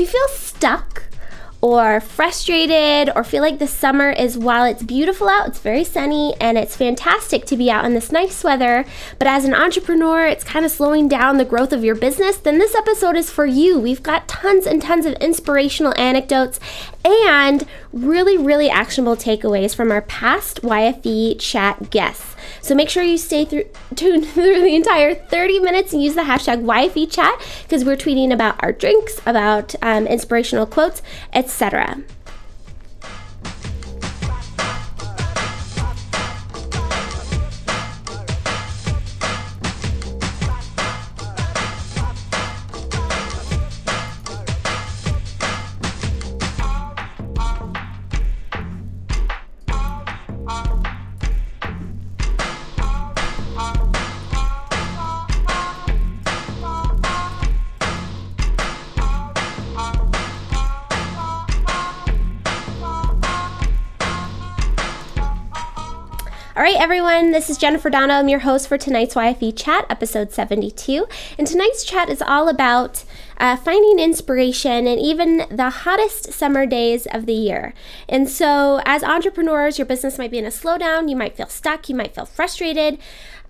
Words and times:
if 0.00 0.06
you 0.06 0.18
feel 0.18 0.34
stuck 0.34 1.02
or 1.60 2.00
frustrated 2.00 3.12
or 3.14 3.22
feel 3.22 3.42
like 3.42 3.58
the 3.58 3.66
summer 3.66 4.08
is 4.08 4.38
while 4.38 4.64
it's 4.64 4.82
beautiful 4.82 5.28
out, 5.28 5.48
it's 5.48 5.58
very 5.58 5.84
sunny 5.84 6.34
and 6.40 6.56
it's 6.56 6.74
fantastic 6.74 7.44
to 7.44 7.54
be 7.54 7.70
out 7.70 7.84
in 7.84 7.92
this 7.92 8.10
nice 8.10 8.42
weather, 8.42 8.86
but 9.18 9.28
as 9.28 9.44
an 9.44 9.52
entrepreneur, 9.52 10.24
it's 10.24 10.42
kind 10.42 10.64
of 10.64 10.70
slowing 10.70 11.06
down 11.06 11.36
the 11.36 11.44
growth 11.44 11.74
of 11.74 11.84
your 11.84 11.94
business, 11.94 12.38
then 12.38 12.56
this 12.56 12.74
episode 12.74 13.14
is 13.14 13.30
for 13.30 13.44
you. 13.44 13.78
We've 13.78 14.02
got 14.02 14.26
tons 14.26 14.64
and 14.64 14.80
tons 14.80 15.04
of 15.04 15.12
inspirational 15.14 15.92
anecdotes 15.98 16.58
and 17.04 17.66
really, 17.92 18.38
really 18.38 18.70
actionable 18.70 19.16
takeaways 19.16 19.74
from 19.74 19.92
our 19.92 20.00
past 20.00 20.62
YFE 20.62 21.38
chat 21.38 21.90
guests. 21.90 22.29
So 22.62 22.74
make 22.74 22.88
sure 22.88 23.02
you 23.02 23.18
stay 23.18 23.44
through, 23.44 23.64
tuned 23.94 24.26
through 24.26 24.60
the 24.60 24.74
entire 24.74 25.14
30 25.14 25.60
minutes 25.60 25.92
and 25.92 26.02
use 26.02 26.14
the 26.14 26.22
hashtag 26.22 26.64
YFE 26.64 27.10
chat 27.10 27.40
because 27.62 27.84
we're 27.84 27.96
tweeting 27.96 28.32
about 28.32 28.62
our 28.62 28.72
drinks, 28.72 29.20
about 29.26 29.74
um, 29.82 30.06
inspirational 30.06 30.66
quotes, 30.66 31.02
etc. 31.32 32.02
this 67.40 67.48
is 67.48 67.56
Jennifer 67.56 67.88
Dono. 67.88 68.16
I'm 68.16 68.28
your 68.28 68.40
host 68.40 68.68
for 68.68 68.76
tonight's 68.76 69.14
YFE 69.14 69.56
Chat, 69.56 69.86
episode 69.88 70.30
72. 70.30 71.06
And 71.38 71.46
tonight's 71.46 71.84
chat 71.84 72.10
is 72.10 72.20
all 72.20 72.50
about 72.50 73.02
uh, 73.38 73.56
finding 73.56 73.98
inspiration 73.98 74.86
in 74.86 74.98
even 74.98 75.46
the 75.50 75.70
hottest 75.70 76.34
summer 76.34 76.66
days 76.66 77.06
of 77.06 77.24
the 77.24 77.32
year. 77.32 77.72
And 78.10 78.28
so, 78.28 78.82
as 78.84 79.02
entrepreneurs, 79.02 79.78
your 79.78 79.86
business 79.86 80.18
might 80.18 80.30
be 80.30 80.36
in 80.36 80.44
a 80.44 80.48
slowdown, 80.48 81.08
you 81.08 81.16
might 81.16 81.34
feel 81.34 81.46
stuck, 81.46 81.88
you 81.88 81.94
might 81.94 82.14
feel 82.14 82.26
frustrated. 82.26 82.98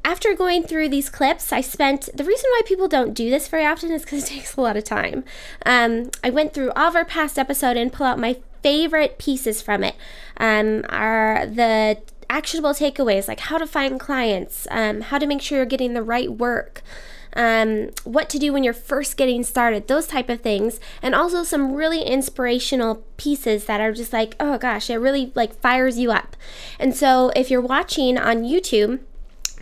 After 0.04 0.36
going 0.36 0.62
through 0.62 0.88
these 0.90 1.10
clips, 1.10 1.52
I 1.52 1.60
spent 1.60 2.10
the 2.14 2.22
reason 2.22 2.48
why 2.50 2.62
people 2.64 2.86
don't 2.86 3.12
do 3.12 3.28
this 3.28 3.48
very 3.48 3.66
often 3.66 3.90
is 3.90 4.02
because 4.02 4.22
it 4.22 4.28
takes 4.34 4.54
a 4.54 4.60
lot 4.60 4.76
of 4.76 4.84
time. 4.84 5.24
Um, 5.66 6.12
I 6.22 6.30
went 6.30 6.54
through 6.54 6.70
all 6.76 6.86
of 6.90 6.94
our 6.94 7.04
past 7.04 7.40
episode 7.40 7.76
and 7.76 7.92
pull 7.92 8.06
out 8.06 8.20
my 8.20 8.36
favorite 8.62 9.18
pieces 9.18 9.60
from 9.60 9.82
it. 9.82 9.96
Um, 10.36 10.84
are 10.90 11.44
the 11.44 11.98
actionable 12.30 12.70
takeaways 12.70 13.28
like 13.28 13.40
how 13.40 13.58
to 13.58 13.66
find 13.66 14.00
clients, 14.00 14.66
um, 14.70 15.02
how 15.02 15.18
to 15.18 15.26
make 15.26 15.42
sure 15.42 15.58
you're 15.58 15.66
getting 15.66 15.92
the 15.92 16.02
right 16.02 16.30
work. 16.30 16.82
Um, 17.32 17.90
what 18.02 18.28
to 18.30 18.40
do 18.40 18.52
when 18.52 18.64
you're 18.64 18.72
first 18.74 19.16
getting 19.16 19.44
started, 19.44 19.86
those 19.86 20.08
type 20.08 20.28
of 20.28 20.40
things, 20.40 20.80
and 21.00 21.14
also 21.14 21.44
some 21.44 21.74
really 21.74 22.02
inspirational 22.02 23.04
pieces 23.18 23.66
that 23.66 23.80
are 23.80 23.92
just 23.92 24.12
like, 24.12 24.34
oh 24.40 24.58
gosh, 24.58 24.90
it 24.90 24.96
really 24.96 25.30
like 25.36 25.60
fires 25.60 25.96
you 25.96 26.10
up. 26.10 26.36
And 26.78 26.94
so 26.94 27.30
if 27.36 27.48
you're 27.48 27.60
watching 27.60 28.18
on 28.18 28.42
YouTube, 28.42 28.98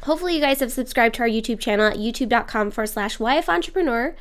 Hopefully, 0.02 0.34
you 0.34 0.41
guys 0.41 0.60
have 0.60 0.70
subscribed 0.72 1.16
to 1.16 1.22
our 1.22 1.28
YouTube 1.28 1.58
channel 1.58 1.86
at 1.86 1.96
youtube.com 1.96 2.70
forward 2.70 2.86
slash 2.86 3.18
YF 3.18 3.48
Entrepreneur. 3.48 4.14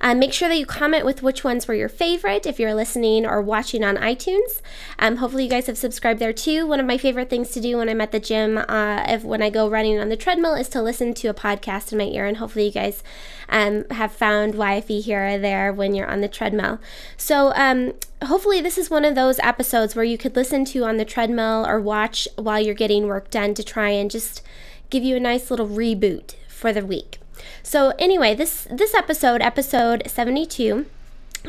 Um, 0.00 0.18
make 0.18 0.32
sure 0.32 0.48
that 0.48 0.56
you 0.56 0.66
comment 0.66 1.04
with 1.04 1.22
which 1.22 1.42
ones 1.42 1.66
were 1.66 1.74
your 1.74 1.88
favorite 1.88 2.46
if 2.46 2.60
you're 2.60 2.74
listening 2.74 3.26
or 3.26 3.40
watching 3.40 3.82
on 3.82 3.96
iTunes. 3.96 4.60
Um, 4.98 5.16
hopefully, 5.16 5.44
you 5.44 5.50
guys 5.50 5.66
have 5.66 5.78
subscribed 5.78 6.20
there 6.20 6.32
too. 6.32 6.66
One 6.66 6.78
of 6.78 6.86
my 6.86 6.98
favorite 6.98 7.30
things 7.30 7.50
to 7.50 7.60
do 7.60 7.78
when 7.78 7.88
I'm 7.88 8.00
at 8.00 8.12
the 8.12 8.20
gym, 8.20 8.58
uh, 8.58 9.04
if 9.08 9.24
when 9.24 9.42
I 9.42 9.50
go 9.50 9.68
running 9.68 9.98
on 9.98 10.08
the 10.08 10.16
treadmill, 10.16 10.54
is 10.54 10.68
to 10.70 10.82
listen 10.82 11.14
to 11.14 11.28
a 11.28 11.34
podcast 11.34 11.90
in 11.90 11.98
my 11.98 12.04
ear. 12.04 12.26
And 12.26 12.36
hopefully, 12.36 12.66
you 12.66 12.72
guys 12.72 13.02
um, 13.48 13.84
have 13.90 14.12
found 14.12 14.54
YFE 14.54 15.02
here 15.02 15.26
or 15.26 15.38
there 15.38 15.72
when 15.72 15.94
you're 15.94 16.10
on 16.10 16.20
the 16.20 16.28
treadmill. 16.28 16.80
So, 17.16 17.52
um, 17.56 17.94
hopefully, 18.22 18.60
this 18.60 18.78
is 18.78 18.88
one 18.88 19.04
of 19.04 19.14
those 19.14 19.38
episodes 19.40 19.96
where 19.96 20.04
you 20.04 20.16
could 20.16 20.36
listen 20.36 20.64
to 20.66 20.84
on 20.84 20.96
the 20.96 21.04
treadmill 21.04 21.66
or 21.66 21.80
watch 21.80 22.28
while 22.36 22.60
you're 22.60 22.74
getting 22.74 23.06
work 23.06 23.30
done 23.30 23.54
to 23.54 23.64
try 23.64 23.90
and 23.90 24.10
just 24.10 24.42
give 24.90 25.02
you 25.02 25.16
a 25.16 25.20
nice 25.20 25.50
little 25.50 25.68
reboot 25.68 26.34
for 26.48 26.72
the 26.72 26.84
week. 26.84 27.18
So 27.62 27.92
anyway, 27.98 28.34
this 28.34 28.66
this 28.70 28.94
episode, 28.94 29.42
episode 29.42 30.02
72, 30.06 30.86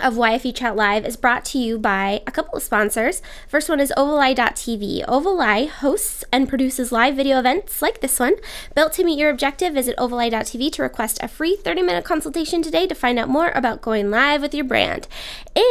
of 0.01 0.15
YFE 0.15 0.55
Chat 0.55 0.75
Live 0.75 1.05
is 1.05 1.15
brought 1.15 1.45
to 1.45 1.57
you 1.57 1.79
by 1.79 2.21
a 2.27 2.31
couple 2.31 2.55
of 2.55 2.63
sponsors. 2.63 3.21
First 3.47 3.69
one 3.69 3.79
is 3.79 3.93
Ovaleye.tv. 3.97 5.05
Ovaleye 5.05 5.69
hosts 5.69 6.23
and 6.31 6.49
produces 6.49 6.91
live 6.91 7.15
video 7.15 7.39
events 7.39 7.81
like 7.81 8.01
this 8.01 8.19
one. 8.19 8.35
Built 8.75 8.93
to 8.93 9.03
meet 9.03 9.17
your 9.17 9.29
objective, 9.29 9.73
visit 9.73 9.95
Ovaleye.tv 9.97 10.71
to 10.73 10.81
request 10.81 11.19
a 11.21 11.27
free 11.27 11.55
30 11.55 11.81
minute 11.81 12.03
consultation 12.03 12.61
today 12.61 12.87
to 12.87 12.95
find 12.95 13.17
out 13.17 13.29
more 13.29 13.51
about 13.51 13.81
going 13.81 14.11
live 14.11 14.41
with 14.41 14.53
your 14.53 14.65
brand. 14.65 15.07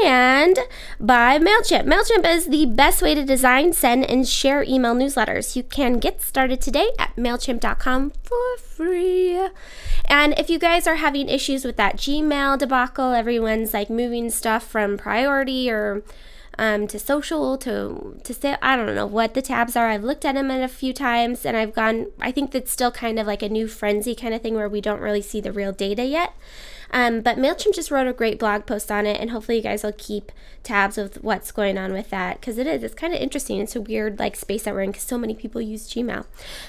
And 0.04 0.58
by 0.98 1.38
MailChimp. 1.38 1.84
MailChimp 1.84 2.26
is 2.26 2.46
the 2.46 2.66
best 2.66 3.02
way 3.02 3.14
to 3.14 3.24
design, 3.24 3.72
send, 3.72 4.04
and 4.04 4.26
share 4.26 4.62
email 4.62 4.94
newsletters. 4.94 5.54
You 5.54 5.62
can 5.62 5.98
get 5.98 6.22
started 6.22 6.60
today 6.60 6.88
at 6.98 7.14
MailChimp.com 7.16 8.12
for 8.22 8.56
free. 8.56 9.48
And 10.06 10.38
if 10.38 10.48
you 10.48 10.58
guys 10.58 10.86
are 10.86 10.96
having 10.96 11.28
issues 11.28 11.64
with 11.64 11.76
that 11.76 11.96
Gmail 11.96 12.58
debacle, 12.58 13.12
everyone's 13.12 13.74
like 13.74 13.90
moving 13.90 14.13
stuff 14.30 14.66
from 14.66 14.96
priority 14.96 15.70
or 15.70 16.02
um, 16.58 16.86
to 16.86 16.98
social 16.98 17.58
to 17.58 18.20
to 18.22 18.34
say 18.34 18.56
I 18.62 18.76
don't 18.76 18.94
know 18.94 19.06
what 19.06 19.34
the 19.34 19.42
tabs 19.42 19.76
are. 19.76 19.88
I've 19.88 20.04
looked 20.04 20.24
at 20.24 20.34
them 20.34 20.50
a 20.50 20.68
few 20.68 20.92
times 20.92 21.44
and 21.44 21.56
I've 21.56 21.74
gone. 21.74 22.06
I 22.20 22.30
think 22.32 22.52
that's 22.52 22.70
still 22.70 22.90
kind 22.90 23.18
of 23.18 23.26
like 23.26 23.42
a 23.42 23.48
new 23.48 23.66
frenzy 23.68 24.14
kind 24.14 24.34
of 24.34 24.42
thing 24.42 24.54
where 24.54 24.68
we 24.68 24.80
don't 24.80 25.00
really 25.00 25.22
see 25.22 25.40
the 25.40 25.52
real 25.52 25.72
data 25.72 26.04
yet. 26.04 26.34
Um, 26.94 27.22
but 27.22 27.36
MailChimp 27.36 27.74
just 27.74 27.90
wrote 27.90 28.06
a 28.06 28.12
great 28.12 28.38
blog 28.38 28.66
post 28.66 28.90
on 28.90 29.04
it, 29.04 29.20
and 29.20 29.30
hopefully 29.30 29.56
you 29.56 29.62
guys 29.64 29.82
will 29.82 29.92
keep 29.92 30.30
tabs 30.62 30.96
with 30.96 31.22
what's 31.24 31.50
going 31.50 31.76
on 31.76 31.92
with 31.92 32.08
that 32.10 32.40
because 32.40 32.56
it 32.56 32.68
is. 32.68 32.84
It's 32.84 32.94
kind 32.94 33.12
of 33.12 33.20
interesting. 33.20 33.60
It's 33.60 33.74
a 33.74 33.80
weird 33.80 34.20
like 34.20 34.36
space 34.36 34.62
that 34.62 34.74
we're 34.74 34.82
in 34.82 34.92
because 34.92 35.02
so 35.02 35.18
many 35.18 35.34
people 35.34 35.60
use 35.60 35.92
Gmail. 35.92 36.24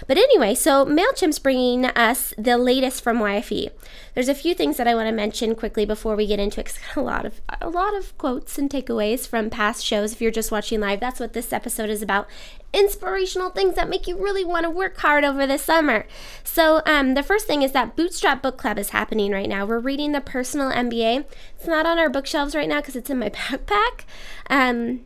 But 0.07 0.17
anyway, 0.17 0.55
so 0.55 0.83
MailChimp's 0.83 1.37
bringing 1.37 1.85
us 1.85 2.33
the 2.39 2.57
latest 2.57 3.03
from 3.03 3.19
YFE. 3.19 3.69
There's 4.15 4.27
a 4.27 4.35
few 4.35 4.55
things 4.55 4.77
that 4.77 4.87
I 4.87 4.95
want 4.95 5.07
to 5.07 5.11
mention 5.11 5.53
quickly 5.53 5.85
before 5.85 6.15
we 6.15 6.25
get 6.25 6.39
into 6.39 6.59
it. 6.59 6.77
a 6.95 7.01
lot 7.01 7.25
of 7.25 7.39
a 7.61 7.69
lot 7.69 7.95
of 7.95 8.17
quotes 8.17 8.57
and 8.57 8.67
takeaways 8.67 9.27
from 9.27 9.51
past 9.51 9.85
shows. 9.85 10.11
If 10.11 10.21
you're 10.21 10.31
just 10.31 10.51
watching 10.51 10.79
live, 10.79 10.99
that's 10.99 11.19
what 11.19 11.33
this 11.33 11.53
episode 11.53 11.91
is 11.91 12.01
about 12.01 12.27
inspirational 12.75 13.49
things 13.49 13.75
that 13.75 13.89
make 13.89 14.07
you 14.07 14.17
really 14.17 14.43
want 14.43 14.65
to 14.65 14.69
work 14.69 14.97
hard 14.97 15.23
over 15.23 15.47
the 15.47 15.57
summer. 15.57 16.05
So, 16.43 16.81
um, 16.85 17.13
the 17.13 17.23
first 17.23 17.47
thing 17.47 17.61
is 17.61 17.71
that 17.71 17.95
Bootstrap 17.95 18.41
Book 18.41 18.57
Club 18.57 18.77
is 18.77 18.89
happening 18.89 19.31
right 19.31 19.49
now. 19.49 19.65
We're 19.65 19.79
reading 19.79 20.11
the 20.11 20.21
Personal 20.21 20.71
MBA. 20.71 21.25
It's 21.57 21.67
not 21.67 21.85
on 21.85 21.97
our 21.97 22.09
bookshelves 22.09 22.55
right 22.55 22.67
now 22.67 22.81
because 22.81 22.95
it's 22.95 23.09
in 23.09 23.19
my 23.19 23.29
backpack. 23.29 24.01
Um, 24.49 25.05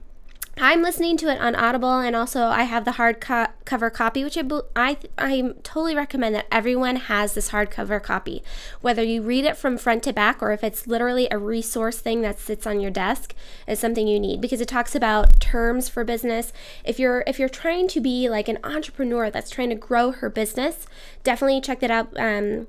I'm 0.62 0.82
listening 0.82 1.16
to 1.18 1.32
it 1.32 1.40
on 1.40 1.56
Audible, 1.56 2.00
and 2.00 2.18
also 2.18 2.48
I 2.48 2.64
have 2.64 2.84
the 2.84 2.92
hardcover 2.92 3.94
copy, 3.94 4.26
which 4.26 4.38
I, 4.38 4.44
I 4.76 4.98
I 5.18 5.54
totally 5.64 5.96
recommend 5.96 6.36
that 6.36 6.48
everyone 6.52 6.98
has 6.98 7.34
this 7.34 7.52
hardcover 7.52 8.04
copy, 8.04 8.44
whether 8.82 9.02
you 9.02 9.22
read 9.22 9.46
it 9.46 9.56
from 9.56 9.78
front 9.78 10.04
to 10.04 10.14
back 10.14 10.42
or 10.42 10.52
if 10.52 10.62
it's 10.62 10.86
literally 10.86 11.30
a 11.32 11.38
resource 11.38 12.00
thing 12.00 12.22
that 12.22 12.40
sits 12.40 12.68
on 12.68 12.82
your 12.82 12.92
desk. 12.92 13.34
Is 13.68 13.80
something 13.80 14.06
you 14.06 14.20
need 14.20 14.42
because 14.42 14.60
it 14.60 14.68
talks 14.68 14.96
about 14.96 15.40
terms 15.40 15.88
for 15.88 16.04
business. 16.04 16.52
If 16.84 17.00
you're 17.00 17.24
if 17.26 17.40
you're 17.40 17.48
trying 17.48 17.88
to 17.90 18.02
be 18.02 18.28
like 18.28 18.50
an 18.50 18.58
entrepreneur 18.64 19.30
that's 19.30 19.50
trying 19.50 19.70
to 19.70 19.76
grow 19.76 20.12
her 20.12 20.30
business, 20.30 20.88
definitely 21.24 21.62
check 21.62 21.80
that 21.80 21.92
out. 21.92 22.10
Um, 22.18 22.68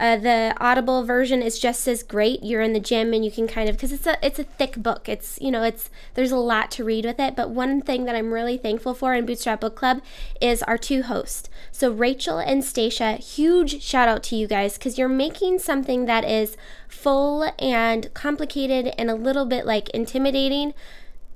uh, 0.00 0.16
the 0.16 0.54
Audible 0.58 1.04
version 1.04 1.42
is 1.42 1.58
just 1.58 1.86
as 1.86 2.02
great. 2.02 2.42
You're 2.42 2.62
in 2.62 2.72
the 2.72 2.80
gym 2.80 3.12
and 3.12 3.22
you 3.22 3.30
can 3.30 3.46
kind 3.46 3.68
of 3.68 3.76
because 3.76 3.92
it's 3.92 4.06
a 4.06 4.16
it's 4.26 4.38
a 4.38 4.44
thick 4.44 4.76
book. 4.76 5.10
It's 5.10 5.38
you 5.42 5.50
know 5.50 5.62
it's 5.62 5.90
there's 6.14 6.32
a 6.32 6.38
lot 6.38 6.70
to 6.72 6.84
read 6.84 7.04
with 7.04 7.20
it. 7.20 7.36
But 7.36 7.50
one 7.50 7.82
thing 7.82 8.06
that 8.06 8.16
I'm 8.16 8.32
really 8.32 8.56
thankful 8.56 8.94
for 8.94 9.14
in 9.14 9.26
Bootstrap 9.26 9.60
Book 9.60 9.76
Club 9.76 10.00
is 10.40 10.62
our 10.62 10.78
two 10.78 11.02
hosts. 11.02 11.50
So 11.70 11.92
Rachel 11.92 12.38
and 12.38 12.64
Stacia, 12.64 13.12
huge 13.16 13.82
shout 13.82 14.08
out 14.08 14.22
to 14.24 14.36
you 14.36 14.46
guys 14.46 14.78
because 14.78 14.96
you're 14.96 15.06
making 15.06 15.58
something 15.58 16.06
that 16.06 16.24
is 16.24 16.56
full 16.88 17.52
and 17.58 18.12
complicated 18.14 18.94
and 18.96 19.10
a 19.10 19.14
little 19.14 19.44
bit 19.44 19.66
like 19.66 19.90
intimidating 19.90 20.72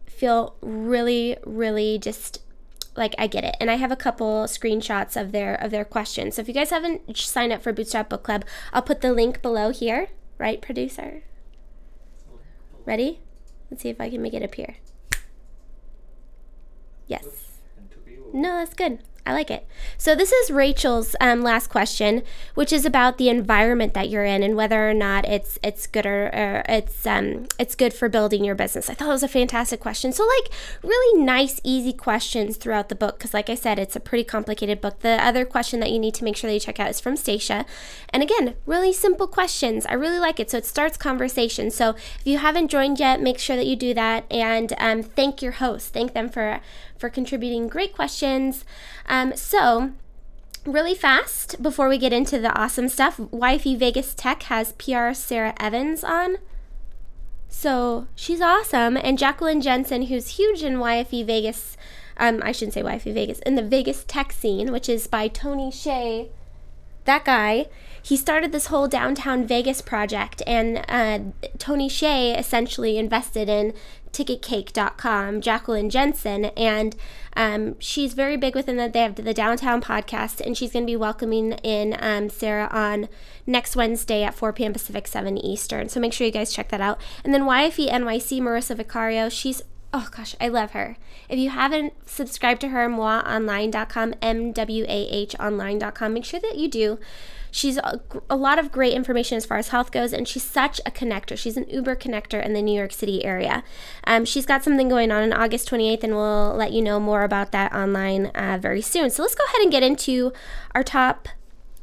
feel 0.06 0.54
really 0.62 1.36
really 1.44 1.98
just 1.98 2.43
like 2.96 3.14
I 3.18 3.26
get 3.26 3.44
it. 3.44 3.56
And 3.60 3.70
I 3.70 3.74
have 3.74 3.92
a 3.92 3.96
couple 3.96 4.44
screenshots 4.44 5.20
of 5.20 5.32
their 5.32 5.54
of 5.54 5.70
their 5.70 5.84
questions. 5.84 6.36
So 6.36 6.42
if 6.42 6.48
you 6.48 6.54
guys 6.54 6.70
haven't 6.70 7.16
signed 7.16 7.52
up 7.52 7.62
for 7.62 7.72
Bootstrap 7.72 8.08
Book 8.08 8.22
Club, 8.22 8.44
I'll 8.72 8.82
put 8.82 9.00
the 9.00 9.12
link 9.12 9.42
below 9.42 9.70
here, 9.70 10.08
right, 10.38 10.60
producer? 10.60 11.22
Ready? 12.84 13.20
Let's 13.70 13.82
see 13.82 13.88
if 13.88 14.00
I 14.00 14.10
can 14.10 14.22
make 14.22 14.34
it 14.34 14.42
appear. 14.42 14.76
Yes. 17.06 17.24
No, 18.32 18.58
that's 18.58 18.74
good. 18.74 19.00
I 19.26 19.32
like 19.32 19.50
it. 19.50 19.66
So 19.96 20.14
this 20.14 20.32
is 20.32 20.50
Rachel's 20.50 21.16
um, 21.18 21.40
last 21.40 21.68
question, 21.68 22.22
which 22.54 22.74
is 22.74 22.84
about 22.84 23.16
the 23.16 23.30
environment 23.30 23.94
that 23.94 24.10
you're 24.10 24.24
in 24.24 24.42
and 24.42 24.54
whether 24.54 24.88
or 24.88 24.92
not 24.92 25.24
it's 25.24 25.58
it's 25.62 25.86
good 25.86 26.04
or, 26.04 26.26
or 26.26 26.62
it's 26.68 27.06
um, 27.06 27.46
it's 27.58 27.74
good 27.74 27.94
for 27.94 28.10
building 28.10 28.44
your 28.44 28.54
business. 28.54 28.90
I 28.90 28.94
thought 28.94 29.08
it 29.08 29.12
was 29.12 29.22
a 29.22 29.28
fantastic 29.28 29.80
question. 29.80 30.12
So 30.12 30.26
like 30.26 30.52
really 30.82 31.22
nice, 31.24 31.58
easy 31.64 31.94
questions 31.94 32.58
throughout 32.58 32.90
the 32.90 32.94
book 32.94 33.18
because, 33.18 33.32
like 33.32 33.48
I 33.48 33.54
said, 33.54 33.78
it's 33.78 33.96
a 33.96 34.00
pretty 34.00 34.24
complicated 34.24 34.82
book. 34.82 35.00
The 35.00 35.24
other 35.24 35.46
question 35.46 35.80
that 35.80 35.90
you 35.90 35.98
need 35.98 36.14
to 36.14 36.24
make 36.24 36.36
sure 36.36 36.48
that 36.48 36.54
you 36.54 36.60
check 36.60 36.78
out 36.78 36.90
is 36.90 37.00
from 37.00 37.16
Stacia, 37.16 37.64
and 38.10 38.22
again, 38.22 38.56
really 38.66 38.92
simple 38.92 39.26
questions. 39.26 39.86
I 39.86 39.94
really 39.94 40.18
like 40.18 40.38
it. 40.38 40.50
So 40.50 40.58
it 40.58 40.66
starts 40.66 40.98
conversation. 40.98 41.70
So 41.70 41.90
if 41.90 42.22
you 42.24 42.38
haven't 42.38 42.68
joined 42.68 43.00
yet, 43.00 43.22
make 43.22 43.38
sure 43.38 43.56
that 43.56 43.66
you 43.66 43.76
do 43.76 43.94
that 43.94 44.30
and 44.30 44.74
um, 44.76 45.02
thank 45.02 45.40
your 45.40 45.52
host. 45.52 45.94
Thank 45.94 46.12
them 46.12 46.28
for 46.28 46.60
for 47.04 47.10
contributing 47.10 47.68
great 47.68 47.92
questions. 47.92 48.64
Um, 49.04 49.36
so, 49.36 49.92
really 50.64 50.94
fast 50.94 51.62
before 51.62 51.86
we 51.86 51.98
get 51.98 52.14
into 52.14 52.38
the 52.38 52.50
awesome 52.58 52.88
stuff, 52.88 53.18
YFE 53.18 53.78
Vegas 53.78 54.14
Tech 54.14 54.44
has 54.44 54.72
PR 54.72 55.12
Sarah 55.12 55.52
Evans 55.60 56.02
on. 56.02 56.38
So 57.50 58.06
she's 58.14 58.40
awesome. 58.40 58.96
And 58.96 59.18
Jacqueline 59.18 59.60
Jensen, 59.60 60.04
who's 60.04 60.38
huge 60.38 60.62
in 60.62 60.76
YFE 60.76 61.26
Vegas, 61.26 61.76
um, 62.16 62.40
I 62.42 62.52
shouldn't 62.52 62.72
say 62.72 62.82
YFE 62.82 63.12
Vegas, 63.12 63.40
in 63.40 63.54
the 63.54 63.62
Vegas 63.62 64.04
tech 64.08 64.32
scene, 64.32 64.72
which 64.72 64.88
is 64.88 65.06
by 65.06 65.28
Tony 65.28 65.70
Hsieh. 65.70 66.30
That 67.04 67.26
guy, 67.26 67.66
he 68.04 68.18
started 68.18 68.52
this 68.52 68.66
whole 68.66 68.86
downtown 68.86 69.46
Vegas 69.46 69.80
project, 69.80 70.42
and 70.46 70.84
uh, 70.88 71.48
Tony 71.56 71.88
Hsieh 71.88 72.38
essentially 72.38 72.98
invested 72.98 73.48
in 73.48 73.72
ticketcake.com, 74.12 75.40
Jacqueline 75.40 75.88
Jensen, 75.88 76.44
and 76.56 76.94
um, 77.34 77.80
she's 77.80 78.12
very 78.12 78.36
big 78.36 78.54
within 78.54 78.76
that. 78.76 78.92
They 78.92 79.00
have 79.00 79.14
the 79.14 79.32
Downtown 79.32 79.80
podcast, 79.80 80.44
and 80.44 80.54
she's 80.54 80.72
going 80.72 80.84
to 80.84 80.90
be 80.90 80.96
welcoming 80.96 81.52
in 81.62 81.96
um, 81.98 82.28
Sarah 82.28 82.68
on 82.70 83.08
next 83.46 83.74
Wednesday 83.74 84.22
at 84.22 84.34
4 84.34 84.52
p.m. 84.52 84.74
Pacific, 84.74 85.06
7 85.06 85.38
Eastern. 85.38 85.88
So 85.88 85.98
make 85.98 86.12
sure 86.12 86.26
you 86.26 86.32
guys 86.32 86.52
check 86.52 86.68
that 86.68 86.82
out. 86.82 87.00
And 87.24 87.32
then 87.32 87.44
YFE 87.44 87.90
NYC, 87.90 88.38
Marissa 88.42 88.76
Vicario, 88.76 89.30
she's 89.30 89.62
oh 89.94 90.08
gosh, 90.14 90.34
I 90.40 90.48
love 90.48 90.72
her. 90.72 90.96
If 91.28 91.38
you 91.38 91.50
haven't 91.50 91.94
subscribed 92.06 92.60
to 92.62 92.68
her, 92.68 92.86
mwahonline.com, 92.88 94.14
M 94.20 94.52
W 94.52 94.84
A 94.84 95.08
H 95.08 95.34
online.com, 95.40 96.12
make 96.12 96.24
sure 96.24 96.40
that 96.40 96.58
you 96.58 96.68
do. 96.68 96.98
She's 97.54 97.76
a, 97.76 98.00
a, 98.28 98.34
lot 98.34 98.58
of 98.58 98.72
great 98.72 98.94
information 98.94 99.36
as 99.36 99.46
far 99.46 99.58
as 99.58 99.68
health 99.68 99.92
goes, 99.92 100.12
and 100.12 100.26
she's 100.26 100.42
such 100.42 100.80
a 100.84 100.90
connector. 100.90 101.38
She's 101.38 101.56
an 101.56 101.70
Uber 101.70 101.94
connector 101.94 102.44
in 102.44 102.52
the 102.52 102.60
New 102.60 102.76
York 102.76 102.90
City 102.90 103.24
area. 103.24 103.62
Um, 104.02 104.24
she's 104.24 104.44
got 104.44 104.64
something 104.64 104.88
going 104.88 105.12
on 105.12 105.22
on 105.22 105.32
August 105.32 105.70
28th, 105.70 106.02
and 106.02 106.16
we'll 106.16 106.52
let 106.56 106.72
you 106.72 106.82
know 106.82 106.98
more 106.98 107.22
about 107.22 107.52
that 107.52 107.72
online 107.72 108.26
uh, 108.34 108.58
very 108.60 108.82
soon. 108.82 109.08
So 109.08 109.22
let's 109.22 109.36
go 109.36 109.44
ahead 109.44 109.60
and 109.62 109.70
get 109.70 109.84
into 109.84 110.32
our 110.74 110.82
top. 110.82 111.28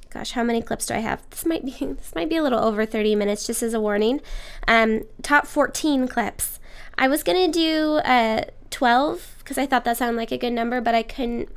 Gosh, 0.10 0.32
how 0.32 0.44
many 0.44 0.62
clips 0.62 0.88
do 0.88 0.94
I 0.94 0.98
have? 0.98 1.24
This 1.30 1.46
might 1.46 1.64
be 1.64 1.72
this 1.80 2.14
might 2.14 2.28
be 2.28 2.36
a 2.36 2.44
little 2.44 2.60
over 2.60 2.86
30 2.86 3.16
minutes, 3.16 3.48
just 3.48 3.64
as 3.64 3.74
a 3.74 3.80
warning. 3.80 4.20
Um, 4.68 5.04
top 5.22 5.48
14 5.48 6.10
clips. 6.10 6.60
I 6.98 7.08
was 7.08 7.24
gonna 7.24 7.48
do 7.48 8.02
uh, 8.04 8.44
12 8.72 9.36
because 9.38 9.58
I 9.58 9.68
thought 9.68 9.86
that 9.86 9.96
sounded 9.96 10.18
like 10.18 10.34
a 10.34 10.38
good 10.38 10.52
number, 10.52 10.82
but 10.82 10.96
I 10.96 11.04
couldn't. 11.04 11.48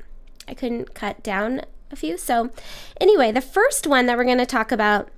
I 0.46 0.54
couldn't 0.54 0.94
cut 0.94 1.20
down 1.24 1.62
a 1.94 1.96
few. 1.96 2.18
So, 2.18 2.50
anyway, 3.00 3.32
the 3.32 3.40
first 3.40 3.86
one 3.86 4.04
that 4.06 4.18
we're 4.18 4.24
going 4.24 4.38
to 4.38 4.46
talk 4.46 4.70
about 4.70 5.08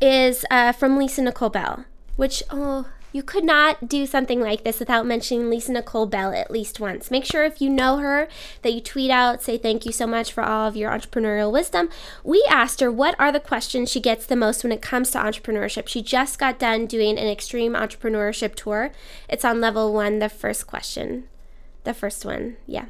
is 0.00 0.44
uh, 0.50 0.72
from 0.72 0.98
Lisa 0.98 1.22
Nicole 1.22 1.50
Bell, 1.50 1.84
which, 2.16 2.42
oh, 2.50 2.86
you 3.12 3.22
could 3.22 3.44
not 3.44 3.88
do 3.88 4.04
something 4.04 4.40
like 4.40 4.62
this 4.62 4.78
without 4.78 5.06
mentioning 5.06 5.48
Lisa 5.48 5.72
Nicole 5.72 6.04
Bell 6.04 6.32
at 6.32 6.50
least 6.50 6.80
once. 6.80 7.10
Make 7.10 7.24
sure 7.24 7.44
if 7.44 7.62
you 7.62 7.70
know 7.70 7.96
her 7.96 8.28
that 8.60 8.74
you 8.74 8.80
tweet 8.80 9.10
out, 9.10 9.42
say 9.42 9.56
thank 9.56 9.86
you 9.86 9.92
so 9.92 10.06
much 10.06 10.32
for 10.32 10.42
all 10.44 10.68
of 10.68 10.76
your 10.76 10.90
entrepreneurial 10.90 11.50
wisdom. 11.50 11.88
We 12.24 12.44
asked 12.50 12.80
her 12.80 12.92
what 12.92 13.18
are 13.18 13.32
the 13.32 13.40
questions 13.40 13.90
she 13.90 14.00
gets 14.00 14.26
the 14.26 14.36
most 14.36 14.62
when 14.62 14.72
it 14.72 14.82
comes 14.82 15.12
to 15.12 15.18
entrepreneurship. 15.18 15.88
She 15.88 16.02
just 16.02 16.38
got 16.38 16.58
done 16.58 16.84
doing 16.84 17.16
an 17.16 17.28
extreme 17.28 17.72
entrepreneurship 17.72 18.54
tour. 18.54 18.92
It's 19.30 19.46
on 19.46 19.62
level 19.62 19.94
one, 19.94 20.18
the 20.18 20.28
first 20.28 20.66
question. 20.66 21.26
The 21.84 21.94
first 21.94 22.26
one, 22.26 22.58
yeah. 22.66 22.86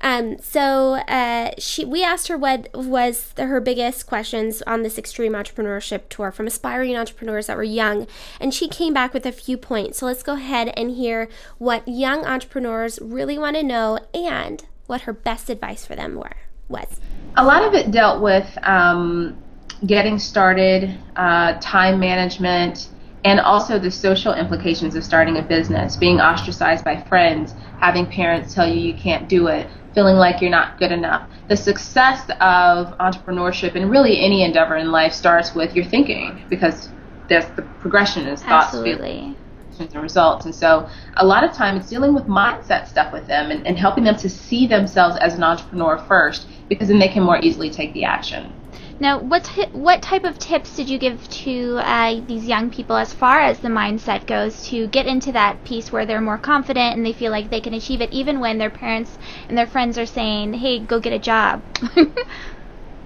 Um, 0.00 0.38
so 0.38 0.94
uh, 0.94 1.52
she, 1.58 1.84
we 1.84 2.04
asked 2.04 2.28
her 2.28 2.36
what 2.36 2.68
was 2.74 3.32
the, 3.34 3.46
her 3.46 3.60
biggest 3.60 4.06
questions 4.06 4.62
on 4.62 4.82
this 4.82 4.98
extreme 4.98 5.32
entrepreneurship 5.32 6.08
tour 6.08 6.30
from 6.30 6.46
aspiring 6.46 6.96
entrepreneurs 6.96 7.46
that 7.46 7.56
were 7.56 7.62
young, 7.62 8.06
and 8.40 8.52
she 8.52 8.68
came 8.68 8.92
back 8.92 9.14
with 9.14 9.26
a 9.26 9.32
few 9.32 9.56
points. 9.56 9.98
So 9.98 10.06
let's 10.06 10.22
go 10.22 10.34
ahead 10.34 10.72
and 10.76 10.90
hear 10.90 11.28
what 11.58 11.86
young 11.88 12.24
entrepreneurs 12.24 12.98
really 13.00 13.38
want 13.38 13.56
to 13.56 13.62
know 13.62 13.98
and 14.14 14.64
what 14.86 15.02
her 15.02 15.12
best 15.12 15.50
advice 15.50 15.84
for 15.84 15.96
them 15.96 16.14
were 16.14 16.36
was. 16.68 17.00
A 17.36 17.44
lot 17.44 17.62
of 17.62 17.74
it 17.74 17.90
dealt 17.90 18.22
with 18.22 18.46
um, 18.62 19.36
getting 19.84 20.18
started, 20.18 20.96
uh, 21.16 21.54
time 21.60 21.98
management 21.98 22.88
and 23.24 23.40
also 23.40 23.78
the 23.78 23.90
social 23.90 24.34
implications 24.34 24.94
of 24.94 25.04
starting 25.04 25.36
a 25.36 25.42
business, 25.42 25.96
being 25.96 26.20
ostracized 26.20 26.84
by 26.84 27.02
friends, 27.08 27.54
having 27.78 28.06
parents 28.06 28.54
tell 28.54 28.68
you 28.68 28.80
you 28.80 28.94
can't 28.94 29.28
do 29.28 29.48
it, 29.48 29.68
feeling 29.94 30.16
like 30.16 30.40
you're 30.40 30.50
not 30.50 30.78
good 30.78 30.92
enough. 30.92 31.28
The 31.48 31.56
success 31.56 32.28
of 32.40 32.96
entrepreneurship 32.98 33.74
and 33.74 33.90
really 33.90 34.20
any 34.20 34.42
endeavor 34.42 34.76
in 34.76 34.92
life 34.92 35.12
starts 35.12 35.54
with 35.54 35.74
your 35.74 35.84
thinking 35.84 36.44
because 36.50 36.90
there's 37.28 37.46
the 37.56 37.62
progression 37.62 38.26
is 38.26 38.42
thoughts, 38.42 38.66
Absolutely. 38.74 39.36
feelings, 39.78 39.92
and 39.92 40.02
results. 40.02 40.44
And 40.44 40.54
so 40.54 40.88
a 41.16 41.26
lot 41.26 41.44
of 41.44 41.52
time 41.52 41.76
it's 41.76 41.88
dealing 41.88 42.14
with 42.14 42.24
mindset 42.24 42.86
stuff 42.86 43.12
with 43.12 43.26
them 43.26 43.50
and, 43.50 43.66
and 43.66 43.78
helping 43.78 44.04
them 44.04 44.16
to 44.16 44.28
see 44.28 44.66
themselves 44.66 45.16
as 45.20 45.34
an 45.34 45.42
entrepreneur 45.42 45.98
first 45.98 46.46
because 46.68 46.88
then 46.88 46.98
they 46.98 47.08
can 47.08 47.22
more 47.22 47.38
easily 47.42 47.70
take 47.70 47.92
the 47.92 48.04
action. 48.04 48.52
Now, 48.98 49.18
what 49.20 49.44
t- 49.44 49.66
what 49.72 50.02
type 50.02 50.24
of 50.24 50.38
tips 50.38 50.74
did 50.74 50.88
you 50.88 50.98
give 50.98 51.28
to 51.28 51.78
uh, 51.82 52.20
these 52.26 52.46
young 52.46 52.70
people 52.70 52.96
as 52.96 53.12
far 53.12 53.40
as 53.40 53.60
the 53.60 53.68
mindset 53.68 54.26
goes 54.26 54.62
to 54.68 54.86
get 54.88 55.06
into 55.06 55.32
that 55.32 55.64
piece 55.64 55.92
where 55.92 56.06
they're 56.06 56.20
more 56.20 56.38
confident 56.38 56.96
and 56.96 57.04
they 57.04 57.12
feel 57.12 57.30
like 57.30 57.50
they 57.50 57.60
can 57.60 57.74
achieve 57.74 58.00
it 58.00 58.12
even 58.12 58.40
when 58.40 58.58
their 58.58 58.70
parents 58.70 59.18
and 59.48 59.56
their 59.58 59.66
friends 59.66 59.98
are 59.98 60.06
saying, 60.06 60.54
"Hey, 60.54 60.78
go 60.80 61.00
get 61.00 61.12
a 61.12 61.18
job." 61.18 61.62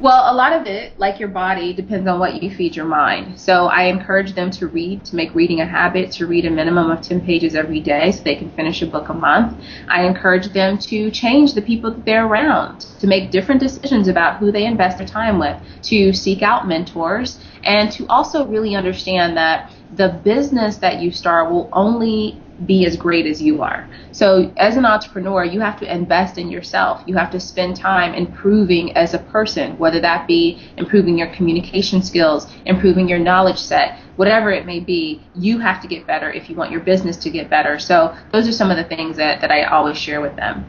Well, 0.00 0.32
a 0.32 0.34
lot 0.34 0.54
of 0.54 0.66
it, 0.66 0.98
like 0.98 1.20
your 1.20 1.28
body, 1.28 1.74
depends 1.74 2.08
on 2.08 2.18
what 2.18 2.42
you 2.42 2.50
feed 2.50 2.74
your 2.74 2.86
mind. 2.86 3.38
So 3.38 3.66
I 3.66 3.82
encourage 3.82 4.32
them 4.32 4.50
to 4.52 4.66
read, 4.66 5.04
to 5.04 5.14
make 5.14 5.34
reading 5.34 5.60
a 5.60 5.66
habit, 5.66 6.10
to 6.12 6.26
read 6.26 6.46
a 6.46 6.50
minimum 6.50 6.90
of 6.90 7.02
10 7.02 7.20
pages 7.20 7.54
every 7.54 7.80
day 7.80 8.10
so 8.10 8.22
they 8.22 8.34
can 8.34 8.50
finish 8.52 8.80
a 8.80 8.86
book 8.86 9.10
a 9.10 9.12
month. 9.12 9.62
I 9.88 10.04
encourage 10.06 10.54
them 10.54 10.78
to 10.78 11.10
change 11.10 11.52
the 11.52 11.60
people 11.60 11.90
that 11.90 12.06
they're 12.06 12.24
around, 12.24 12.86
to 13.00 13.06
make 13.06 13.30
different 13.30 13.60
decisions 13.60 14.08
about 14.08 14.38
who 14.38 14.50
they 14.50 14.64
invest 14.64 14.96
their 14.96 15.06
time 15.06 15.38
with, 15.38 15.58
to 15.82 16.14
seek 16.14 16.40
out 16.40 16.66
mentors, 16.66 17.38
and 17.62 17.92
to 17.92 18.06
also 18.08 18.46
really 18.46 18.74
understand 18.74 19.36
that 19.36 19.70
the 19.96 20.18
business 20.24 20.78
that 20.78 21.02
you 21.02 21.10
start 21.10 21.50
will 21.50 21.68
only 21.74 22.40
be 22.66 22.86
as 22.86 22.96
great 22.96 23.26
as 23.26 23.40
you 23.40 23.62
are. 23.62 23.88
So, 24.12 24.52
as 24.56 24.76
an 24.76 24.84
entrepreneur, 24.84 25.44
you 25.44 25.60
have 25.60 25.78
to 25.80 25.92
invest 25.92 26.38
in 26.38 26.50
yourself. 26.50 27.02
You 27.06 27.16
have 27.16 27.30
to 27.30 27.40
spend 27.40 27.76
time 27.76 28.14
improving 28.14 28.96
as 28.96 29.14
a 29.14 29.18
person, 29.18 29.78
whether 29.78 30.00
that 30.00 30.26
be 30.26 30.60
improving 30.76 31.18
your 31.18 31.28
communication 31.28 32.02
skills, 32.02 32.46
improving 32.66 33.08
your 33.08 33.18
knowledge 33.18 33.58
set, 33.58 33.98
whatever 34.16 34.50
it 34.50 34.66
may 34.66 34.80
be. 34.80 35.22
You 35.34 35.58
have 35.58 35.80
to 35.82 35.88
get 35.88 36.06
better 36.06 36.30
if 36.30 36.50
you 36.50 36.56
want 36.56 36.70
your 36.70 36.80
business 36.80 37.16
to 37.18 37.30
get 37.30 37.48
better. 37.48 37.78
So, 37.78 38.16
those 38.32 38.48
are 38.48 38.52
some 38.52 38.70
of 38.70 38.76
the 38.76 38.84
things 38.84 39.16
that, 39.16 39.40
that 39.40 39.50
I 39.50 39.64
always 39.64 39.96
share 39.96 40.20
with 40.20 40.36
them. 40.36 40.64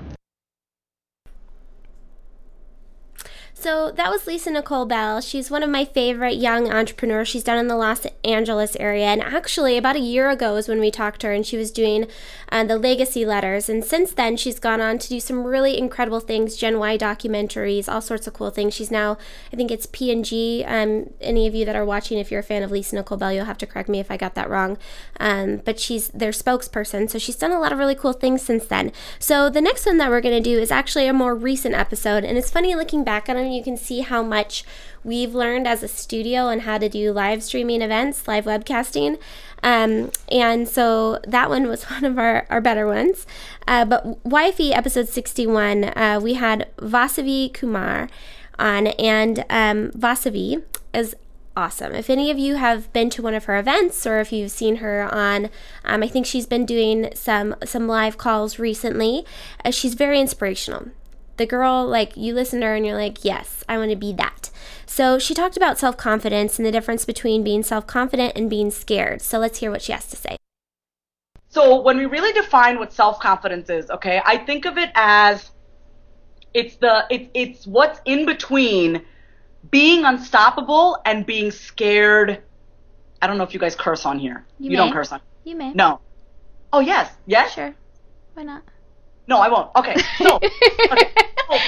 So 3.62 3.91
that 3.91 4.10
was 4.10 4.25
Lisa 4.25 4.50
Nicole 4.50 4.88
Bell. 4.88 5.22
She's 5.22 5.51
one 5.51 5.62
of 5.62 5.70
my 5.70 5.86
favorite 5.86 6.34
young 6.34 6.74
entrepreneurs. 6.74 7.27
She's 7.27 7.44
down 7.44 7.60
in 7.60 7.68
the 7.68 7.75
Los 7.75 8.08
Angeles 8.24 8.75
area. 8.77 9.06
And 9.06 9.22
actually, 9.22 9.77
about 9.77 9.96
a 9.96 10.00
year 10.00 10.32
ago 10.32 10.56
is 10.56 10.68
when 10.68 10.80
we 10.80 10.89
talked 10.89 11.22
to 11.22 11.27
her, 11.27 11.34
and 11.34 11.46
she 11.46 11.58
was 11.58 11.70
doing 11.70 12.08
uh, 12.51 12.63
the 12.63 12.80
legacy 12.80 13.24
letters. 13.24 13.70
And 13.70 13.86
since 13.86 14.13
then, 14.13 14.36
she's 14.36 14.58
gone 14.58 14.82
on 14.82 14.98
to 14.98 15.08
do 15.08 15.20
some 15.20 15.44
really 15.44 15.77
incredible 15.77 16.20
things 16.20 16.56
Gen 16.56 16.80
Y 16.80 16.98
documentaries, 16.98 17.88
all 17.88 18.01
sorts 18.01 18.25
of 18.25 18.34
cool 18.34 18.50
things. 18.50 18.74
She's 18.74 18.89
now, 18.89 19.20
I 19.53 19.56
think 19.56 19.70
it's 19.70 19.86
P&G. 19.86 20.63
Um, 20.65 21.12
any 21.22 21.46
of 21.46 21.53
you 21.53 21.63
that 21.65 21.75
are 21.75 21.86
watching, 21.86 22.18
if 22.18 22.32
you're 22.32 22.39
a 22.39 22.44
fan 22.44 22.63
of 22.63 22.72
Lisa 22.72 22.96
Nicole 22.96 23.20
Bell, 23.20 23.32
you'll 23.32 23.46
have 23.46 23.60
to 23.60 23.68
correct 23.68 23.89
me 23.89 24.00
if 24.00 24.10
I 24.10 24.18
got 24.18 24.34
that 24.34 24.50
wrong. 24.50 24.80
Um, 25.20 25.58
but 25.58 25.80
she's 25.80 26.08
their 26.08 26.32
spokesperson. 26.32 27.12
So 27.12 27.20
she's 27.20 27.36
done 27.36 27.51
a 27.51 27.60
lot 27.60 27.72
of 27.72 27.77
really 27.77 27.94
cool 27.94 28.13
things 28.13 28.41
since 28.41 28.65
then. 28.65 28.91
So 29.20 29.51
the 29.51 29.62
next 29.62 29.86
one 29.86 30.00
that 30.00 30.10
we're 30.10 30.20
going 30.20 30.41
to 30.44 30.50
do 30.50 30.58
is 30.58 30.72
actually 30.72 31.06
a 31.06 31.13
more 31.13 31.36
recent 31.36 31.75
episode. 31.75 32.24
And 32.24 32.39
it's 32.39 32.50
funny 32.50 32.74
looking 32.74 33.03
back 33.03 33.30
on 33.30 33.38
it 33.38 33.50
you 33.51 33.63
can 33.63 33.77
see 33.77 34.01
how 34.01 34.24
much 34.24 34.63
we've 35.03 35.34
learned 35.34 35.67
as 35.67 35.84
a 35.84 35.88
studio 35.88 36.48
and 36.48 36.62
how 36.62 36.77
to 36.77 36.89
do 36.89 37.12
live 37.12 37.43
streaming 37.43 37.81
events, 37.81 38.27
live 38.27 38.46
webcasting. 38.46 39.20
Um, 39.63 40.12
and 40.31 40.67
so 40.67 41.20
that 41.27 41.50
one 41.50 41.67
was 41.67 41.84
one 41.91 42.05
of 42.05 42.17
our, 42.17 42.46
our 42.50 42.62
better 42.62 42.88
ones. 42.88 43.25
Uh, 43.67 43.86
but 43.86 44.24
YFE 44.24 44.75
episode 44.75 45.08
61, 45.08 45.86
uh, 45.86 46.20
we 46.22 46.36
had 46.36 46.70
Vasavi 46.77 47.53
Kumar 47.53 48.10
on, 48.60 48.88
and 48.88 49.39
um, 49.50 49.91
Vasavi 49.91 50.63
is 50.93 51.15
awesome. 51.55 51.93
If 51.93 52.10
any 52.10 52.31
of 52.31 52.38
you 52.38 52.55
have 52.55 52.91
been 52.93 53.10
to 53.12 53.22
one 53.22 53.34
of 53.34 53.46
her 53.46 53.58
events 53.58 54.05
or 54.05 54.20
if 54.20 54.31
you've 54.31 54.51
seen 54.51 54.77
her 54.77 55.13
on, 55.13 55.50
um, 55.84 56.03
I 56.03 56.08
think 56.08 56.25
she's 56.25 56.46
been 56.46 56.65
doing 56.65 57.10
some 57.13 57.55
some 57.65 57.88
live 57.88 58.17
calls 58.17 58.60
recently. 58.60 59.25
Uh, 59.65 59.72
she's 59.72 59.93
very 59.93 60.20
inspirational 60.20 60.89
the 61.42 61.48
girl, 61.48 61.88
like, 61.88 62.16
you 62.16 62.36
listen 62.36 62.60
to 62.62 62.68
her 62.68 62.76
and 62.76 62.86
you're 62.86 62.96
like, 62.96 63.26
yes, 63.26 63.64
I 63.68 63.78
want 63.80 63.90
to 63.90 63.98
be 63.98 64.14
that. 64.14 64.52
So 64.86 65.18
she 65.18 65.34
talked 65.34 65.58
about 65.58 65.80
self 65.80 65.98
confidence 65.98 66.60
and 66.60 66.66
the 66.66 66.72
difference 66.72 67.04
between 67.04 67.44
being 67.44 67.64
self 67.64 67.88
confident 67.88 68.34
and 68.36 68.50
being 68.50 68.70
scared. 68.70 69.22
So 69.22 69.40
let's 69.40 69.58
hear 69.60 69.72
what 69.72 69.82
she 69.82 69.92
has 69.92 70.08
to 70.10 70.16
say. 70.16 70.38
So 71.50 71.82
when 71.82 71.98
we 71.98 72.06
really 72.06 72.32
define 72.34 72.78
what 72.78 72.94
self 72.94 73.20
confidence 73.20 73.70
is, 73.70 73.90
okay, 73.90 74.22
I 74.24 74.38
think 74.38 74.66
of 74.66 74.78
it 74.78 74.92
as 74.94 75.50
it's 76.54 76.76
the 76.76 77.06
it, 77.10 77.32
it's 77.34 77.66
what's 77.66 78.00
in 78.06 78.26
between 78.26 79.02
being 79.72 80.06
unstoppable 80.06 81.00
and 81.06 81.26
being 81.26 81.50
scared. 81.50 82.44
I 83.22 83.28
don't 83.28 83.38
know 83.38 83.44
if 83.44 83.54
you 83.54 83.60
guys 83.60 83.76
curse 83.76 84.06
on 84.06 84.20
here. 84.20 84.46
You, 84.60 84.66
You, 84.66 84.70
may. 84.72 84.76
don't 84.78 84.94
curse 84.94 85.12
on. 85.12 85.22
You 85.44 85.56
may. 85.56 85.74
No. 85.74 86.02
Oh 86.72 86.82
yes, 86.82 87.12
yes. 87.26 87.54
Sure. 87.54 87.74
Why 88.36 88.44
not? 88.44 88.64
No, 89.28 89.40
I 89.40 89.50
won't. 89.50 89.72
Okay. 89.75 89.96
So, 90.18 90.40
okay. 90.92 91.10
So, 91.50 91.66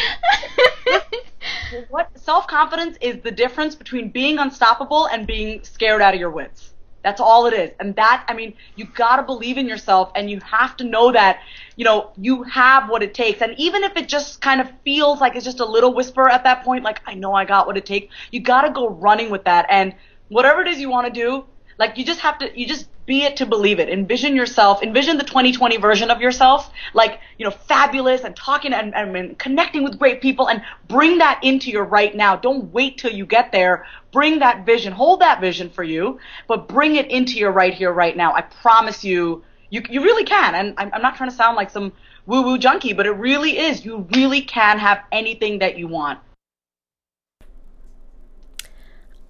what 1.90 2.10
self 2.16 2.48
confidence 2.48 2.98
is 3.02 3.22
the 3.22 3.32
difference 3.32 3.76
between 3.76 4.10
being 4.12 4.38
unstoppable 4.40 5.08
and 5.08 5.26
being 5.28 5.64
scared 5.64 6.02
out 6.02 6.14
of 6.14 6.20
your 6.20 6.30
wits. 6.30 6.74
That's 7.04 7.20
all 7.20 7.48
it 7.48 7.54
is. 7.54 7.72
And 7.82 7.96
that, 7.98 8.24
I 8.30 8.34
mean, 8.34 8.54
you 8.76 8.86
gotta 8.86 9.24
believe 9.24 9.58
in 9.58 9.68
yourself 9.68 10.12
and 10.16 10.30
you 10.32 10.40
have 10.40 10.78
to 10.78 10.86
know 10.86 11.12
that, 11.12 11.40
you 11.76 11.84
know, 11.84 12.12
you 12.16 12.44
have 12.44 12.90
what 12.90 13.04
it 13.04 13.14
takes. 13.14 13.42
And 13.42 13.54
even 13.58 13.84
if 13.84 13.98
it 13.98 14.08
just 14.08 14.40
kind 14.40 14.62
of 14.62 14.72
feels 14.86 15.20
like 15.20 15.36
it's 15.36 15.44
just 15.44 15.60
a 15.60 15.66
little 15.66 15.94
whisper 15.94 16.30
at 16.30 16.46
that 16.46 16.64
point, 16.64 16.84
like, 16.86 17.02
I 17.06 17.16
know 17.16 17.34
I 17.34 17.44
got 17.44 17.68
what 17.68 17.76
it 17.78 17.86
takes, 17.86 18.14
you 18.32 18.40
gotta 18.40 18.70
go 18.72 18.88
running 18.90 19.30
with 19.30 19.44
that. 19.46 19.66
And 19.70 19.96
whatever 20.30 20.62
it 20.62 20.68
is 20.70 20.80
you 20.80 20.90
wanna 20.90 21.10
do, 21.10 21.46
like, 21.78 21.98
you 21.98 22.06
just 22.06 22.20
have 22.22 22.38
to, 22.40 22.60
you 22.60 22.68
just 22.68 22.88
be 23.06 23.24
it 23.24 23.38
to 23.38 23.46
believe 23.46 23.80
it. 23.80 23.90
Envision 23.90 24.36
yourself, 24.36 24.82
envision 24.82 25.18
the 25.18 25.24
2020 25.24 25.78
version 25.78 26.10
of 26.10 26.22
yourself, 26.22 26.72
like, 26.94 27.20
you 27.38 27.46
know, 27.46 27.52
fabulous 27.52 28.24
and 28.24 28.36
talking 28.36 28.74
and, 28.74 28.96
and, 28.96 29.16
and 29.16 29.38
connecting 29.38 29.84
with 29.84 30.00
great 30.00 30.22
people 30.22 30.48
and 30.48 30.62
bring 30.88 31.18
that 31.18 31.40
into 31.44 31.70
your 31.70 31.84
right 31.84 32.16
now. 32.16 32.36
Don't 32.36 32.72
wait 32.72 32.98
till 32.98 33.12
you 33.12 33.26
get 33.26 33.52
there. 33.52 33.86
Bring 34.12 34.40
that 34.40 34.66
vision, 34.66 34.94
hold 34.94 35.20
that 35.22 35.42
vision 35.42 35.70
for 35.70 35.84
you, 35.84 36.20
but 36.48 36.68
bring 36.68 36.96
it 36.96 37.10
into 37.10 37.34
your 37.38 37.52
right 37.52 37.74
here, 37.74 37.92
right 37.92 38.16
now. 38.16 38.34
I 38.34 38.42
promise 38.42 39.04
you, 39.04 39.44
you, 39.70 39.82
you 39.90 40.04
really 40.04 40.24
can. 40.24 40.56
And 40.56 40.74
I'm, 40.78 40.92
I'm 40.94 41.02
not 41.02 41.16
trying 41.16 41.30
to 41.30 41.36
sound 41.36 41.56
like 41.56 41.70
some 41.70 41.92
woo 42.26 42.44
woo 42.44 42.58
junkie, 42.58 42.94
but 42.94 43.06
it 43.06 43.12
really 43.12 43.58
is. 43.58 43.84
You 43.84 44.08
really 44.16 44.42
can 44.42 44.80
have 44.80 45.00
anything 45.12 45.60
that 45.60 45.78
you 45.78 45.88
want. 45.88 46.20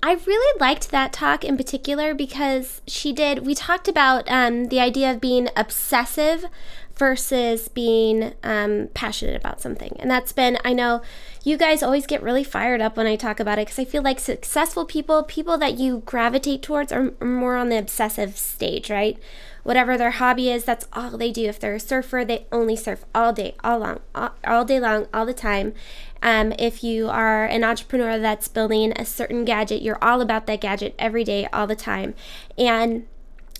I 0.05 0.19
really 0.27 0.60
liked 0.60 0.91
that 0.91 1.13
talk 1.13 1.45
in 1.45 1.55
particular 1.55 2.13
because 2.13 2.81
she 2.86 3.13
did. 3.13 3.45
We 3.45 3.55
talked 3.55 3.88
about 3.88 4.29
um, 4.29 4.65
the 4.65 4.81
idea 4.81 5.10
of 5.10 5.22
being 5.22 5.48
obsessive 5.55 6.45
versus 6.98 7.69
being 7.69 8.33
um, 8.43 8.89
passionate 8.93 9.38
about 9.38 9.62
something. 9.62 9.95
And 10.00 10.12
that's 10.12 10.33
been, 10.33 10.57
I 10.65 10.74
know 10.74 11.01
you 11.45 11.55
guys 11.55 11.81
always 11.81 12.05
get 12.05 12.22
really 12.22 12.43
fired 12.43 12.81
up 12.81 12.98
when 12.98 13.07
I 13.07 13.15
talk 13.15 13.39
about 13.39 13.60
it 13.60 13.67
because 13.67 13.79
I 13.79 13.86
feel 13.86 14.03
like 14.03 14.19
successful 14.19 14.83
people, 14.83 15.24
people 15.24 15.57
that 15.60 15.77
you 15.77 16.03
gravitate 16.05 16.62
towards, 16.62 16.91
are, 16.91 17.13
are 17.22 17.25
more 17.25 17.55
on 17.55 17.69
the 17.69 17.77
obsessive 17.79 18.38
stage, 18.38 18.89
right? 18.89 19.17
Whatever 19.63 19.98
their 19.98 20.12
hobby 20.12 20.50
is, 20.50 20.65
that's 20.65 20.88
all 20.93 21.17
they 21.17 21.32
do. 21.32 21.46
If 21.46 21.60
they're 21.60 21.75
a 21.75 21.79
surfer, 21.79 22.24
they 22.25 22.46
only 22.51 22.75
surf 22.75 23.05
all 23.15 23.34
day, 23.34 23.55
all 23.63 23.79
long, 23.79 24.00
all, 24.13 24.32
all 24.46 24.65
day 24.65 24.79
long, 24.79 25.08
all 25.13 25.25
the 25.25 25.34
time. 25.34 25.74
Um, 26.22 26.53
if 26.60 26.84
you 26.84 27.10
are 27.10 27.46
an 27.46 27.63
entrepreneur 27.63 28.20
that's 28.20 28.48
building 28.48 28.93
a 28.96 29.05
certain 29.05 29.46
gadget, 29.46 29.82
you're 29.82 30.03
all 30.03 30.22
about 30.22 30.48
that 30.48 30.62
gadget 30.62 30.96
every 31.00 31.24
day, 31.24 31.48
all 31.51 31.67
the 31.67 31.75
time. 31.75 32.13
And 32.58 33.05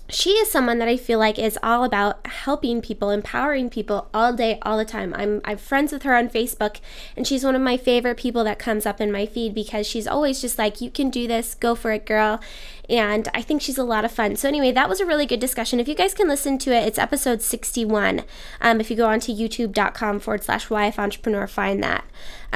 she 0.08 0.30
is 0.32 0.50
someone 0.50 0.78
that 0.78 0.88
I 0.88 0.96
feel 0.98 1.18
like 1.18 1.38
is 1.38 1.58
all 1.62 1.82
about 1.82 2.26
helping 2.26 2.82
people, 2.82 3.10
empowering 3.10 3.70
people 3.70 4.08
all 4.12 4.34
day, 4.34 4.58
all 4.62 4.76
the 4.76 4.84
time. 4.84 5.14
I'm 5.16 5.40
I'm 5.44 5.56
friends 5.56 5.92
with 5.92 6.02
her 6.02 6.14
on 6.14 6.28
Facebook, 6.28 6.80
and 7.16 7.26
she's 7.26 7.44
one 7.44 7.54
of 7.54 7.62
my 7.62 7.78
favorite 7.78 8.18
people 8.18 8.44
that 8.44 8.58
comes 8.58 8.84
up 8.84 9.00
in 9.00 9.10
my 9.10 9.24
feed 9.24 9.54
because 9.54 9.86
she's 9.86 10.06
always 10.06 10.40
just 10.42 10.58
like, 10.58 10.82
"You 10.82 10.90
can 10.90 11.08
do 11.08 11.26
this, 11.26 11.54
go 11.54 11.74
for 11.74 11.90
it, 11.90 12.04
girl." 12.04 12.40
And 12.88 13.28
I 13.34 13.42
think 13.42 13.62
she's 13.62 13.78
a 13.78 13.84
lot 13.84 14.04
of 14.04 14.12
fun. 14.12 14.36
So 14.36 14.48
anyway, 14.48 14.72
that 14.72 14.88
was 14.88 15.00
a 15.00 15.06
really 15.06 15.26
good 15.26 15.40
discussion. 15.40 15.80
If 15.80 15.88
you 15.88 15.94
guys 15.94 16.14
can 16.14 16.28
listen 16.28 16.58
to 16.58 16.72
it, 16.72 16.86
it's 16.86 16.98
episode 16.98 17.42
61. 17.42 18.22
Um, 18.60 18.80
if 18.80 18.90
you 18.90 18.96
go 18.96 19.06
onto 19.06 19.34
youtube.com 19.34 20.20
forward 20.20 20.44
slash 20.44 20.68
YF 20.68 20.98
Entrepreneur, 20.98 21.46
find 21.46 21.82
that 21.82 22.04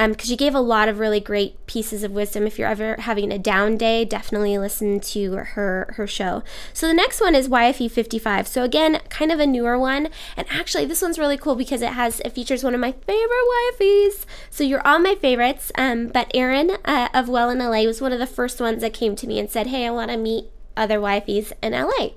because 0.07 0.29
um, 0.31 0.31
she 0.31 0.37
gave 0.37 0.55
a 0.55 0.61
lot 0.61 0.89
of 0.89 1.01
really 1.01 1.19
great 1.19 1.67
pieces 1.67 2.05
of 2.05 2.13
wisdom. 2.13 2.47
If 2.47 2.57
you're 2.57 2.69
ever 2.69 2.97
having 3.01 3.33
a 3.33 3.39
down 3.39 3.77
day, 3.77 4.05
definitely 4.05 4.57
listen 4.57 5.01
to 5.01 5.33
her 5.33 5.93
her 5.97 6.07
show. 6.07 6.45
So 6.73 6.87
the 6.87 6.95
next 6.95 7.21
one 7.21 7.35
is 7.35 7.49
YFE 7.49 7.91
55. 7.91 8.47
So 8.47 8.63
again, 8.63 9.01
kind 9.09 9.33
of 9.33 9.41
a 9.41 9.47
newer 9.47 9.77
one, 9.77 10.09
and 10.37 10.47
actually 10.51 10.85
this 10.85 11.03
one's 11.03 11.19
really 11.19 11.37
cool 11.37 11.57
because 11.57 11.83
it 11.83 11.95
has 11.95 12.21
it 12.21 12.31
features 12.31 12.63
one 12.63 12.75
of 12.75 12.81
my 12.81 12.93
favorite 12.93 13.75
YFEs. 13.81 14.25
So 14.51 14.63
you're 14.63 14.87
all 14.87 15.01
my 15.01 15.17
favorites. 15.17 15.73
Um, 15.77 16.07
but 16.09 16.31
Erin 16.33 16.77
uh, 16.85 17.09
of 17.13 17.29
Well 17.29 17.51
in 17.51 17.59
LA 17.59 17.83
was 17.83 18.01
one 18.01 18.13
of 18.13 18.21
the 18.21 18.27
first 18.27 18.61
ones 18.61 18.83
that 18.83 18.93
came 18.93 19.17
to 19.17 19.27
me 19.27 19.41
and 19.41 19.51
said, 19.51 19.67
"Hey, 19.67 19.85
I 19.85 19.91
want 19.91 20.13
to 20.13 20.17
meet 20.19 20.47
other 20.77 20.99
YFEs 20.99 21.53
in 21.63 21.73
LA." 21.73 22.11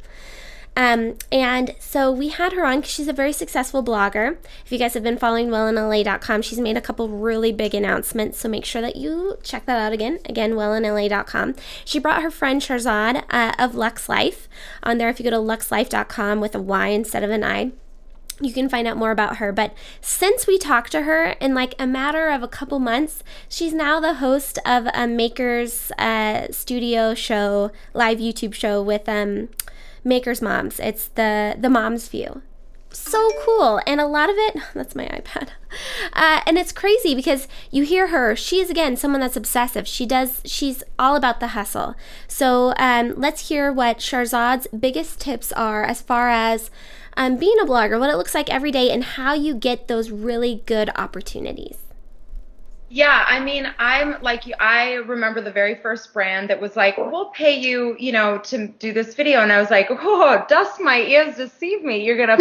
Um, 0.75 1.17
and 1.31 1.75
so 1.79 2.12
we 2.12 2.29
had 2.29 2.53
her 2.53 2.65
on 2.65 2.77
because 2.77 2.91
she's 2.91 3.08
a 3.10 3.13
very 3.13 3.34
successful 3.34 3.84
blogger. 3.84 4.38
If 4.65 4.72
you 4.72 4.77
guys 4.77 4.93
have 4.93 5.03
been 5.03 5.17
following 5.17 5.50
wellinla.com, 5.50 6.41
she's 6.41 6.60
made 6.60 6.77
a 6.77 6.81
couple 6.81 7.10
really 7.10 7.51
big 7.51 7.75
announcements. 7.75 8.39
So 8.39 8.48
make 8.48 8.63
sure 8.63 8.81
that 8.81 8.96
you 8.96 9.38
check 9.43 9.65
that 9.65 9.79
out 9.79 9.91
again. 9.91 10.20
Again, 10.25 10.53
wellinla.com. 10.53 11.55
She 11.84 12.00
brought 12.00 12.22
her 12.22 12.31
friend 12.31 12.62
Sharzad 12.62 13.24
uh, 13.29 13.53
of 13.60 13.75
Lux 13.75 14.08
Life 14.08 14.48
on 14.81 14.98
there. 14.98 15.10
If 15.10 15.20
you 15.20 15.24
go 15.24 15.31
to 15.31 15.38
luxlife.com 15.38 16.39
with 16.39 16.55
a 16.55 16.62
Y 16.62 16.88
instead 16.88 17.24
of 17.24 17.31
an 17.31 17.43
I, 17.43 17.72
you 18.41 18.53
can 18.53 18.69
find 18.69 18.88
out 18.88 18.98
more 18.98 19.12
about 19.12 19.38
her. 19.38 19.51
But 19.51 19.74
since 20.01 20.48
we 20.48 20.57
talked 20.57 20.91
to 20.93 21.03
her 21.03 21.31
in 21.39 21.53
like 21.53 21.75
a 21.79 21.88
matter 21.88 22.29
of 22.29 22.43
a 22.43 22.48
couple 22.48 22.79
months, 22.79 23.24
she's 23.48 23.74
now 23.74 24.00
the 24.00 24.15
host 24.15 24.57
of 24.65 24.88
a 24.93 25.07
Makers 25.07 25.91
uh, 25.98 26.48
Studio 26.51 27.13
show, 27.13 27.71
live 27.93 28.17
YouTube 28.17 28.53
show 28.53 28.81
with 28.81 29.07
um, 29.07 29.50
Makers 30.03 30.41
Moms. 30.41 30.79
It's 30.79 31.07
the 31.07 31.55
the 31.57 31.69
Mom's 31.69 32.07
View. 32.07 32.41
So 32.93 33.31
cool, 33.45 33.79
and 33.88 34.01
a 34.01 34.05
lot 34.05 34.29
of 34.29 34.36
it. 34.38 34.57
That's 34.74 34.95
my 34.95 35.05
iPad, 35.05 35.50
uh, 36.12 36.41
and 36.45 36.57
it's 36.57 36.74
crazy 36.74 37.15
because 37.15 37.48
you 37.69 37.83
hear 37.83 38.07
her. 38.07 38.36
She 38.36 38.60
is 38.60 38.69
again 38.69 38.98
someone 38.98 39.21
that's 39.21 39.38
obsessive. 39.38 39.88
She 39.88 40.05
does. 40.05 40.41
She's 40.43 40.83
all 41.00 41.15
about 41.15 41.39
the 41.39 41.50
hustle. 41.50 41.95
So 42.27 42.74
um, 42.77 43.13
let's 43.15 43.48
hear 43.48 43.71
what 43.71 44.00
Sharzad's 44.00 44.67
biggest 44.77 45.21
tips 45.21 45.53
are 45.53 45.86
as 45.86 46.01
far 46.01 46.29
as 46.29 46.69
um, 47.21 47.37
being 47.37 47.55
a 47.61 47.65
blogger, 47.65 47.99
what 47.99 48.09
it 48.09 48.17
looks 48.17 48.33
like 48.33 48.49
every 48.49 48.71
day, 48.71 48.89
and 48.89 49.03
how 49.03 49.33
you 49.33 49.53
get 49.53 49.87
those 49.87 50.09
really 50.09 50.63
good 50.65 50.89
opportunities. 50.95 51.77
Yeah, 52.89 53.23
I 53.25 53.39
mean, 53.39 53.67
I'm 53.77 54.21
like 54.21 54.47
you. 54.47 54.55
I 54.59 54.95
remember 54.95 55.39
the 55.39 55.51
very 55.51 55.75
first 55.75 56.13
brand 56.13 56.49
that 56.49 56.59
was 56.59 56.75
like, 56.75 56.97
"We'll 56.97 57.29
pay 57.29 57.57
you, 57.57 57.95
you 57.99 58.11
know, 58.11 58.39
to 58.39 58.67
do 58.67 58.91
this 58.91 59.13
video," 59.13 59.41
and 59.41 59.51
I 59.51 59.59
was 59.59 59.69
like, 59.69 59.87
"Oh, 59.91 60.43
dust 60.49 60.81
my 60.81 60.97
ears, 60.97 61.37
deceive 61.37 61.83
me. 61.83 62.03
You're 62.03 62.17
gonna 62.17 62.37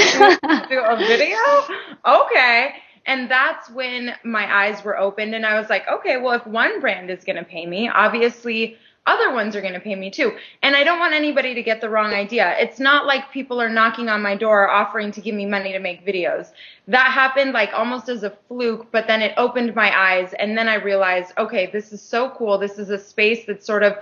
do 0.68 0.80
a 0.80 0.96
video? 0.96 1.38
Okay." 2.06 2.74
And 3.06 3.30
that's 3.30 3.70
when 3.70 4.14
my 4.24 4.52
eyes 4.52 4.82
were 4.82 4.98
opened, 4.98 5.34
and 5.34 5.44
I 5.44 5.60
was 5.60 5.68
like, 5.68 5.86
"Okay, 5.88 6.16
well, 6.16 6.32
if 6.32 6.46
one 6.46 6.80
brand 6.80 7.10
is 7.10 7.22
gonna 7.22 7.44
pay 7.44 7.66
me, 7.66 7.88
obviously." 7.88 8.78
Other 9.06 9.32
ones 9.32 9.56
are 9.56 9.60
going 9.60 9.74
to 9.74 9.80
pay 9.80 9.96
me 9.96 10.10
too. 10.10 10.36
And 10.62 10.76
I 10.76 10.84
don't 10.84 10.98
want 10.98 11.14
anybody 11.14 11.54
to 11.54 11.62
get 11.62 11.80
the 11.80 11.88
wrong 11.88 12.12
idea. 12.12 12.54
It's 12.58 12.78
not 12.78 13.06
like 13.06 13.32
people 13.32 13.60
are 13.60 13.70
knocking 13.70 14.08
on 14.08 14.22
my 14.22 14.36
door 14.36 14.70
offering 14.70 15.10
to 15.12 15.20
give 15.20 15.34
me 15.34 15.46
money 15.46 15.72
to 15.72 15.78
make 15.78 16.06
videos 16.06 16.52
that 16.90 17.12
happened 17.12 17.52
like 17.52 17.72
almost 17.72 18.08
as 18.08 18.24
a 18.24 18.36
fluke, 18.48 18.90
but 18.90 19.06
then 19.06 19.22
it 19.22 19.32
opened 19.36 19.74
my 19.76 19.96
eyes. 19.96 20.34
And 20.38 20.58
then 20.58 20.68
I 20.68 20.74
realized, 20.74 21.32
okay, 21.38 21.70
this 21.72 21.92
is 21.92 22.02
so 22.02 22.30
cool. 22.30 22.58
This 22.58 22.78
is 22.78 22.90
a 22.90 22.98
space 22.98 23.46
that's 23.46 23.64
sort 23.64 23.84
of 23.84 23.96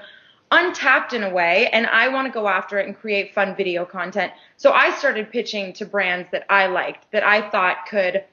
untapped 0.51 1.13
in 1.13 1.23
a 1.23 1.29
way, 1.29 1.69
and 1.75 1.87
I 1.87 2.09
want 2.09 2.27
to 2.27 2.33
go 2.33 2.49
after 2.49 2.79
it 2.79 2.87
and 2.87 2.97
create 2.97 3.35
fun 3.35 3.55
video 3.55 3.85
content. 3.85 4.33
So 4.57 4.73
I 4.73 4.97
started 4.97 5.31
pitching 5.31 5.75
to 5.75 5.85
brands 5.85 6.31
that 6.33 6.47
I 6.49 6.67
liked, 6.67 7.11
that 7.13 7.23
I 7.23 7.51
thought 7.51 7.85
could 7.87 8.25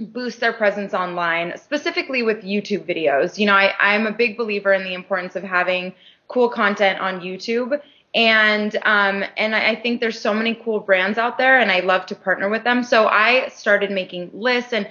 boost 0.00 0.40
their 0.40 0.52
presence 0.52 0.94
online, 0.94 1.56
specifically 1.56 2.22
with 2.22 2.42
YouTube 2.42 2.86
videos. 2.86 3.38
You 3.38 3.46
know, 3.46 3.54
I, 3.54 3.74
I'm 3.78 4.06
a 4.06 4.12
big 4.12 4.36
believer 4.36 4.72
in 4.72 4.84
the 4.84 4.94
importance 4.94 5.36
of 5.36 5.42
having 5.42 5.94
cool 6.28 6.48
content 6.48 7.00
on 7.00 7.20
YouTube 7.20 7.80
and 8.14 8.74
um, 8.82 9.24
and 9.36 9.54
I 9.54 9.76
think 9.76 10.00
there's 10.00 10.20
so 10.20 10.34
many 10.34 10.54
cool 10.54 10.80
brands 10.80 11.16
out 11.16 11.38
there, 11.38 11.60
and 11.60 11.70
I 11.70 11.80
love 11.80 12.06
to 12.06 12.16
partner 12.16 12.48
with 12.48 12.64
them. 12.64 12.82
So 12.82 13.06
I 13.06 13.48
started 13.50 13.90
making 13.90 14.30
lists, 14.32 14.72
and 14.72 14.88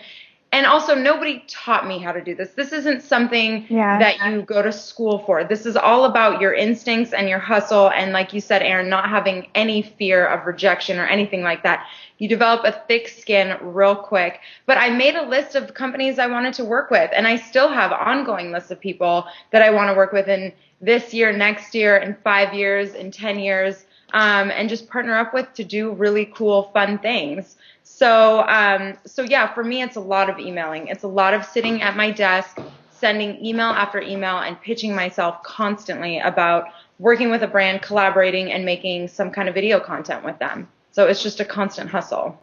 and 0.51 0.65
also 0.65 0.95
nobody 0.95 1.43
taught 1.47 1.87
me 1.87 1.99
how 1.99 2.11
to 2.11 2.21
do 2.21 2.33
this. 2.33 2.49
This 2.51 2.73
isn't 2.73 3.03
something 3.03 3.65
Yeah. 3.69 3.99
that 3.99 4.25
you 4.25 4.41
go 4.41 4.61
to 4.61 4.71
school 4.71 5.19
for. 5.19 5.43
This 5.43 5.65
is 5.65 5.77
all 5.77 6.05
about 6.05 6.41
your 6.41 6.53
instincts 6.53 7.13
and 7.13 7.29
your 7.29 7.37
hustle, 7.39 7.89
and 7.91 8.11
like 8.13 8.33
you 8.33 8.41
said, 8.41 8.63
Erin, 8.63 8.89
not 8.89 9.07
having 9.09 9.47
any 9.53 9.81
fear 9.83 10.25
of 10.25 10.47
rejection 10.47 10.97
or 10.97 11.05
anything 11.05 11.43
like 11.43 11.61
that. 11.63 11.85
You 12.17 12.27
develop 12.27 12.61
a 12.65 12.71
thick 12.87 13.07
skin 13.07 13.57
real 13.61 13.95
quick. 13.95 14.39
But 14.65 14.77
I 14.77 14.89
made 14.89 15.15
a 15.15 15.23
list 15.23 15.55
of 15.55 15.73
companies 15.73 16.17
I 16.19 16.27
wanted 16.27 16.53
to 16.55 16.65
work 16.65 16.89
with, 16.89 17.11
and 17.15 17.27
I 17.27 17.35
still 17.37 17.69
have 17.69 17.91
ongoing 17.91 18.51
lists 18.51 18.71
of 18.71 18.79
people 18.79 19.25
that 19.51 19.61
I 19.61 19.69
want 19.69 19.89
to 19.89 19.93
work 19.95 20.11
with 20.11 20.27
in 20.27 20.51
this 20.81 21.13
year, 21.13 21.31
next 21.31 21.75
year, 21.75 21.97
in 21.97 22.15
five 22.23 22.53
years, 22.53 22.95
in 22.95 23.11
10 23.11 23.39
years. 23.39 23.85
um, 24.11 24.49
and 24.49 24.69
just 24.69 24.89
partner 24.89 25.15
up 25.15 25.35
with 25.35 25.53
to 25.53 25.63
do 25.63 25.91
really 25.91 26.25
cool, 26.33 26.71
fun 26.73 26.97
things. 26.97 27.57
So, 27.99 28.47
um, 28.47 28.97
so 29.05 29.23
yeah, 29.23 29.53
for 29.53 29.61
me, 29.61 29.81
it's 29.81 29.97
a 29.97 29.99
lot 29.99 30.29
of 30.29 30.39
emailing. 30.39 30.87
It's 30.87 31.03
a 31.03 31.07
lot 31.09 31.33
of 31.33 31.43
sitting 31.43 31.81
at 31.81 31.97
my 31.97 32.11
desk, 32.11 32.57
sending 32.91 33.45
email 33.45 33.67
after 33.67 33.99
email, 33.99 34.37
and 34.37 34.59
pitching 34.61 34.95
myself 34.95 35.43
constantly 35.43 36.17
about 36.17 36.69
working 36.97 37.29
with 37.29 37.43
a 37.43 37.47
brand, 37.47 37.81
collaborating, 37.81 38.53
and 38.53 38.63
making 38.63 39.09
some 39.09 39.31
kind 39.31 39.49
of 39.49 39.53
video 39.53 39.81
content 39.81 40.23
with 40.23 40.39
them. 40.39 40.69
So 40.91 41.07
it's 41.07 41.21
just 41.21 41.41
a 41.41 41.45
constant 41.45 41.89
hustle. 41.89 42.41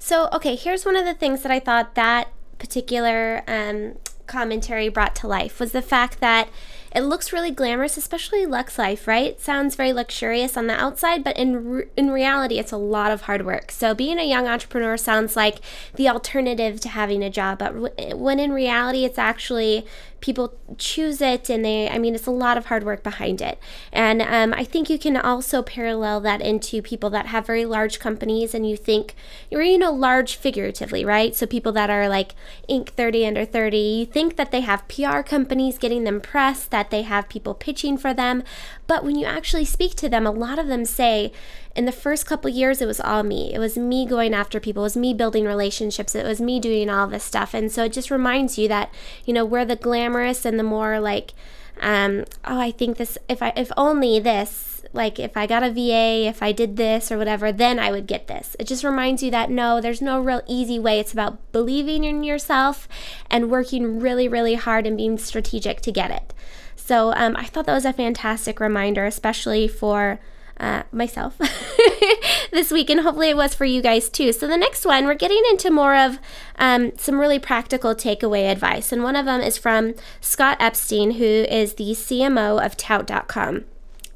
So, 0.00 0.28
okay, 0.32 0.56
here's 0.56 0.84
one 0.84 0.96
of 0.96 1.04
the 1.04 1.14
things 1.14 1.42
that 1.42 1.52
I 1.52 1.60
thought 1.60 1.94
that 1.94 2.32
particular 2.58 3.44
um, 3.46 3.94
commentary 4.26 4.88
brought 4.88 5.14
to 5.16 5.28
life 5.28 5.60
was 5.60 5.70
the 5.70 5.82
fact 5.82 6.18
that 6.18 6.48
it 6.94 7.02
looks 7.02 7.32
really 7.32 7.50
glamorous, 7.50 7.96
especially 7.96 8.46
Lux 8.46 8.78
Life, 8.78 9.06
right? 9.06 9.38
sounds 9.40 9.76
very 9.76 9.92
luxurious 9.92 10.56
on 10.56 10.66
the 10.66 10.74
outside, 10.74 11.22
but 11.22 11.36
in 11.36 11.68
re- 11.68 11.84
in 11.96 12.10
reality, 12.10 12.58
it's 12.58 12.72
a 12.72 12.76
lot 12.76 13.12
of 13.12 13.22
hard 13.22 13.44
work. 13.44 13.70
So 13.70 13.94
being 13.94 14.18
a 14.18 14.28
young 14.28 14.46
entrepreneur 14.46 14.96
sounds 14.96 15.36
like 15.36 15.58
the 15.94 16.08
alternative 16.08 16.80
to 16.80 16.88
having 16.88 17.22
a 17.22 17.30
job, 17.30 17.58
but 17.58 18.16
when 18.16 18.40
in 18.40 18.52
reality, 18.52 19.04
it's 19.04 19.18
actually 19.18 19.86
people 20.26 20.52
choose 20.76 21.20
it 21.20 21.48
and 21.48 21.64
they 21.64 21.88
i 21.88 21.98
mean 21.98 22.12
it's 22.16 22.26
a 22.26 22.32
lot 22.32 22.58
of 22.58 22.66
hard 22.66 22.82
work 22.82 23.04
behind 23.04 23.40
it. 23.40 23.60
And 23.92 24.20
um, 24.20 24.52
i 24.54 24.64
think 24.64 24.90
you 24.90 24.98
can 24.98 25.16
also 25.16 25.62
parallel 25.62 26.20
that 26.22 26.40
into 26.40 26.82
people 26.82 27.10
that 27.10 27.26
have 27.26 27.46
very 27.46 27.64
large 27.64 28.00
companies 28.00 28.52
and 28.52 28.68
you 28.68 28.76
think 28.76 29.14
you're 29.50 29.62
you 29.62 29.78
know 29.78 29.92
large 29.92 30.34
figuratively 30.34 31.04
right? 31.04 31.32
So 31.36 31.46
people 31.46 31.70
that 31.72 31.90
are 31.90 32.08
like 32.08 32.34
inc. 32.68 32.88
30 32.88 33.26
under 33.26 33.44
30 33.44 33.78
you 33.78 34.06
think 34.06 34.34
that 34.34 34.50
they 34.50 34.62
have 34.62 34.88
pr 34.88 35.20
companies 35.20 35.78
getting 35.78 36.02
them 36.02 36.20
press 36.20 36.64
that 36.64 36.90
they 36.90 37.02
have 37.02 37.28
people 37.28 37.54
pitching 37.54 37.96
for 37.96 38.12
them. 38.12 38.42
But 38.88 39.04
when 39.04 39.16
you 39.16 39.26
actually 39.26 39.64
speak 39.64 39.94
to 39.96 40.08
them 40.08 40.26
a 40.26 40.32
lot 40.32 40.58
of 40.58 40.66
them 40.66 40.84
say 40.84 41.30
in 41.76 41.84
the 41.84 41.92
first 41.92 42.26
couple 42.26 42.50
years 42.50 42.80
it 42.80 42.86
was 42.86 43.00
all 43.00 43.22
me. 43.22 43.52
It 43.54 43.58
was 43.58 43.76
me 43.76 44.06
going 44.06 44.34
after 44.34 44.58
people. 44.58 44.82
It 44.82 44.86
was 44.86 44.96
me 44.96 45.12
building 45.12 45.44
relationships. 45.44 46.14
It 46.14 46.24
was 46.24 46.40
me 46.40 46.58
doing 46.58 46.88
all 46.88 47.06
this 47.06 47.24
stuff. 47.24 47.54
And 47.54 47.70
so 47.70 47.84
it 47.84 47.92
just 47.92 48.10
reminds 48.10 48.58
you 48.58 48.66
that 48.68 48.92
you 49.24 49.34
know 49.34 49.44
where 49.44 49.64
the 49.64 49.76
glamorous 49.76 50.44
and 50.44 50.58
the 50.58 50.64
more 50.64 50.98
like 50.98 51.34
um, 51.80 52.24
oh 52.44 52.58
i 52.58 52.70
think 52.70 52.96
this 52.96 53.18
if 53.28 53.42
i 53.42 53.52
if 53.54 53.70
only 53.76 54.18
this 54.18 54.82
like 54.94 55.18
if 55.18 55.36
i 55.36 55.46
got 55.46 55.62
a 55.62 55.70
va 55.70 56.26
if 56.26 56.42
i 56.42 56.52
did 56.52 56.76
this 56.76 57.12
or 57.12 57.18
whatever 57.18 57.52
then 57.52 57.78
i 57.78 57.90
would 57.90 58.06
get 58.06 58.28
this. 58.28 58.56
It 58.58 58.66
just 58.66 58.84
reminds 58.84 59.22
you 59.22 59.30
that 59.30 59.50
no 59.50 59.80
there's 59.80 60.00
no 60.00 60.20
real 60.20 60.42
easy 60.46 60.78
way. 60.78 60.98
It's 60.98 61.12
about 61.12 61.52
believing 61.52 62.04
in 62.04 62.24
yourself 62.24 62.88
and 63.30 63.50
working 63.50 64.00
really 64.00 64.28
really 64.28 64.54
hard 64.54 64.86
and 64.86 64.96
being 64.96 65.18
strategic 65.18 65.80
to 65.82 65.92
get 65.92 66.10
it. 66.10 66.32
So 66.76 67.12
um, 67.14 67.36
i 67.36 67.44
thought 67.44 67.66
that 67.66 67.74
was 67.74 67.84
a 67.84 67.92
fantastic 67.92 68.60
reminder 68.60 69.04
especially 69.04 69.68
for 69.68 70.18
uh, 70.58 70.82
myself 70.92 71.36
this 72.50 72.70
week, 72.70 72.90
and 72.90 73.00
hopefully 73.00 73.30
it 73.30 73.36
was 73.36 73.54
for 73.54 73.64
you 73.64 73.82
guys 73.82 74.08
too. 74.08 74.32
So, 74.32 74.46
the 74.46 74.56
next 74.56 74.84
one, 74.84 75.06
we're 75.06 75.14
getting 75.14 75.42
into 75.50 75.70
more 75.70 75.96
of 75.96 76.18
um, 76.58 76.92
some 76.96 77.18
really 77.18 77.38
practical 77.38 77.94
takeaway 77.94 78.50
advice, 78.50 78.92
and 78.92 79.02
one 79.02 79.16
of 79.16 79.26
them 79.26 79.40
is 79.40 79.58
from 79.58 79.94
Scott 80.20 80.56
Epstein, 80.60 81.12
who 81.12 81.24
is 81.24 81.74
the 81.74 81.92
CMO 81.92 82.64
of 82.64 82.76
Tout.com. 82.76 83.64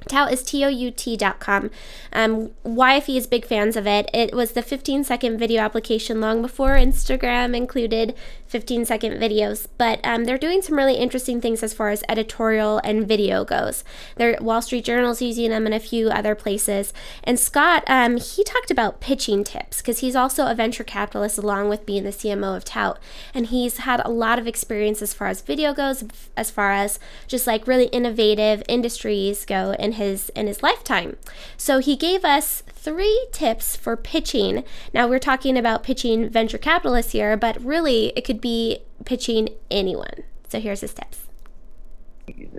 Tout 0.09 0.33
is 0.33 0.43
T-O-U-T.com. 0.43 1.71
Um, 2.13 2.51
YFE 2.65 3.17
is 3.17 3.27
big 3.27 3.45
fans 3.45 3.77
of 3.77 3.87
it. 3.87 4.09
It 4.15 4.35
was 4.35 4.53
the 4.53 4.63
15 4.63 5.05
second 5.05 5.39
video 5.39 5.63
application 5.63 6.21
long 6.21 6.43
before 6.43 6.71
Instagram 6.71 7.55
included 7.55 8.15
15 8.51 8.85
second 8.85 9.13
videos, 9.15 9.69
but 9.79 10.01
um, 10.03 10.25
they're 10.25 10.37
doing 10.37 10.61
some 10.61 10.77
really 10.77 10.97
interesting 10.97 11.41
things 11.41 11.63
as 11.63 11.73
far 11.73 11.91
as 11.91 12.03
editorial 12.09 12.81
and 12.83 13.07
video 13.07 13.45
goes. 13.45 13.85
Their 14.17 14.37
Wall 14.41 14.61
Street 14.61 14.85
Journal's 14.85 15.23
using 15.23 15.51
them 15.51 15.69
in 15.69 15.73
a 15.73 15.79
few 15.79 16.09
other 16.09 16.35
places. 16.35 16.93
And 17.23 17.39
Scott, 17.39 17.85
um, 17.87 18.17
he 18.17 18.43
talked 18.43 18.73
about 18.73 19.01
pitching 19.01 19.45
tips 19.45 19.81
because 19.81 20.01
he's 20.01 20.17
also 20.17 20.49
a 20.49 20.55
venture 20.57 20.83
capitalist 20.83 21.39
along 21.39 21.69
with 21.69 21.87
being 21.87 22.03
the 22.03 22.11
CMO 22.11 22.57
of 22.57 22.65
Tout. 22.65 22.99
And 23.33 23.47
he's 23.47 23.79
had 23.79 24.05
a 24.05 24.11
lot 24.11 24.41
of 24.41 24.49
experience 24.49 25.01
as 25.01 25.15
far 25.15 25.29
as 25.29 25.43
video 25.43 25.73
goes, 25.73 26.03
as 26.37 26.51
far 26.51 26.73
as 26.73 26.99
just 27.29 27.47
like 27.47 27.69
really 27.69 27.87
innovative 27.87 28.65
industries 28.69 29.45
go 29.45 29.77
in 29.79 29.93
his 29.93 30.29
in 30.31 30.49
his 30.49 30.61
lifetime. 30.61 31.17
So 31.57 31.79
he 31.79 31.95
gave 31.95 32.25
us 32.25 32.65
three 32.81 33.27
tips 33.31 33.77
for 33.77 33.97
pitching. 33.97 34.65
Now 34.95 35.07
we're 35.07 35.19
talking 35.19 35.59
about 35.59 35.83
pitching 35.83 36.31
venture 36.31 36.59
capitalists 36.59 37.13
here, 37.13 37.37
but 37.37 37.63
really 37.63 38.13
it 38.17 38.25
could 38.25 38.41
be 38.41 38.81
pitching 39.05 39.51
anyone. 39.71 40.25
So 40.49 40.61
here's 40.61 40.81
his 40.81 40.95
tips. 40.95 41.19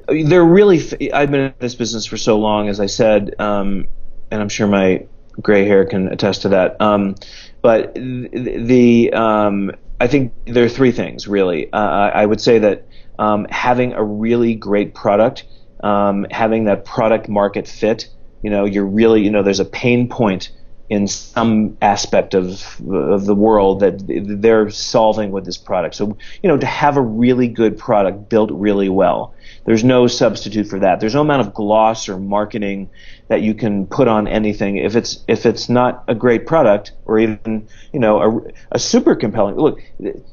They're 0.08 0.46
really. 0.46 0.80
I've 1.12 1.32
been 1.32 1.42
in 1.42 1.54
this 1.60 1.76
business 1.76 2.06
for 2.06 2.18
so 2.18 2.38
long, 2.38 2.70
as 2.70 2.80
I 2.80 2.86
said, 2.86 3.36
um, 3.40 3.88
and 4.30 4.42
I'm 4.42 4.50
sure 4.50 4.68
my 4.68 5.06
gray 5.42 5.66
hair 5.66 5.86
can 5.86 6.10
attest 6.10 6.42
to 6.44 6.50
that. 6.50 6.80
Um, 6.82 7.16
but 7.62 7.94
the, 7.96 9.14
um, 9.14 9.72
I 10.00 10.08
think 10.08 10.34
there 10.46 10.66
are 10.66 10.70
three 10.70 10.92
things 10.92 11.28
really. 11.28 11.72
Uh, 11.72 11.78
I 12.14 12.26
would 12.26 12.42
say 12.42 12.60
that 12.60 12.86
um, 13.18 13.48
having 13.50 13.94
a 13.94 14.04
really 14.04 14.56
great 14.56 14.94
product, 14.94 15.46
um, 15.82 16.26
having 16.32 16.66
that 16.66 16.86
product 16.86 17.30
market 17.30 17.68
fit, 17.68 18.10
you 18.42 18.50
know, 18.50 18.66
you're 18.66 18.86
really, 18.86 19.24
you 19.24 19.32
know, 19.32 19.44
there's 19.44 19.60
a 19.60 19.66
pain 19.66 20.08
point 20.08 20.52
in 20.92 21.08
some 21.08 21.78
aspect 21.82 22.34
of 22.34 22.78
of 22.92 23.26
the 23.26 23.34
world 23.34 23.80
that 23.80 23.94
they're 24.42 24.70
solving 24.70 25.32
with 25.32 25.46
this 25.46 25.58
product. 25.58 25.96
So, 25.96 26.18
you 26.44 26.50
know, 26.50 26.58
to 26.58 26.66
have 26.66 26.98
a 26.98 27.02
really 27.02 27.48
good 27.48 27.78
product 27.78 28.28
built 28.28 28.52
really 28.52 28.90
well, 28.90 29.34
there's 29.64 29.86
no 29.86 30.08
substitute 30.08 30.68
for 30.68 30.80
that. 30.80 31.00
There's 31.00 31.16
no 31.16 31.22
amount 31.22 31.48
of 31.48 31.54
gloss 31.54 32.10
or 32.10 32.20
marketing 32.20 32.90
that 33.30 33.42
you 33.42 33.54
can 33.54 33.88
put 33.88 34.10
on 34.10 34.28
anything 34.28 34.76
if 34.76 34.98
it's 34.98 35.24
if 35.30 35.46
it's 35.46 35.70
not 35.70 36.04
a 36.10 36.14
great 36.14 36.46
product 36.46 36.92
or 37.06 37.20
even 37.20 37.70
you 37.94 38.00
know 38.02 38.22
a, 38.22 38.76
a 38.76 38.80
super 38.80 39.16
compelling. 39.16 39.56
Look, 39.56 39.82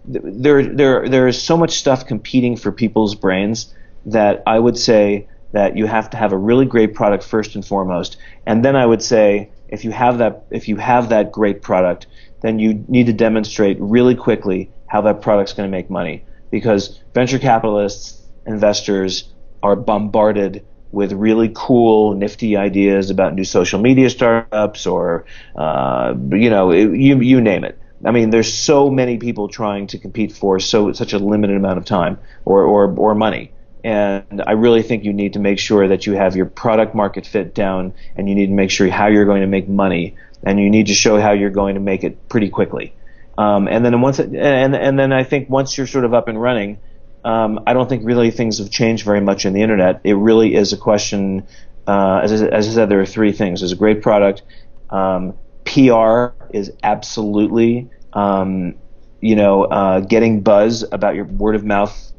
there 0.05 0.64
there 0.64 1.09
there 1.09 1.29
is 1.29 1.40
so 1.40 1.57
much 1.57 1.79
stuff 1.79 2.05
competing 2.05 2.57
for 2.57 2.73
people's 2.73 3.14
brains 3.14 3.73
that 4.07 4.42
I 4.44 4.59
would 4.59 4.77
say 4.77 5.29
that 5.52 5.76
you 5.76 5.87
have 5.87 6.11
to 6.11 6.16
have 6.16 6.32
a 6.32 6.37
really 6.37 6.66
great 6.66 6.94
product 6.94 7.24
first 7.24 7.54
and 7.54 7.64
foremost. 7.64 8.16
And 8.46 8.64
then 8.64 8.76
I 8.76 8.84
would 8.87 9.02
say 9.02 9.50
if 9.68 9.84
you 9.84 9.90
have 9.90 10.18
that 10.18 10.44
if 10.50 10.68
you 10.68 10.76
have 10.76 11.08
that 11.11 11.32
great 11.32 11.62
product, 11.62 12.06
then 12.40 12.58
you 12.58 12.84
need 12.88 13.06
to 13.06 13.12
demonstrate 13.12 13.76
really 13.80 14.14
quickly 14.14 14.70
how 14.87 15.00
that 15.02 15.20
product's 15.22 15.52
going 15.52 15.68
to 15.70 15.70
make 15.70 15.90
money 15.90 16.24
because 16.50 17.00
venture 17.14 17.38
capitalists, 17.38 18.22
investors 18.46 19.32
are 19.62 19.76
bombarded 19.76 20.64
with 20.90 21.12
really 21.12 21.50
cool, 21.54 22.14
nifty 22.14 22.56
ideas 22.56 23.11
about 23.11 23.34
new 23.34 23.44
social 23.44 23.78
media 23.78 24.08
startups 24.08 24.87
or 24.87 25.26
uh, 25.56 26.14
you 26.30 26.50
know 26.50 26.72
you 26.72 27.20
you 27.20 27.40
name 27.40 27.64
it. 27.64 27.78
I 28.04 28.12
mean, 28.12 28.30
there's 28.30 28.52
so 28.52 28.90
many 28.90 29.18
people 29.18 29.48
trying 29.48 29.88
to 29.88 29.98
compete 29.98 30.32
for 30.32 30.61
so 30.61 30.92
such 30.92 31.12
a 31.12 31.18
limited 31.18 31.56
amount 31.56 31.78
of 31.78 31.84
time 31.84 32.18
or 32.44 32.64
or, 32.64 32.94
or 32.96 33.14
money. 33.14 33.52
And 33.84 34.42
I 34.46 34.52
really 34.52 34.82
think 34.82 35.04
you 35.04 35.12
need 35.12 35.34
to 35.34 35.38
make 35.38 35.58
sure 35.58 35.88
that 35.88 36.06
you 36.06 36.14
have 36.14 36.36
your 36.36 36.46
product 36.46 36.94
market 36.94 37.26
fit 37.26 37.54
down 37.54 37.94
and 38.16 38.28
you 38.28 38.34
need 38.34 38.46
to 38.46 38.52
make 38.52 38.70
sure 38.70 38.88
how 38.90 39.06
you're 39.06 39.24
going 39.24 39.42
to 39.42 39.46
make 39.46 39.68
money 39.68 40.16
and 40.42 40.58
you 40.58 40.70
need 40.70 40.86
to 40.86 40.94
show 40.94 41.20
how 41.20 41.32
you're 41.32 41.50
going 41.50 41.74
to 41.74 41.80
make 41.80 42.04
it 42.04 42.28
pretty 42.28 42.48
quickly. 42.48 42.94
Um, 43.36 43.68
and 43.68 43.84
then 43.84 44.00
once 44.00 44.18
it, 44.18 44.34
and 44.34 44.74
and 44.74 44.98
then 44.98 45.12
I 45.12 45.22
think 45.22 45.48
once 45.48 45.78
you're 45.78 45.86
sort 45.86 46.04
of 46.04 46.12
up 46.12 46.26
and 46.26 46.40
running, 46.40 46.78
um, 47.24 47.60
I 47.66 47.72
don't 47.72 47.88
think 47.88 48.04
really 48.04 48.30
things 48.30 48.58
have 48.58 48.70
changed 48.70 49.04
very 49.04 49.20
much 49.20 49.46
in 49.46 49.52
the 49.52 49.62
internet. 49.62 50.00
It 50.04 50.14
really 50.14 50.54
is 50.54 50.72
a 50.72 50.76
question. 50.76 51.46
Uh, 51.86 52.20
as, 52.22 52.42
I, 52.42 52.46
as 52.48 52.68
I 52.68 52.72
said, 52.72 52.88
there 52.88 53.00
are 53.00 53.06
three 53.06 53.32
things. 53.32 53.60
There's 53.60 53.72
a 53.72 53.76
great 53.76 54.02
product. 54.02 54.42
Um, 54.90 55.34
PR 55.64 56.28
is 56.52 56.72
absolutely, 56.82 57.90
um, 58.12 58.74
you 59.20 59.36
know, 59.36 59.64
uh, 59.64 60.00
getting 60.00 60.40
buzz 60.40 60.84
about 60.90 61.14
your 61.14 61.24
word 61.24 61.54
of 61.54 61.64
mouth 61.64 62.12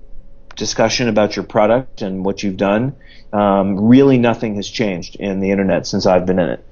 discussion 0.59 1.07
about 1.07 1.35
your 1.35 1.45
product 1.45 2.03
and 2.03 2.23
what 2.23 2.43
you've 2.43 2.57
done. 2.57 2.95
Um, 3.33 3.79
really, 3.79 4.19
nothing 4.19 4.55
has 4.55 4.69
changed 4.69 5.15
in 5.15 5.39
the 5.39 5.49
internet 5.49 5.87
since 5.87 6.05
I've 6.05 6.25
been 6.25 6.37
in 6.37 6.49
it. 6.49 6.65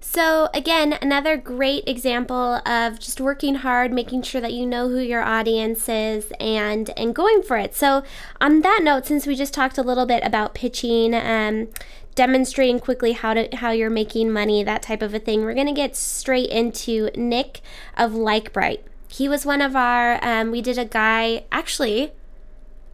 So, 0.00 0.48
again, 0.54 0.96
another 1.02 1.36
great 1.36 1.86
example 1.86 2.60
of 2.66 2.98
just 2.98 3.20
working 3.20 3.56
hard, 3.56 3.92
making 3.92 4.22
sure 4.22 4.40
that 4.40 4.52
you 4.52 4.64
know 4.64 4.88
who 4.88 4.98
your 4.98 5.22
audience 5.22 5.88
is, 5.88 6.32
and 6.40 6.88
and 6.96 7.14
going 7.14 7.42
for 7.42 7.56
it. 7.58 7.74
So, 7.74 8.02
on 8.40 8.60
that 8.62 8.80
note, 8.82 9.06
since 9.06 9.26
we 9.26 9.34
just 9.34 9.52
talked 9.52 9.76
a 9.76 9.82
little 9.82 10.06
bit 10.06 10.22
about 10.24 10.54
pitching, 10.54 11.14
um, 11.14 11.68
demonstrating 12.14 12.80
quickly 12.80 13.12
how 13.12 13.34
to 13.34 13.48
how 13.56 13.72
you're 13.72 13.90
making 13.90 14.32
money, 14.32 14.62
that 14.62 14.82
type 14.82 15.02
of 15.02 15.12
a 15.12 15.18
thing, 15.18 15.42
we're 15.42 15.54
gonna 15.54 15.74
get 15.74 15.96
straight 15.96 16.48
into 16.48 17.10
Nick 17.14 17.60
of 17.96 18.12
LikeBright. 18.12 18.80
He 19.08 19.28
was 19.28 19.46
one 19.46 19.60
of 19.60 19.74
our, 19.76 20.22
um, 20.24 20.50
we 20.50 20.60
did 20.60 20.78
a 20.78 20.84
guy, 20.84 21.44
actually, 21.50 22.12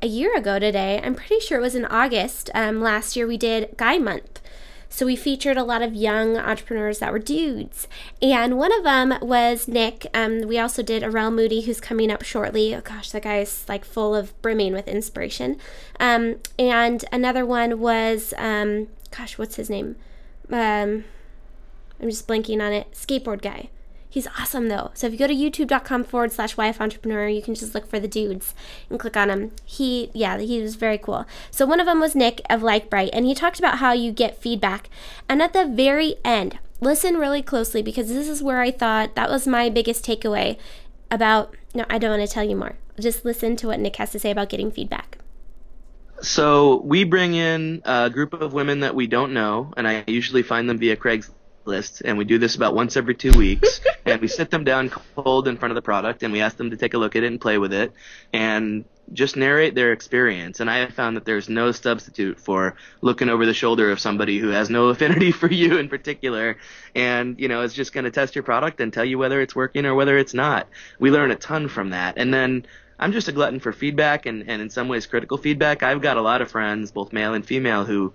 a 0.01 0.07
year 0.07 0.37
ago 0.37 0.59
today. 0.59 1.01
I'm 1.03 1.15
pretty 1.15 1.41
sure 1.41 1.59
it 1.59 1.63
was 1.63 1.75
in 1.75 1.85
August 1.87 2.51
um, 2.55 2.81
last 2.81 3.17
year, 3.17 3.27
we 3.27 3.39
did 3.39 3.77
Guy 3.77 3.99
Month. 3.99 4.41
So 4.89 5.07
we 5.07 5.17
featured 5.17 5.57
a 5.57 5.65
lot 5.65 5.81
of 5.81 5.95
young 5.95 6.37
entrepreneurs 6.37 6.99
that 6.99 7.13
were 7.13 7.19
dudes. 7.19 7.89
And 8.21 8.59
one 8.59 8.77
of 8.77 8.85
them 8.85 9.15
was 9.23 9.67
Nick. 9.67 10.07
Um, 10.13 10.43
we 10.43 10.59
also 10.59 10.83
did 10.83 11.03
Arel 11.03 11.33
Moodie, 11.33 11.63
who's 11.63 11.81
coming 11.81 12.11
up 12.11 12.23
shortly. 12.23 12.75
Oh 12.75 12.83
gosh, 12.83 13.11
that 13.13 13.23
guy's 13.23 13.65
like 13.71 13.87
full 13.87 14.15
of 14.15 14.41
brimming 14.43 14.75
with 14.75 14.87
inspiration. 14.89 15.57
Um, 15.99 16.41
and 16.59 17.07
another 17.11 17.47
one 17.47 17.81
was, 17.81 18.35
um, 18.37 18.89
gosh, 19.17 19.39
what's 19.39 19.57
his 19.57 19.71
name? 19.71 19.97
Um, 20.51 21.05
I'm 21.99 22.11
just 22.11 22.29
blanking 22.29 22.61
on 22.61 22.75
it. 22.75 22.93
Skateboard 22.93 23.41
guy. 23.41 23.71
He's 24.13 24.29
awesome 24.39 24.69
though. 24.69 24.91
So 24.93 25.07
if 25.07 25.15
you 25.15 25.19
go 25.19 25.27
to 25.27 25.35
youtube.com 25.35 26.05
forward 26.05 26.33
slash 26.33 26.57
YF 26.57 26.83
entrepreneur, 26.83 27.29
you 27.29 27.41
can 27.41 27.55
just 27.55 27.75
look 27.75 27.87
for 27.87 27.99
the 27.99 28.07
dudes 28.07 28.55
and 28.91 29.01
click 29.01 29.17
on 29.17 29.31
him. 29.31 29.53
He, 29.65 30.11
yeah, 30.13 30.37
he 30.37 30.61
was 30.61 30.75
very 30.75 30.99
cool. 30.99 31.25
So 31.51 31.65
one 31.65 31.81
of 31.81 31.87
them 31.87 31.99
was 31.99 32.15
Nick 32.15 32.43
of 32.51 32.61
LikeBright, 32.61 33.09
and 33.15 33.25
he 33.25 33.35
talked 33.35 33.59
about 33.59 33.79
how 33.79 33.93
you 33.93 34.13
get 34.13 34.37
feedback. 34.37 34.91
And 35.31 35.41
at 35.41 35.55
the 35.55 35.65
very 35.65 36.17
end, 36.27 36.59
listen 36.79 37.17
really 37.17 37.41
closely 37.41 37.81
because 37.81 38.09
this 38.09 38.29
is 38.29 38.43
where 38.43 38.61
I 38.61 38.71
thought 38.71 39.15
that 39.15 39.31
was 39.31 39.47
my 39.47 39.71
biggest 39.71 40.05
takeaway 40.05 40.59
about. 41.11 41.57
No, 41.75 41.87
I 41.89 41.97
don't 41.97 42.19
want 42.19 42.29
to 42.29 42.35
tell 42.35 42.45
you 42.45 42.55
more. 42.55 42.77
Just 43.01 43.25
listen 43.25 43.57
to 43.57 43.69
what 43.69 43.81
Nick 43.81 43.97
has 43.97 44.13
to 44.13 44.19
say 44.19 44.31
about 44.31 44.51
getting 44.51 44.71
feedback. 44.71 45.17
So 46.21 46.83
we 46.85 47.05
bring 47.05 47.33
in 47.33 47.81
a 47.87 48.11
group 48.11 48.35
of 48.35 48.53
women 48.53 48.81
that 48.81 48.95
we 48.95 49.07
don't 49.07 49.33
know, 49.33 49.73
and 49.75 49.89
I 49.89 50.05
usually 50.07 50.43
find 50.43 50.69
them 50.69 50.77
via 50.77 50.97
Craigslist 50.97 51.31
list, 51.65 52.03
and 52.05 52.19
we 52.19 52.25
do 52.25 52.39
this 52.39 52.55
about 52.57 52.75
once 52.75 52.97
every 52.97 53.15
two 53.15 53.37
weeks. 53.37 53.81
and 54.05 54.21
we 54.21 54.29
sit 54.29 54.51
them 54.51 54.65
down 54.65 54.91
cold 54.91 55.49
in 55.49 55.57
front 55.57 55.71
of 55.71 55.75
the 55.77 55.83
product, 55.83 56.23
and 56.23 56.33
we 56.33 56.41
ask 56.41 56.57
them 56.57 56.71
to 56.71 56.77
take 56.77 56.95
a 56.95 56.99
look 56.99 57.17
at 57.17 57.23
it 57.23 57.27
and 57.27 57.41
play 57.41 57.59
with 57.59 57.73
it, 57.73 57.93
and 58.33 58.85
just 59.13 59.37
narrate 59.37 59.75
their 59.75 59.93
experience. 59.93 60.61
And 60.61 60.71
I 60.71 60.79
have 60.79 60.95
found 60.95 61.17
that 61.17 61.25
there's 61.25 61.49
no 61.49 61.73
substitute 61.73 62.41
for 62.41 62.77
looking 63.01 63.29
over 63.29 63.47
the 63.47 63.55
shoulder 63.55 63.91
of 63.91 64.01
somebody 64.01 64.39
who 64.39 64.49
has 64.49 64.71
no 64.71 64.89
affinity 64.89 65.33
for 65.33 65.51
you 65.51 65.79
in 65.79 65.89
particular, 65.89 66.57
and 66.95 67.39
you 67.39 67.49
know 67.49 67.63
is 67.63 67.75
just 67.75 67.93
going 67.93 68.05
to 68.05 68.11
test 68.11 68.35
your 68.35 68.45
product 68.45 68.81
and 68.81 68.93
tell 68.93 69.05
you 69.05 69.19
whether 69.19 69.41
it's 69.41 69.55
working 69.55 69.87
or 69.87 69.95
whether 69.95 70.17
it's 70.19 70.35
not. 70.35 70.69
We 70.99 71.11
learn 71.11 71.31
a 71.31 71.37
ton 71.37 71.69
from 71.69 71.91
that, 71.91 72.19
and 72.19 72.33
then. 72.33 72.67
I'm 72.99 73.11
just 73.11 73.27
a 73.27 73.33
glutton 73.33 73.59
for 73.59 73.73
feedback 73.73 74.27
and, 74.27 74.49
and 74.49 74.63
in 74.63 74.71
some 74.71 74.87
ways 74.87 75.07
critical 75.07 75.37
feedback. 75.37 75.83
I've 75.83 76.03
got 76.03 76.19
a 76.19 76.23
lot 76.23 76.41
of 76.41 76.53
friends, 76.53 76.93
both 76.93 77.13
male 77.13 77.35
and 77.35 77.45
female, 77.45 77.85
who 77.85 78.15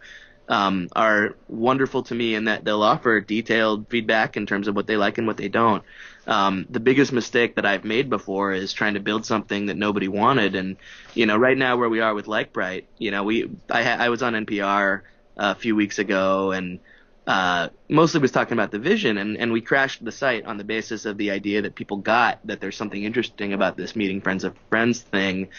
um, 0.50 0.88
are 0.96 1.36
wonderful 1.50 2.04
to 2.04 2.16
me 2.16 2.36
in 2.36 2.46
that 2.46 2.64
they'll 2.64 2.84
offer 2.84 3.20
detailed 3.20 3.88
feedback 3.90 4.38
in 4.38 4.46
terms 4.46 4.68
of 4.68 4.76
what 4.76 4.88
they 4.88 4.98
like 4.98 5.18
and 5.18 5.28
what 5.28 5.38
they 5.38 5.50
don't. 5.50 5.84
Um, 6.26 6.66
the 6.70 6.80
biggest 6.80 7.12
mistake 7.12 7.56
that 7.56 7.66
I've 7.66 7.86
made 7.86 8.10
before 8.10 8.54
is 8.54 8.74
trying 8.74 8.96
to 8.96 9.00
build 9.00 9.26
something 9.26 9.68
that 9.68 9.78
nobody 9.78 10.08
wanted. 10.08 10.56
And, 10.56 10.78
you 11.14 11.26
know, 11.26 11.38
right 11.38 11.58
now 11.58 11.78
where 11.78 11.90
we 11.90 12.02
are 12.02 12.14
with 12.14 12.26
LikeBright, 12.26 12.86
you 12.98 13.12
know, 13.12 13.24
we, 13.24 13.50
I, 13.70 13.84
ha- 13.84 13.98
I 14.00 14.10
was 14.10 14.22
on 14.22 14.34
NPR 14.34 15.02
a 15.38 15.56
few 15.56 15.76
weeks 15.76 16.00
ago 16.00 16.52
and, 16.52 16.80
uh, 17.26 17.68
mostly 17.90 18.22
was 18.22 18.32
talking 18.32 18.54
about 18.54 18.72
the 18.72 18.80
vision 18.80 19.18
and, 19.18 19.38
and 19.38 19.52
we 19.52 19.60
crashed 19.60 20.04
the 20.04 20.14
site 20.14 20.46
on 20.46 20.58
the 20.58 20.64
basis 20.64 21.06
of 21.06 21.18
the 21.18 21.32
idea 21.32 21.62
that 21.62 21.76
people 21.76 21.98
got 21.98 22.40
that 22.46 22.62
there's 22.62 22.78
something 22.78 23.04
interesting 23.04 23.52
about 23.52 23.76
this 23.76 23.98
meeting 23.98 24.22
friends 24.22 24.46
of 24.46 24.56
friends 24.70 25.02
thing. 25.02 25.50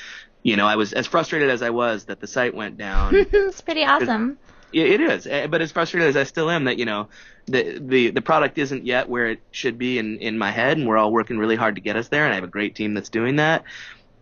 You 0.43 0.57
know, 0.57 0.67
I 0.67 0.77
was 0.77 0.95
as 0.95 1.07
frustrated 1.07 1.51
as 1.51 1.61
I 1.61 1.69
was 1.69 2.07
that 2.07 2.21
the 2.21 2.27
site 2.27 2.55
went 2.55 2.79
down. 2.79 3.15
it's 3.33 3.61
pretty 3.61 3.85
awesome. 3.85 4.39
It 4.73 5.01
is, 5.01 5.27
eh, 5.27 5.47
but 5.47 5.63
as 5.63 5.73
frustrated 5.73 6.09
as 6.09 6.17
I 6.17 6.25
still 6.25 6.51
am 6.51 6.65
that 6.65 6.79
you 6.79 6.85
know 6.85 7.09
the 7.47 7.79
the 7.81 8.11
the 8.11 8.21
product 8.21 8.59
isn't 8.59 8.85
yet 8.85 9.09
where 9.09 9.29
it 9.29 9.41
should 9.51 9.79
be 9.79 9.99
in 9.99 10.19
in 10.19 10.37
my 10.37 10.51
head, 10.51 10.77
and 10.77 10.87
we're 10.87 10.99
all 10.99 11.13
working 11.13 11.39
really 11.39 11.57
hard 11.57 11.77
to 11.77 11.81
get 11.81 11.97
us 11.97 12.09
there, 12.09 12.25
and 12.25 12.33
I 12.33 12.35
have 12.35 12.45
a 12.45 12.49
great 12.49 12.75
team 12.75 12.95
that's 12.95 13.09
doing 13.09 13.37
that. 13.37 13.65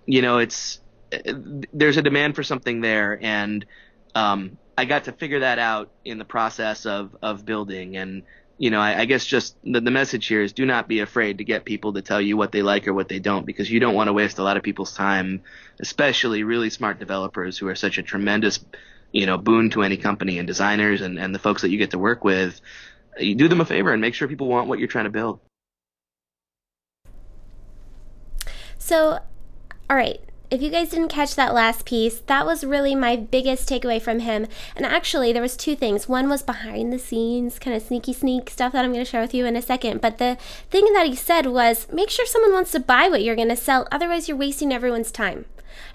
You 0.06 0.22
know, 0.22 0.38
it's 0.38 0.80
eh, 1.10 1.32
there's 1.72 1.96
a 1.96 2.02
demand 2.02 2.36
for 2.36 2.44
something 2.44 2.80
there, 2.80 3.18
and 3.20 3.66
um, 4.14 4.56
I 4.78 4.84
got 4.84 5.04
to 5.04 5.12
figure 5.12 5.40
that 5.40 5.58
out 5.58 5.90
in 6.04 6.18
the 6.18 6.24
process 6.24 6.86
of 6.86 7.16
of 7.22 7.44
building, 7.44 7.96
and 7.96 8.22
you 8.58 8.70
know, 8.70 8.80
I, 8.80 9.00
I 9.00 9.04
guess 9.04 9.26
just 9.26 9.56
the, 9.64 9.80
the 9.80 9.90
message 9.90 10.26
here 10.26 10.42
is 10.42 10.52
do 10.52 10.64
not 10.64 10.88
be 10.88 11.00
afraid 11.00 11.38
to 11.38 11.44
get 11.44 11.64
people 11.64 11.92
to 11.94 12.02
tell 12.02 12.20
you 12.20 12.36
what 12.36 12.52
they 12.52 12.62
like 12.62 12.88
or 12.88 12.94
what 12.94 13.08
they 13.08 13.18
don't, 13.18 13.44
because 13.44 13.70
you 13.70 13.80
don't 13.80 13.94
want 13.94 14.08
to 14.08 14.12
waste 14.12 14.38
a 14.38 14.42
lot 14.42 14.56
of 14.56 14.62
people's 14.62 14.94
time, 14.94 15.42
especially 15.80 16.42
really 16.42 16.70
smart 16.70 16.98
developers 16.98 17.58
who 17.58 17.68
are 17.68 17.74
such 17.74 17.98
a 17.98 18.02
tremendous 18.02 18.64
you 19.12 19.26
know, 19.26 19.38
boon 19.38 19.70
to 19.70 19.82
any 19.82 19.96
company 19.96 20.38
and 20.38 20.46
designers 20.46 21.00
and, 21.00 21.18
and 21.18 21.34
the 21.34 21.38
folks 21.38 21.62
that 21.62 21.70
you 21.70 21.78
get 21.78 21.90
to 21.92 21.98
work 21.98 22.24
with, 22.24 22.60
you 23.18 23.34
do 23.34 23.48
them 23.48 23.60
a 23.60 23.64
favor 23.64 23.92
and 23.92 24.00
make 24.00 24.14
sure 24.14 24.28
people 24.28 24.48
want 24.48 24.68
what 24.68 24.78
you're 24.78 24.88
trying 24.88 25.04
to 25.04 25.10
build. 25.10 25.40
So, 28.78 29.18
all 29.90 29.96
right, 29.96 30.20
if 30.50 30.62
you 30.62 30.70
guys 30.70 30.90
didn't 30.90 31.08
catch 31.08 31.34
that 31.34 31.54
last 31.54 31.84
piece, 31.84 32.20
that 32.20 32.46
was 32.46 32.62
really 32.62 32.94
my 32.94 33.16
biggest 33.16 33.68
takeaway 33.68 34.00
from 34.00 34.20
him. 34.20 34.46
And 34.76 34.86
actually, 34.86 35.32
there 35.32 35.42
was 35.42 35.56
two 35.56 35.74
things. 35.74 36.08
One 36.08 36.28
was 36.28 36.42
behind 36.42 36.92
the 36.92 36.98
scenes, 36.98 37.58
kind 37.58 37.76
of 37.76 37.82
sneaky 37.82 38.12
sneak 38.12 38.50
stuff 38.50 38.72
that 38.72 38.84
I'm 38.84 38.92
going 38.92 39.04
to 39.04 39.10
share 39.10 39.22
with 39.22 39.34
you 39.34 39.44
in 39.44 39.56
a 39.56 39.62
second. 39.62 40.00
But 40.00 40.18
the 40.18 40.38
thing 40.70 40.92
that 40.92 41.06
he 41.06 41.16
said 41.16 41.46
was, 41.46 41.90
make 41.92 42.10
sure 42.10 42.26
someone 42.26 42.52
wants 42.52 42.70
to 42.72 42.80
buy 42.80 43.08
what 43.08 43.22
you're 43.22 43.34
going 43.36 43.48
to 43.48 43.56
sell. 43.56 43.88
Otherwise, 43.90 44.28
you're 44.28 44.36
wasting 44.36 44.72
everyone's 44.72 45.10
time. 45.10 45.46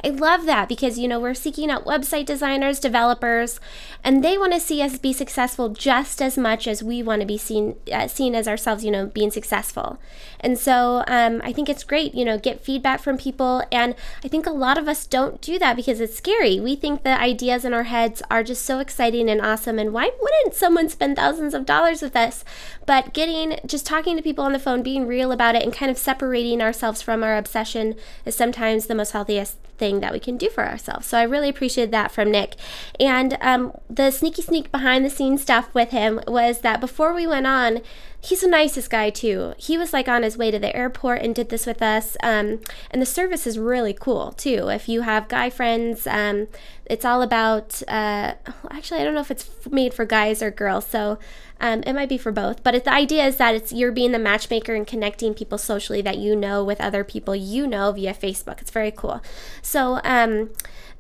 I 0.04 0.10
love 0.10 0.46
that 0.46 0.68
because, 0.68 0.98
you 0.98 1.08
know, 1.08 1.20
we're 1.20 1.34
seeking 1.34 1.70
out 1.70 1.86
website 1.86 2.26
designers, 2.26 2.80
developers, 2.80 3.60
and 4.04 4.24
they 4.24 4.38
want 4.38 4.54
to 4.54 4.60
see 4.60 4.82
us 4.82 4.98
be 4.98 5.14
successful 5.14 5.70
just 5.70 6.22
as 6.22 6.38
much 6.38 6.68
as 6.68 6.84
we 6.84 7.04
want 7.04 7.22
to 7.22 7.28
be 7.28 7.38
seen, 7.38 7.76
uh, 7.92 8.08
seen 8.08 8.36
as 8.36 8.48
ourselves, 8.48 8.84
you 8.84 8.92
know, 8.92 9.08
being 9.08 9.32
successful. 9.32 10.00
And 10.40 10.58
so 10.58 11.04
um, 11.08 11.42
I 11.44 11.54
think 11.54 11.70
it's 11.70 11.84
great, 11.84 12.16
you 12.16 12.26
know, 12.26 12.38
get 12.38 12.64
feedback 12.64 13.00
from 13.02 13.18
people. 13.18 13.64
And 13.72 13.96
I 14.24 14.28
think 14.28 14.46
a 14.46 14.52
lot 14.52 14.78
of 14.78 14.88
us 14.88 15.06
don't 15.06 15.40
do 15.42 15.60
that 15.60 15.76
because 15.76 16.00
it's 16.00 16.18
scary. 16.18 16.60
We 16.60 16.76
think 16.76 17.04
the 17.04 17.20
ideas 17.20 17.64
in 17.64 17.74
our 17.74 17.84
heads 17.84 18.22
are 18.32 18.44
just 18.44 18.66
so 18.66 18.80
exciting 18.80 19.30
and 19.30 19.42
awesome. 19.42 19.78
And 19.78 19.94
why 19.94 20.12
wouldn't 20.22 20.56
someone 20.56 20.90
spend 20.90 21.16
thousands 21.16 21.54
of 21.54 21.66
dollars 21.66 22.02
with 22.02 22.16
us? 22.16 22.44
But 22.86 23.14
getting, 23.14 23.60
just 23.66 23.86
talking 23.86 24.18
to 24.18 24.24
people 24.24 24.44
on 24.44 24.54
the 24.54 24.60
phone, 24.60 24.82
being 24.82 25.08
real 25.08 25.32
about 25.32 25.56
it, 25.56 25.64
and 25.64 25.74
kind 25.74 25.92
of 25.92 25.98
separating 25.98 26.62
ourselves 26.62 27.02
from 27.02 27.24
our 27.24 27.38
obsession 27.38 27.96
is 28.26 28.36
sometimes 28.36 28.88
the 28.88 28.96
most 28.96 29.12
healthiest 29.12 29.58
thing 29.82 30.00
that 30.00 30.14
we 30.14 30.20
can 30.20 30.38
do 30.38 30.48
for 30.48 30.64
ourselves. 30.64 31.08
So 31.08 31.18
I 31.18 31.24
really 31.24 31.50
appreciated 31.50 31.92
that 31.92 32.12
from 32.12 32.30
Nick. 32.30 32.56
And 33.00 33.36
um, 33.42 33.74
the 33.90 34.12
sneaky 34.12 34.44
sneak 34.44 34.72
behind 34.72 35.04
the 35.04 35.10
scenes 35.10 35.42
stuff 35.42 35.74
with 35.74 35.90
him 35.90 36.22
was 36.28 36.60
that 36.60 36.80
before 36.80 37.16
we 37.16 37.26
went 37.26 37.48
on, 37.48 37.82
he's 38.22 38.42
the 38.42 38.48
nicest 38.48 38.90
guy 38.90 39.10
too. 39.10 39.54
He 39.58 39.78
was 39.78 39.94
like 39.94 40.08
on 40.08 40.22
his 40.24 40.38
way 40.38 40.52
to 40.52 40.60
the 40.60 40.76
airport 40.76 41.22
and 41.22 41.34
did 41.34 41.50
this 41.50 41.66
with 41.66 41.82
us. 41.82 42.16
Um, 42.22 42.62
and 42.92 43.02
the 43.02 43.06
service 43.06 43.48
is 43.48 43.58
really 43.58 43.94
cool 43.94 44.32
too. 44.32 44.70
If 44.70 44.88
you 44.88 45.02
have 45.02 45.28
guy 45.28 45.50
friends, 45.50 46.06
um, 46.06 46.48
it's 46.86 47.04
all 47.04 47.22
about. 47.24 47.82
Uh, 47.88 48.36
actually, 48.70 49.02
I 49.02 49.04
don't 49.04 49.16
know 49.16 49.22
if 49.22 49.32
it's 49.32 49.50
made 49.70 49.94
for 49.94 50.06
guys 50.06 50.44
or 50.44 50.52
girls, 50.52 50.86
so 50.86 51.18
um, 51.60 51.84
it 51.86 51.94
might 51.94 52.10
be 52.10 52.18
for 52.18 52.32
both. 52.32 52.64
But 52.64 52.84
the 52.84 52.94
idea 52.94 53.26
is 53.26 53.38
that 53.38 53.56
it's 53.56 53.74
you're 53.74 53.92
being 53.92 54.12
the 54.12 54.20
matchmaker 54.20 54.76
and 54.76 54.86
connecting 54.86 55.34
people 55.34 55.58
socially 55.58 56.02
that 56.04 56.20
you 56.20 56.36
know 56.36 56.64
with 56.64 56.80
other 56.80 57.04
people 57.04 57.36
you 57.36 57.66
know 57.66 57.92
via 57.92 58.14
Facebook. 58.14 58.62
It's 58.62 58.72
very 58.72 58.92
cool. 58.92 59.22
So. 59.62 60.00
Um, 60.04 60.52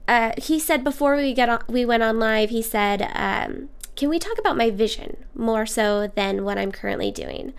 uh, 0.08 0.34
he 0.36 0.60
said 0.60 0.84
before 0.84 1.16
we 1.16 1.32
get 1.32 1.48
on, 1.48 1.64
we 1.70 1.86
went 1.86 2.04
on 2.04 2.20
live, 2.20 2.50
he 2.50 2.62
said, 2.62 3.08
um, 3.14 3.70
can 3.96 4.10
we 4.10 4.20
talk 4.20 4.38
about 4.38 4.58
my 4.58 4.70
vision 4.70 5.18
more 5.36 5.66
so 5.66 6.08
than 6.08 6.44
what 6.44 6.58
I'm 6.58 6.72
currently 6.72 7.12
doing? 7.12 7.54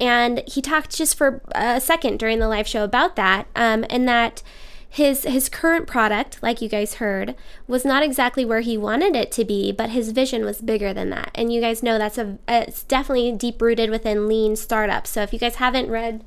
And 0.00 0.42
he 0.46 0.60
talked 0.60 0.94
just 0.96 1.16
for 1.16 1.40
a 1.52 1.80
second 1.80 2.18
during 2.18 2.38
the 2.38 2.48
live 2.48 2.68
show 2.68 2.84
about 2.84 3.16
that, 3.16 3.46
um, 3.56 3.84
and 3.88 4.06
that 4.08 4.42
his 4.88 5.24
his 5.24 5.48
current 5.48 5.86
product, 5.86 6.42
like 6.42 6.62
you 6.62 6.68
guys 6.68 6.94
heard, 6.94 7.34
was 7.66 7.84
not 7.84 8.02
exactly 8.02 8.44
where 8.44 8.60
he 8.60 8.78
wanted 8.78 9.16
it 9.16 9.30
to 9.32 9.44
be, 9.44 9.72
but 9.72 9.90
his 9.90 10.12
vision 10.12 10.44
was 10.44 10.60
bigger 10.60 10.92
than 10.94 11.10
that. 11.10 11.30
And 11.34 11.52
you 11.52 11.60
guys 11.60 11.82
know 11.82 11.98
that's 11.98 12.18
a 12.18 12.38
it's 12.48 12.82
definitely 12.82 13.32
deep 13.32 13.60
rooted 13.60 13.90
within 13.90 14.28
lean 14.28 14.56
startups. 14.56 15.10
So 15.10 15.22
if 15.22 15.32
you 15.32 15.38
guys 15.38 15.56
haven't 15.56 15.90
read 15.90 16.24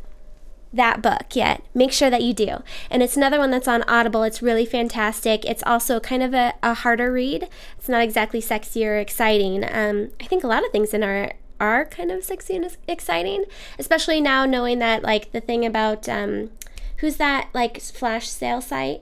that 0.71 1.01
book 1.01 1.35
yet, 1.35 1.63
make 1.73 1.91
sure 1.91 2.09
that 2.09 2.21
you 2.21 2.33
do. 2.33 2.63
And 2.89 3.01
it's 3.01 3.17
another 3.17 3.39
one 3.39 3.51
that's 3.51 3.67
on 3.67 3.83
Audible. 3.83 4.23
It's 4.23 4.41
really 4.41 4.65
fantastic. 4.65 5.45
It's 5.45 5.63
also 5.65 5.99
kind 5.99 6.21
of 6.21 6.33
a, 6.33 6.53
a 6.61 6.73
harder 6.73 7.11
read. 7.11 7.47
It's 7.77 7.89
not 7.89 8.01
exactly 8.01 8.41
sexy 8.41 8.85
or 8.85 8.97
exciting. 8.97 9.63
Um, 9.63 10.11
I 10.19 10.25
think 10.25 10.43
a 10.43 10.47
lot 10.47 10.65
of 10.65 10.71
things 10.71 10.93
in 10.93 11.03
our 11.03 11.33
are 11.59 11.85
kind 11.85 12.09
of 12.09 12.23
sexy 12.23 12.55
and 12.55 12.77
exciting, 12.87 13.43
especially 13.77 14.21
now 14.21 14.45
knowing 14.45 14.79
that 14.79 15.03
like 15.03 15.31
the 15.33 15.41
thing 15.41 15.65
about 15.65 16.07
um, 16.07 16.51
who's 16.97 17.17
that 17.17 17.49
like 17.53 17.81
flash 17.81 18.29
sale 18.29 18.61
site 18.61 19.01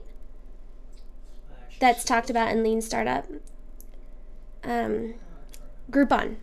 that's 1.78 2.02
talked 2.02 2.30
about 2.30 2.50
in 2.50 2.62
Lean 2.62 2.80
Startup. 2.80 3.26
Um, 4.64 5.14
Groupon 5.90 6.36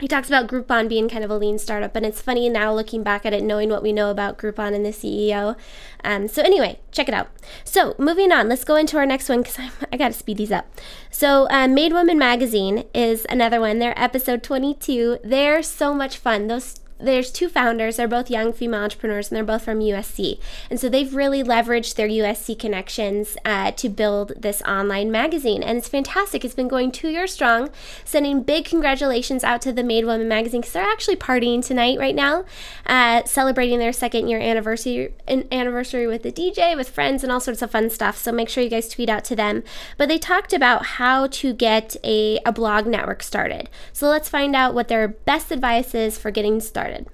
he 0.00 0.08
talks 0.08 0.28
about 0.28 0.46
Groupon 0.46 0.88
being 0.88 1.08
kind 1.08 1.24
of 1.24 1.30
a 1.30 1.36
lean 1.36 1.58
startup, 1.58 1.96
and 1.96 2.06
it's 2.06 2.20
funny 2.20 2.48
now 2.48 2.72
looking 2.72 3.02
back 3.02 3.26
at 3.26 3.32
it, 3.32 3.42
knowing 3.42 3.68
what 3.68 3.82
we 3.82 3.92
know 3.92 4.10
about 4.10 4.38
Groupon 4.38 4.74
and 4.74 4.84
the 4.84 4.90
CEO. 4.90 5.56
Um, 6.04 6.28
so 6.28 6.42
anyway, 6.42 6.78
check 6.92 7.08
it 7.08 7.14
out. 7.14 7.28
So 7.64 7.94
moving 7.98 8.32
on, 8.32 8.48
let's 8.48 8.64
go 8.64 8.76
into 8.76 8.96
our 8.96 9.06
next 9.06 9.28
one 9.28 9.42
because 9.42 9.58
I 9.92 9.96
got 9.96 10.08
to 10.08 10.14
speed 10.14 10.36
these 10.36 10.52
up. 10.52 10.66
So 11.10 11.48
uh, 11.50 11.68
Made 11.68 11.92
Woman 11.92 12.18
Magazine 12.18 12.84
is 12.94 13.26
another 13.28 13.60
one. 13.60 13.78
They're 13.78 13.98
episode 13.98 14.42
22. 14.42 15.18
They're 15.24 15.62
so 15.62 15.94
much 15.94 16.18
fun. 16.18 16.46
Those 16.46 16.80
there's 16.98 17.30
two 17.30 17.48
founders. 17.48 17.96
They're 17.96 18.08
both 18.08 18.30
young 18.30 18.52
female 18.52 18.82
entrepreneurs, 18.82 19.28
and 19.28 19.36
they're 19.36 19.44
both 19.44 19.64
from 19.64 19.80
USC. 19.80 20.38
And 20.70 20.80
so 20.80 20.88
they've 20.88 21.14
really 21.14 21.42
leveraged 21.42 21.94
their 21.94 22.08
USC 22.08 22.58
connections 22.58 23.36
uh, 23.44 23.72
to 23.72 23.88
build 23.88 24.32
this 24.36 24.62
online 24.62 25.10
magazine, 25.10 25.62
and 25.62 25.78
it's 25.78 25.88
fantastic. 25.88 26.44
It's 26.44 26.54
been 26.54 26.68
going 26.68 26.90
two 26.90 27.08
years 27.08 27.32
strong. 27.32 27.70
Sending 28.04 28.42
big 28.42 28.64
congratulations 28.64 29.44
out 29.44 29.62
to 29.62 29.72
the 29.72 29.84
Made 29.84 30.04
Woman 30.04 30.28
magazine 30.28 30.60
because 30.60 30.72
they're 30.72 30.82
actually 30.82 31.16
partying 31.16 31.64
tonight 31.64 31.98
right 31.98 32.14
now, 32.14 32.44
uh, 32.86 33.24
celebrating 33.24 33.78
their 33.78 33.92
second 33.92 34.28
year 34.28 34.40
anniversary 34.40 35.12
anniversary 35.28 36.06
with 36.06 36.22
the 36.22 36.32
DJ, 36.32 36.76
with 36.76 36.88
friends, 36.88 37.22
and 37.22 37.32
all 37.32 37.40
sorts 37.40 37.62
of 37.62 37.70
fun 37.70 37.90
stuff. 37.90 38.16
So 38.16 38.32
make 38.32 38.48
sure 38.48 38.62
you 38.62 38.70
guys 38.70 38.88
tweet 38.88 39.08
out 39.08 39.24
to 39.24 39.36
them. 39.36 39.62
But 39.96 40.08
they 40.08 40.18
talked 40.18 40.52
about 40.52 40.86
how 40.86 41.26
to 41.28 41.52
get 41.52 41.96
a, 42.04 42.38
a 42.44 42.52
blog 42.52 42.86
network 42.86 43.22
started. 43.22 43.68
So 43.92 44.08
let's 44.08 44.28
find 44.28 44.56
out 44.56 44.74
what 44.74 44.88
their 44.88 45.08
best 45.08 45.50
advice 45.50 45.94
is 45.94 46.18
for 46.18 46.30
getting 46.30 46.60
started. 46.88 47.06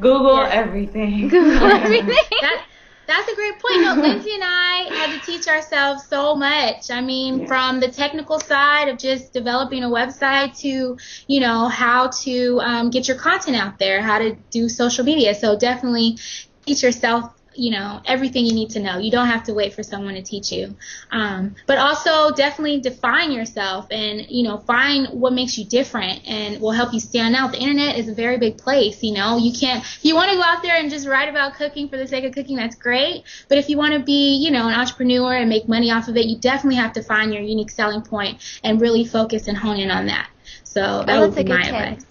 Google 0.00 0.36
yeah. 0.36 0.50
everything. 0.50 1.28
Google 1.28 1.66
everything. 1.70 2.14
that, 2.40 2.66
that's 3.06 3.28
a 3.30 3.34
great 3.34 3.58
point. 3.58 3.82
No, 3.82 3.94
Lindsay 3.94 4.34
and 4.34 4.42
I 4.44 4.86
had 4.90 5.20
to 5.20 5.26
teach 5.26 5.48
ourselves 5.48 6.06
so 6.06 6.36
much. 6.36 6.90
I 6.90 7.00
mean, 7.00 7.40
yeah. 7.40 7.46
from 7.46 7.80
the 7.80 7.88
technical 7.88 8.38
side 8.38 8.88
of 8.88 8.98
just 8.98 9.32
developing 9.32 9.82
a 9.82 9.88
website 9.88 10.58
to, 10.60 10.96
you 11.26 11.40
know, 11.40 11.68
how 11.68 12.08
to 12.22 12.60
um, 12.60 12.90
get 12.90 13.08
your 13.08 13.18
content 13.18 13.56
out 13.56 13.78
there, 13.78 14.00
how 14.00 14.18
to 14.18 14.36
do 14.50 14.68
social 14.68 15.04
media. 15.04 15.34
So 15.34 15.58
definitely 15.58 16.18
teach 16.64 16.82
yourself 16.82 17.34
you 17.54 17.70
know 17.70 18.00
everything 18.06 18.46
you 18.46 18.54
need 18.54 18.70
to 18.70 18.80
know. 18.80 18.98
You 18.98 19.10
don't 19.10 19.26
have 19.26 19.44
to 19.44 19.54
wait 19.54 19.74
for 19.74 19.82
someone 19.82 20.14
to 20.14 20.22
teach 20.22 20.52
you. 20.52 20.76
Um, 21.10 21.56
but 21.66 21.78
also 21.78 22.34
definitely 22.34 22.80
define 22.80 23.32
yourself 23.32 23.86
and 23.90 24.26
you 24.28 24.42
know 24.42 24.58
find 24.58 25.08
what 25.08 25.32
makes 25.32 25.58
you 25.58 25.64
different 25.64 26.26
and 26.26 26.60
will 26.60 26.72
help 26.72 26.92
you 26.92 27.00
stand 27.00 27.34
out. 27.34 27.52
The 27.52 27.58
internet 27.58 27.98
is 27.98 28.08
a 28.08 28.14
very 28.14 28.38
big 28.38 28.58
place. 28.58 29.02
You 29.02 29.14
know 29.14 29.36
you 29.36 29.52
can't 29.52 29.82
if 29.82 30.04
you 30.04 30.14
want 30.14 30.30
to 30.30 30.36
go 30.36 30.42
out 30.42 30.62
there 30.62 30.76
and 30.76 30.90
just 30.90 31.06
write 31.06 31.28
about 31.28 31.54
cooking 31.54 31.88
for 31.88 31.96
the 31.96 32.06
sake 32.06 32.24
of 32.24 32.32
cooking. 32.32 32.56
That's 32.56 32.76
great. 32.76 33.24
But 33.48 33.58
if 33.58 33.68
you 33.68 33.76
want 33.76 33.94
to 33.94 34.00
be 34.00 34.36
you 34.36 34.50
know 34.50 34.68
an 34.68 34.74
entrepreneur 34.74 35.34
and 35.34 35.48
make 35.48 35.68
money 35.68 35.90
off 35.90 36.08
of 36.08 36.16
it, 36.16 36.26
you 36.26 36.38
definitely 36.38 36.76
have 36.76 36.92
to 36.94 37.02
find 37.02 37.32
your 37.32 37.42
unique 37.42 37.70
selling 37.70 38.02
point 38.02 38.40
and 38.62 38.80
really 38.80 39.04
focus 39.04 39.48
and 39.48 39.56
hone 39.56 39.78
in 39.78 39.90
on 39.90 40.06
that. 40.06 40.28
So 40.64 41.02
that 41.04 41.18
oh, 41.18 41.28
would 41.28 41.34
be 41.34 41.44
my 41.44 41.62
tip. 41.62 41.74
advice. 41.74 42.06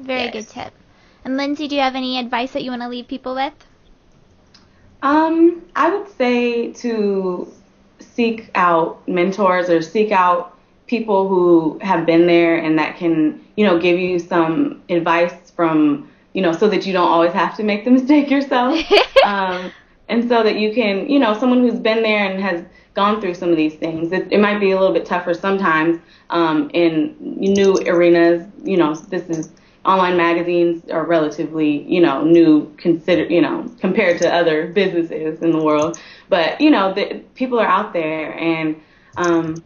Very 0.00 0.24
yes. 0.24 0.32
good 0.32 0.48
tip. 0.48 0.72
And 1.24 1.36
Lindsay, 1.36 1.68
do 1.68 1.76
you 1.76 1.82
have 1.82 1.94
any 1.94 2.18
advice 2.18 2.52
that 2.52 2.64
you 2.64 2.70
want 2.70 2.82
to 2.82 2.88
leave 2.88 3.06
people 3.06 3.34
with? 3.34 3.52
Um, 5.02 5.62
I 5.76 5.94
would 5.94 6.08
say 6.16 6.72
to 6.74 7.52
seek 8.00 8.50
out 8.54 9.06
mentors 9.08 9.70
or 9.70 9.80
seek 9.82 10.12
out 10.12 10.56
people 10.86 11.28
who 11.28 11.78
have 11.82 12.04
been 12.04 12.26
there 12.26 12.56
and 12.56 12.78
that 12.78 12.96
can, 12.96 13.40
you 13.56 13.64
know, 13.64 13.78
give 13.78 13.98
you 13.98 14.18
some 14.18 14.82
advice 14.88 15.50
from, 15.52 16.10
you 16.32 16.42
know, 16.42 16.52
so 16.52 16.68
that 16.68 16.84
you 16.84 16.92
don't 16.92 17.08
always 17.08 17.32
have 17.32 17.56
to 17.56 17.62
make 17.62 17.84
the 17.84 17.90
mistake 17.98 18.30
yourself. 18.30 18.78
um, 19.24 19.72
and 20.08 20.28
so 20.28 20.42
that 20.42 20.56
you 20.56 20.74
can, 20.74 21.08
you 21.08 21.18
know, 21.18 21.38
someone 21.38 21.60
who's 21.60 21.78
been 21.78 22.02
there 22.02 22.30
and 22.30 22.42
has 22.42 22.64
gone 22.94 23.20
through 23.20 23.34
some 23.34 23.50
of 23.50 23.56
these 23.56 23.74
things. 23.74 24.12
It, 24.12 24.26
it 24.32 24.40
might 24.40 24.58
be 24.58 24.72
a 24.72 24.78
little 24.78 24.92
bit 24.92 25.06
tougher 25.06 25.32
sometimes 25.32 26.00
um, 26.30 26.70
in 26.74 27.16
new 27.20 27.76
arenas. 27.86 28.46
You 28.64 28.76
know, 28.76 28.94
this 28.94 29.22
is 29.30 29.52
online 29.84 30.16
magazines 30.16 30.88
are 30.90 31.04
relatively, 31.04 31.82
you 31.82 32.00
know, 32.00 32.22
new 32.22 32.72
consider, 32.76 33.24
you 33.24 33.40
know, 33.40 33.70
compared 33.80 34.20
to 34.20 34.32
other 34.32 34.66
businesses 34.68 35.40
in 35.42 35.52
the 35.52 35.62
world. 35.62 35.98
But 36.28 36.60
you 36.60 36.70
know, 36.70 36.92
the, 36.92 37.22
people 37.34 37.58
are 37.58 37.66
out 37.66 37.92
there, 37.92 38.38
and 38.38 38.80
um, 39.16 39.64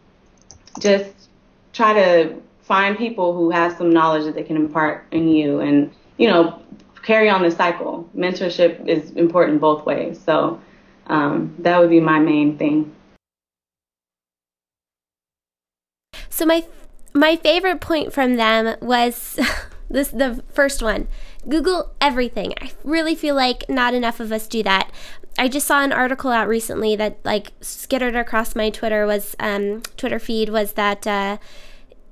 just 0.79 1.29
try 1.73 1.93
to 1.93 2.35
find 2.61 2.97
people 2.97 3.33
who 3.33 3.51
have 3.51 3.77
some 3.77 3.91
knowledge 3.91 4.23
that 4.25 4.35
they 4.35 4.43
can 4.43 4.55
impart 4.55 5.05
in 5.11 5.27
you, 5.27 5.59
and 5.59 5.91
you 6.17 6.27
know, 6.27 6.61
carry 7.03 7.29
on 7.29 7.43
the 7.43 7.51
cycle. 7.51 8.09
Mentorship 8.15 8.87
is 8.87 9.11
important 9.11 9.59
both 9.61 9.85
ways. 9.85 10.19
So 10.19 10.59
um, 11.07 11.53
that 11.59 11.79
would 11.79 11.89
be 11.89 11.99
my 11.99 12.19
main 12.19 12.57
thing. 12.57 12.95
So 16.29 16.45
my 16.45 16.63
my 17.13 17.35
favorite 17.37 17.79
point 17.79 18.11
from 18.11 18.35
them 18.35 18.75
was 18.81 19.39
This 19.89 20.09
the 20.09 20.43
first 20.51 20.81
one. 20.81 21.07
Google 21.47 21.91
everything. 22.01 22.53
I 22.59 22.71
really 22.83 23.15
feel 23.15 23.35
like 23.35 23.69
not 23.69 23.93
enough 23.93 24.19
of 24.19 24.31
us 24.31 24.47
do 24.47 24.63
that. 24.63 24.91
I 25.37 25.47
just 25.47 25.67
saw 25.67 25.83
an 25.83 25.91
article 25.91 26.31
out 26.31 26.47
recently 26.47 26.95
that 26.95 27.19
like 27.23 27.51
skittered 27.61 28.15
across 28.15 28.55
my 28.55 28.69
Twitter 28.69 29.05
was 29.05 29.35
um, 29.39 29.81
Twitter 29.97 30.19
feed 30.19 30.49
was 30.49 30.73
that 30.73 31.05
uh, 31.05 31.37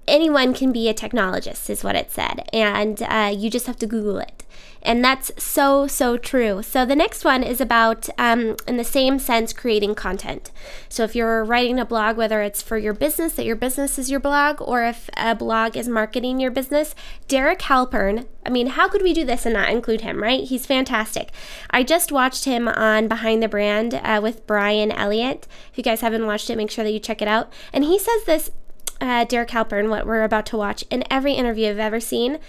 anyone 0.08 0.54
can 0.54 0.72
be 0.72 0.90
a 0.90 0.94
technologist 0.94 1.70
is 1.70 1.84
what 1.84 1.96
it 1.96 2.12
said, 2.12 2.48
and 2.52 3.02
uh, 3.04 3.34
you 3.36 3.50
just 3.50 3.68
have 3.68 3.78
to 3.78 3.88
Google 3.88 4.20
it. 4.20 4.43
And 4.84 5.04
that's 5.04 5.32
so, 5.42 5.88
so 5.88 6.18
true. 6.18 6.62
So 6.62 6.86
the 6.86 6.96
next 6.96 7.24
one 7.24 7.42
is 7.42 7.62
about, 7.62 8.10
um, 8.18 8.58
in 8.68 8.76
the 8.76 8.84
same 8.84 9.18
sense, 9.18 9.54
creating 9.54 9.96
content. 9.96 10.52
So 10.90 11.04
if 11.04 11.16
you're 11.16 11.44
writing 11.44 11.80
a 11.80 11.86
blog, 11.86 12.18
whether 12.18 12.42
it's 12.42 12.62
for 12.62 12.78
your 12.78 12.94
business, 12.94 13.34
that 13.34 13.46
your 13.46 13.56
business 13.56 13.98
is 13.98 14.12
your 14.12 14.20
blog, 14.20 14.62
or 14.62 14.84
if 14.84 15.10
a 15.16 15.36
blog 15.36 15.78
is 15.78 15.88
marketing 15.88 16.40
your 16.40 16.52
business, 16.52 16.94
Derek 17.30 17.60
Halpern, 17.60 18.28
I 18.46 18.50
mean, 18.50 18.68
how 18.68 18.90
could 18.90 19.02
we 19.02 19.14
do 19.14 19.24
this 19.24 19.46
and 19.46 19.54
not 19.54 19.70
include 19.70 20.02
him, 20.02 20.22
right? 20.22 20.44
He's 20.44 20.66
fantastic. 20.66 21.32
I 21.70 21.84
just 21.84 22.12
watched 22.12 22.44
him 22.44 22.68
on 22.68 23.08
Behind 23.08 23.42
the 23.42 23.48
Brand 23.48 23.94
uh, 23.94 24.20
with 24.22 24.46
Bryan 24.46 24.92
Elliott. 24.92 25.48
If 25.72 25.78
you 25.78 25.84
guys 25.84 26.02
haven't 26.02 26.26
watched 26.26 26.50
it, 26.50 26.58
make 26.58 26.70
sure 26.70 26.84
that 26.84 26.92
you 26.92 27.00
check 27.00 27.22
it 27.22 27.28
out. 27.30 27.54
And 27.72 27.86
he 27.86 27.98
says 27.98 28.26
this 28.26 28.52
uh, 29.00 29.24
Derek 29.26 29.50
Halpern, 29.50 29.90
what 29.90 30.06
we're 30.06 30.24
about 30.24 30.46
to 30.48 30.58
watch, 30.58 30.84
in 30.90 31.04
every 31.10 31.34
interview 31.34 31.70
I've 31.70 31.80
ever 31.80 32.00
seen. 32.00 32.40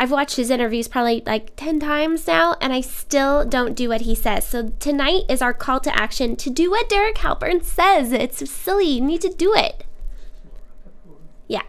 I've 0.00 0.10
watched 0.10 0.36
his 0.36 0.48
interviews 0.48 0.88
probably 0.88 1.22
like 1.26 1.54
10 1.56 1.78
times 1.78 2.26
now, 2.26 2.56
and 2.62 2.72
I 2.72 2.80
still 2.80 3.44
don't 3.44 3.74
do 3.74 3.90
what 3.90 4.00
he 4.00 4.14
says. 4.14 4.46
So 4.46 4.70
tonight 4.78 5.24
is 5.28 5.42
our 5.42 5.52
call 5.52 5.78
to 5.80 5.94
action 5.94 6.36
to 6.36 6.48
do 6.48 6.70
what 6.70 6.88
Derek 6.88 7.16
Halpern 7.16 7.62
says. 7.62 8.10
It's 8.10 8.50
silly. 8.50 8.86
You 8.86 9.02
need 9.02 9.20
to 9.20 9.28
do 9.28 9.52
it. 9.54 9.84
Yeah. 11.48 11.60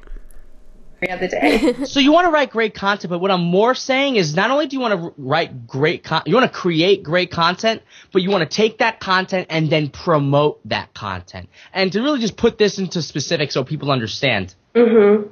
Every 1.02 1.10
other 1.10 1.28
day. 1.28 1.74
so 1.86 2.00
you 2.00 2.13
want 2.13 2.24
to 2.24 2.32
write 2.32 2.52
great 2.52 2.74
content, 2.74 3.10
but 3.10 3.20
what 3.20 3.32
I'm 3.32 3.44
more 3.44 3.76
saying 3.76 4.15
is 4.15 4.34
not 4.34 4.50
only 4.50 4.65
do 4.65 4.78
you 4.78 4.82
want 4.82 4.98
to 4.98 5.13
write 5.17 5.67
great 5.67 6.06
con- 6.06 6.24
you 6.26 6.34
want 6.34 6.50
to 6.50 6.58
create 6.58 7.04
great 7.04 7.32
content, 7.32 7.82
but 8.13 8.22
you 8.22 8.30
want 8.30 8.50
to 8.50 8.56
take 8.56 8.78
that 8.78 9.02
content 9.02 9.48
and 9.50 9.70
then 9.70 9.89
promote 9.89 10.62
that 10.70 10.94
content. 10.94 11.50
And 11.74 11.91
to 11.91 12.02
really 12.02 12.22
just 12.22 12.38
put 12.38 12.58
this 12.58 12.80
into 12.80 13.02
specifics 13.02 13.56
so 13.56 13.65
people 13.65 13.91
understand. 13.91 14.56
Mm-hmm. 14.74 15.28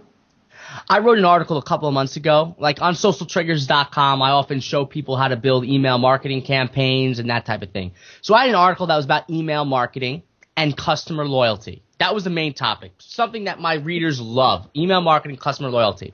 I 0.89 0.99
wrote 0.99 1.17
an 1.17 1.25
article 1.25 1.57
a 1.57 1.63
couple 1.63 1.87
of 1.87 1.93
months 1.93 2.15
ago, 2.15 2.55
like 2.59 2.81
on 2.81 2.93
socialtriggers.com. 2.93 4.21
I 4.21 4.31
often 4.31 4.59
show 4.59 4.85
people 4.85 5.15
how 5.15 5.27
to 5.27 5.35
build 5.35 5.65
email 5.65 5.97
marketing 5.97 6.41
campaigns 6.41 7.19
and 7.19 7.29
that 7.29 7.45
type 7.45 7.61
of 7.61 7.71
thing. 7.71 7.91
So 8.21 8.33
I 8.33 8.41
had 8.41 8.49
an 8.49 8.55
article 8.55 8.87
that 8.87 8.95
was 8.95 9.05
about 9.05 9.29
email 9.29 9.65
marketing 9.65 10.23
and 10.55 10.75
customer 10.75 11.25
loyalty. 11.25 11.83
That 11.99 12.13
was 12.13 12.23
the 12.23 12.29
main 12.29 12.53
topic. 12.53 12.93
Something 12.97 13.45
that 13.45 13.59
my 13.59 13.75
readers 13.75 14.19
love. 14.19 14.67
Email 14.75 15.01
marketing, 15.01 15.37
customer 15.37 15.69
loyalty. 15.69 16.13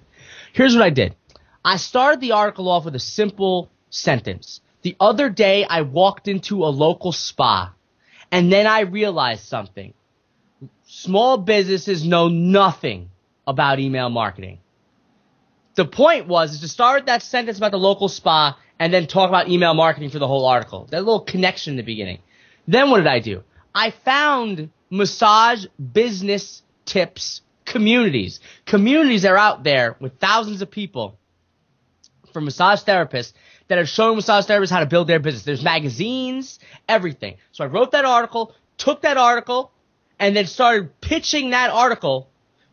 Here's 0.54 0.76
what 0.76 0.84
I 0.84 0.90
did. 0.90 1.16
I 1.64 1.78
started 1.78 2.22
the 2.22 2.34
article 2.34 2.70
off 2.70 2.86
with 2.86 2.96
a 2.96 3.00
simple 3.00 3.72
sentence. 3.90 4.62
The 4.82 4.96
other 5.00 5.30
day 5.30 5.66
I 5.66 5.82
walked 5.82 6.28
into 6.28 6.64
a 6.64 6.68
local 6.68 7.12
spa 7.12 7.74
and 8.32 8.52
then 8.52 8.68
I 8.68 8.82
realized 8.82 9.46
something. 9.46 9.94
Small 10.86 11.38
businesses 11.38 12.06
know 12.06 12.28
nothing 12.28 13.10
about 13.48 13.80
email 13.80 14.10
marketing. 14.10 14.60
The 15.76 15.86
point 15.86 16.28
was 16.28 16.54
is 16.54 16.62
to 16.62 16.68
start 16.68 17.08
that 17.08 17.22
sentence 17.22 17.58
about 17.58 17.72
the 17.72 17.78
local 17.78 18.08
spa 18.08 18.58
and 18.80 18.94
then 18.94 19.08
talk 19.08 19.30
about 19.30 19.50
email 19.50 19.74
marketing 19.74 20.10
for 20.10 20.20
the 20.20 20.28
whole 20.28 20.46
article. 20.46 20.88
That 20.90 21.04
little 21.04 21.22
connection 21.22 21.74
in 21.74 21.78
the 21.78 21.84
beginning. 21.84 22.20
Then 22.68 22.90
what 22.90 22.98
did 22.98 23.08
I 23.08 23.20
do? 23.20 23.44
I 23.74 23.92
found 23.92 24.70
massage 24.90 25.66
business 25.94 26.64
tips 26.86 27.42
communities. 27.66 28.40
Communities 28.66 29.26
are 29.26 29.38
out 29.38 29.64
there 29.64 29.98
with 30.00 30.20
thousands 30.20 30.62
of 30.62 30.72
people 30.72 31.18
for 32.32 32.42
massage 32.42 32.84
therapists 32.84 33.34
that 33.68 33.78
are 33.78 33.86
showing 33.86 34.16
massage 34.16 34.46
therapists 34.46 34.70
how 34.70 34.80
to 34.80 34.86
build 34.86 35.08
their 35.08 35.20
business. 35.20 35.44
There's 35.44 35.64
magazines, 35.64 36.60
everything. 36.88 37.38
So 37.52 37.64
I 37.64 37.68
wrote 37.68 37.92
that 37.92 38.06
article, 38.06 38.54
took 38.78 39.02
that 39.02 39.18
article, 39.18 39.72
and 40.20 40.36
then 40.36 40.46
started 40.46 41.02
pitching 41.02 41.50
that 41.50 41.72
article 41.72 42.30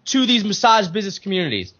to 0.06 0.26
these 0.26 0.44
massage 0.44 0.88
business 0.88 1.18
communities. 1.18 1.74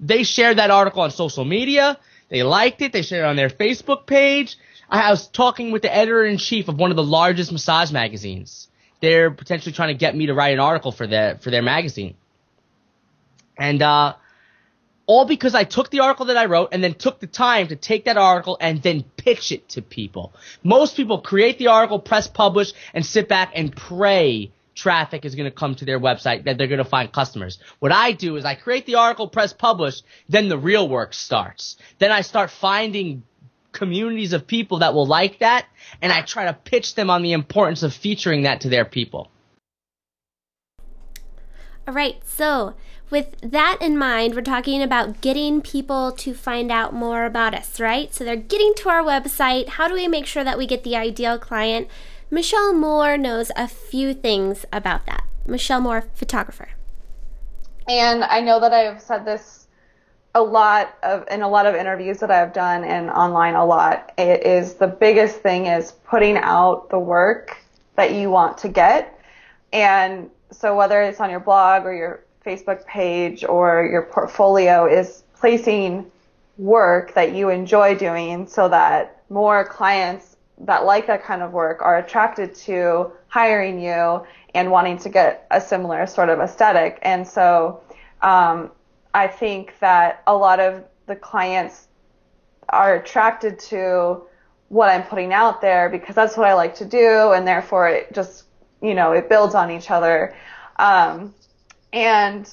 They 0.00 0.24
shared 0.24 0.58
that 0.58 0.70
article 0.70 1.02
on 1.02 1.10
social 1.10 1.44
media. 1.44 1.98
They 2.28 2.42
liked 2.42 2.82
it. 2.82 2.92
They 2.92 3.02
shared 3.02 3.24
it 3.24 3.28
on 3.28 3.36
their 3.36 3.50
Facebook 3.50 4.06
page. 4.06 4.56
I 4.90 5.10
was 5.10 5.28
talking 5.28 5.72
with 5.72 5.82
the 5.82 5.94
editor 5.94 6.24
in 6.24 6.38
chief 6.38 6.68
of 6.68 6.78
one 6.78 6.90
of 6.90 6.96
the 6.96 7.02
largest 7.02 7.52
massage 7.52 7.90
magazines. 7.90 8.68
They're 9.00 9.30
potentially 9.30 9.72
trying 9.72 9.88
to 9.88 9.98
get 9.98 10.16
me 10.16 10.26
to 10.26 10.34
write 10.34 10.54
an 10.54 10.60
article 10.60 10.92
for 10.92 11.06
their 11.06 11.36
for 11.36 11.50
their 11.50 11.62
magazine. 11.62 12.14
And 13.58 13.82
uh, 13.82 14.14
all 15.06 15.26
because 15.26 15.54
I 15.54 15.64
took 15.64 15.90
the 15.90 16.00
article 16.00 16.26
that 16.26 16.36
I 16.36 16.46
wrote 16.46 16.70
and 16.72 16.82
then 16.82 16.94
took 16.94 17.20
the 17.20 17.26
time 17.26 17.68
to 17.68 17.76
take 17.76 18.06
that 18.06 18.16
article 18.16 18.56
and 18.60 18.82
then 18.82 19.04
pitch 19.16 19.52
it 19.52 19.68
to 19.70 19.82
people. 19.82 20.32
Most 20.62 20.96
people 20.96 21.20
create 21.20 21.58
the 21.58 21.68
article, 21.68 21.98
press 21.98 22.26
publish, 22.26 22.72
and 22.92 23.04
sit 23.04 23.28
back 23.28 23.52
and 23.54 23.74
pray 23.74 24.50
traffic 24.74 25.24
is 25.24 25.34
going 25.34 25.50
to 25.50 25.56
come 25.56 25.74
to 25.76 25.84
their 25.84 26.00
website, 26.00 26.44
that 26.44 26.58
they're 26.58 26.66
going 26.66 26.78
to 26.78 26.84
find 26.84 27.12
customers. 27.12 27.58
What 27.78 27.92
I 27.92 28.12
do 28.12 28.36
is 28.36 28.44
I 28.44 28.54
create 28.54 28.86
the 28.86 28.96
article, 28.96 29.28
press 29.28 29.52
publish, 29.52 30.02
then 30.28 30.48
the 30.48 30.58
real 30.58 30.88
work 30.88 31.14
starts. 31.14 31.76
Then 31.98 32.10
I 32.10 32.22
start 32.22 32.50
finding 32.50 33.22
communities 33.72 34.32
of 34.32 34.46
people 34.46 34.78
that 34.78 34.94
will 34.94 35.06
like 35.06 35.40
that, 35.40 35.66
and 36.00 36.12
I 36.12 36.22
try 36.22 36.46
to 36.46 36.52
pitch 36.52 36.94
them 36.94 37.10
on 37.10 37.22
the 37.22 37.32
importance 37.32 37.82
of 37.82 37.92
featuring 37.92 38.42
that 38.42 38.62
to 38.62 38.68
their 38.68 38.84
people. 38.84 39.30
All 41.86 41.92
right, 41.92 42.16
so 42.24 42.74
with 43.10 43.36
that 43.42 43.78
in 43.80 43.98
mind, 43.98 44.34
we're 44.34 44.40
talking 44.40 44.80
about 44.80 45.20
getting 45.20 45.60
people 45.60 46.12
to 46.12 46.32
find 46.32 46.72
out 46.72 46.94
more 46.94 47.26
about 47.26 47.54
us, 47.54 47.78
right? 47.78 48.14
So 48.14 48.24
they're 48.24 48.36
getting 48.36 48.72
to 48.78 48.88
our 48.88 49.02
website. 49.02 49.68
How 49.68 49.86
do 49.88 49.94
we 49.94 50.08
make 50.08 50.24
sure 50.24 50.44
that 50.44 50.56
we 50.56 50.66
get 50.66 50.82
the 50.82 50.96
ideal 50.96 51.38
client? 51.38 51.88
Michelle 52.30 52.72
Moore 52.72 53.16
knows 53.16 53.50
a 53.56 53.68
few 53.68 54.14
things 54.14 54.64
about 54.72 55.06
that. 55.06 55.24
Michelle 55.46 55.80
Moore, 55.80 56.04
photographer. 56.14 56.70
And 57.88 58.24
I 58.24 58.40
know 58.40 58.60
that 58.60 58.72
I've 58.72 59.00
said 59.00 59.24
this 59.24 59.66
a 60.34 60.42
lot 60.42 60.96
of 61.02 61.24
in 61.30 61.42
a 61.42 61.48
lot 61.48 61.66
of 61.66 61.74
interviews 61.74 62.18
that 62.18 62.30
I've 62.30 62.52
done 62.52 62.82
and 62.82 63.08
online 63.10 63.54
a 63.54 63.64
lot. 63.64 64.12
It 64.18 64.44
is 64.44 64.74
the 64.74 64.88
biggest 64.88 65.36
thing 65.36 65.66
is 65.66 65.92
putting 65.92 66.36
out 66.36 66.90
the 66.90 66.98
work 66.98 67.58
that 67.96 68.12
you 68.12 68.30
want 68.30 68.58
to 68.58 68.68
get. 68.68 69.20
And 69.72 70.30
so 70.50 70.74
whether 70.74 71.02
it's 71.02 71.20
on 71.20 71.30
your 71.30 71.40
blog 71.40 71.84
or 71.84 71.94
your 71.94 72.24
Facebook 72.44 72.84
page 72.86 73.44
or 73.44 73.86
your 73.90 74.02
portfolio 74.02 74.86
is 74.86 75.22
placing 75.36 76.10
work 76.58 77.14
that 77.14 77.34
you 77.34 77.50
enjoy 77.50 77.94
doing 77.94 78.46
so 78.46 78.68
that 78.68 79.22
more 79.30 79.64
clients 79.64 80.33
that 80.58 80.84
like 80.84 81.06
that 81.06 81.24
kind 81.24 81.42
of 81.42 81.52
work 81.52 81.82
are 81.82 81.98
attracted 81.98 82.54
to 82.54 83.10
hiring 83.28 83.80
you 83.80 84.24
and 84.54 84.70
wanting 84.70 84.98
to 84.98 85.08
get 85.08 85.46
a 85.50 85.60
similar 85.60 86.06
sort 86.06 86.28
of 86.28 86.38
aesthetic. 86.40 86.98
And 87.02 87.26
so 87.26 87.82
um, 88.22 88.70
I 89.12 89.26
think 89.26 89.74
that 89.80 90.22
a 90.26 90.36
lot 90.36 90.60
of 90.60 90.84
the 91.06 91.16
clients 91.16 91.88
are 92.68 92.94
attracted 92.94 93.58
to 93.58 94.22
what 94.68 94.88
I'm 94.88 95.02
putting 95.02 95.32
out 95.32 95.60
there 95.60 95.88
because 95.88 96.14
that's 96.14 96.36
what 96.36 96.46
I 96.46 96.54
like 96.54 96.74
to 96.76 96.84
do, 96.84 97.32
and 97.32 97.46
therefore 97.46 97.88
it 97.88 98.12
just, 98.12 98.44
you 98.80 98.94
know, 98.94 99.12
it 99.12 99.28
builds 99.28 99.54
on 99.54 99.70
each 99.70 99.90
other. 99.90 100.36
Um, 100.76 101.34
and 101.92 102.52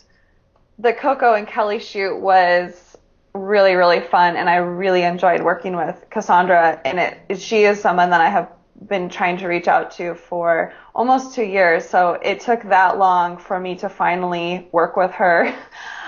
the 0.78 0.94
Coco 0.94 1.34
and 1.34 1.48
Kelly 1.48 1.80
shoot 1.80 2.18
was 2.18 2.91
really, 3.34 3.76
really 3.76 4.02
fun, 4.02 4.36
and 4.36 4.50
I 4.50 4.58
really 4.58 5.04
enjoyed 5.04 5.42
working 5.42 5.76
with 5.76 6.06
Cassandra. 6.10 6.82
And 6.86 7.00
it, 7.00 7.40
she 7.40 7.64
is 7.64 7.80
someone 7.80 8.10
that 8.10 8.22
I 8.22 8.30
have 8.30 8.52
been 8.88 9.10
trying 9.10 9.38
to 9.38 9.48
reach 9.48 9.68
out 9.68 9.92
to 9.92 10.16
for 10.16 10.74
almost 10.96 11.36
two 11.36 11.44
years. 11.44 11.88
So 11.88 12.14
it 12.14 12.40
took 12.40 12.64
that 12.64 12.98
long 12.98 13.38
for 13.38 13.60
me 13.60 13.76
to 13.76 13.90
finally 13.90 14.68
work 14.72 14.96
with 14.96 15.12
her. 15.12 15.54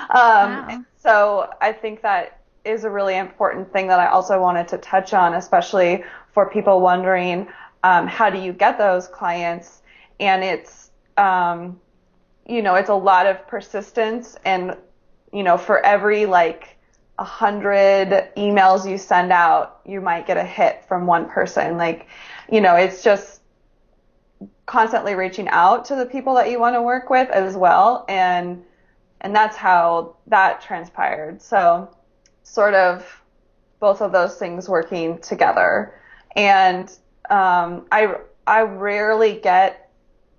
Um, 0.10 0.68
wow. 0.68 0.86
So 0.98 1.50
I 1.62 1.72
think 1.72 2.02
that 2.02 2.42
is 2.66 2.84
a 2.84 2.90
really 2.90 3.18
important 3.18 3.72
thing 3.72 3.88
that 3.88 4.02
I 4.02 4.08
also 4.08 4.40
wanted 4.40 4.68
to 4.68 4.78
touch 4.78 5.14
on, 5.14 5.34
especially 5.34 6.04
for 6.34 6.50
people 6.50 6.82
wondering 6.82 7.48
um, 7.84 8.06
how 8.06 8.30
do 8.30 8.38
you 8.38 8.52
get 8.52 8.78
those 8.78 9.08
clients. 9.08 9.82
And 10.20 10.44
it's 10.44 10.92
um, 11.16 11.80
you 12.48 12.62
know, 12.62 12.76
it's 12.76 12.90
a 12.90 12.96
lot 12.96 13.26
of 13.26 13.48
persistence 13.48 14.38
and, 14.44 14.76
you 15.32 15.44
know, 15.44 15.58
for 15.58 15.84
every 15.86 16.26
like 16.26 16.73
a 17.20 17.24
hundred 17.24 18.30
emails 18.36 18.90
you 18.90 18.98
send 18.98 19.32
out, 19.32 19.82
you 19.86 20.02
might 20.02 20.26
get 20.26 20.38
a 20.38 20.44
hit 20.44 20.84
from 20.88 21.06
one 21.06 21.30
person. 21.30 21.78
Like, 21.78 22.08
you 22.52 22.60
know, 22.60 22.76
it's 22.76 23.04
just 23.04 23.42
constantly 24.66 25.14
reaching 25.14 25.48
out 25.50 25.86
to 25.86 25.96
the 25.96 26.06
people 26.06 26.34
that 26.36 26.50
you 26.50 26.60
want 26.60 26.76
to 26.76 26.82
work 26.82 27.10
with 27.10 27.30
as 27.30 27.56
well. 27.56 28.06
And, 28.10 28.64
and 29.22 29.36
that's 29.36 29.56
how 29.56 30.16
that 30.28 30.62
transpired. 30.62 31.42
So 31.42 31.96
sort 32.44 32.74
of 32.74 33.06
both 33.80 34.02
of 34.02 34.12
those 34.12 34.36
things 34.38 34.68
working 34.68 35.20
together. 35.20 35.94
And, 36.36 36.90
um, 37.30 37.86
I, 37.92 38.16
I 38.48 38.62
rarely 38.62 39.40
get 39.40 39.83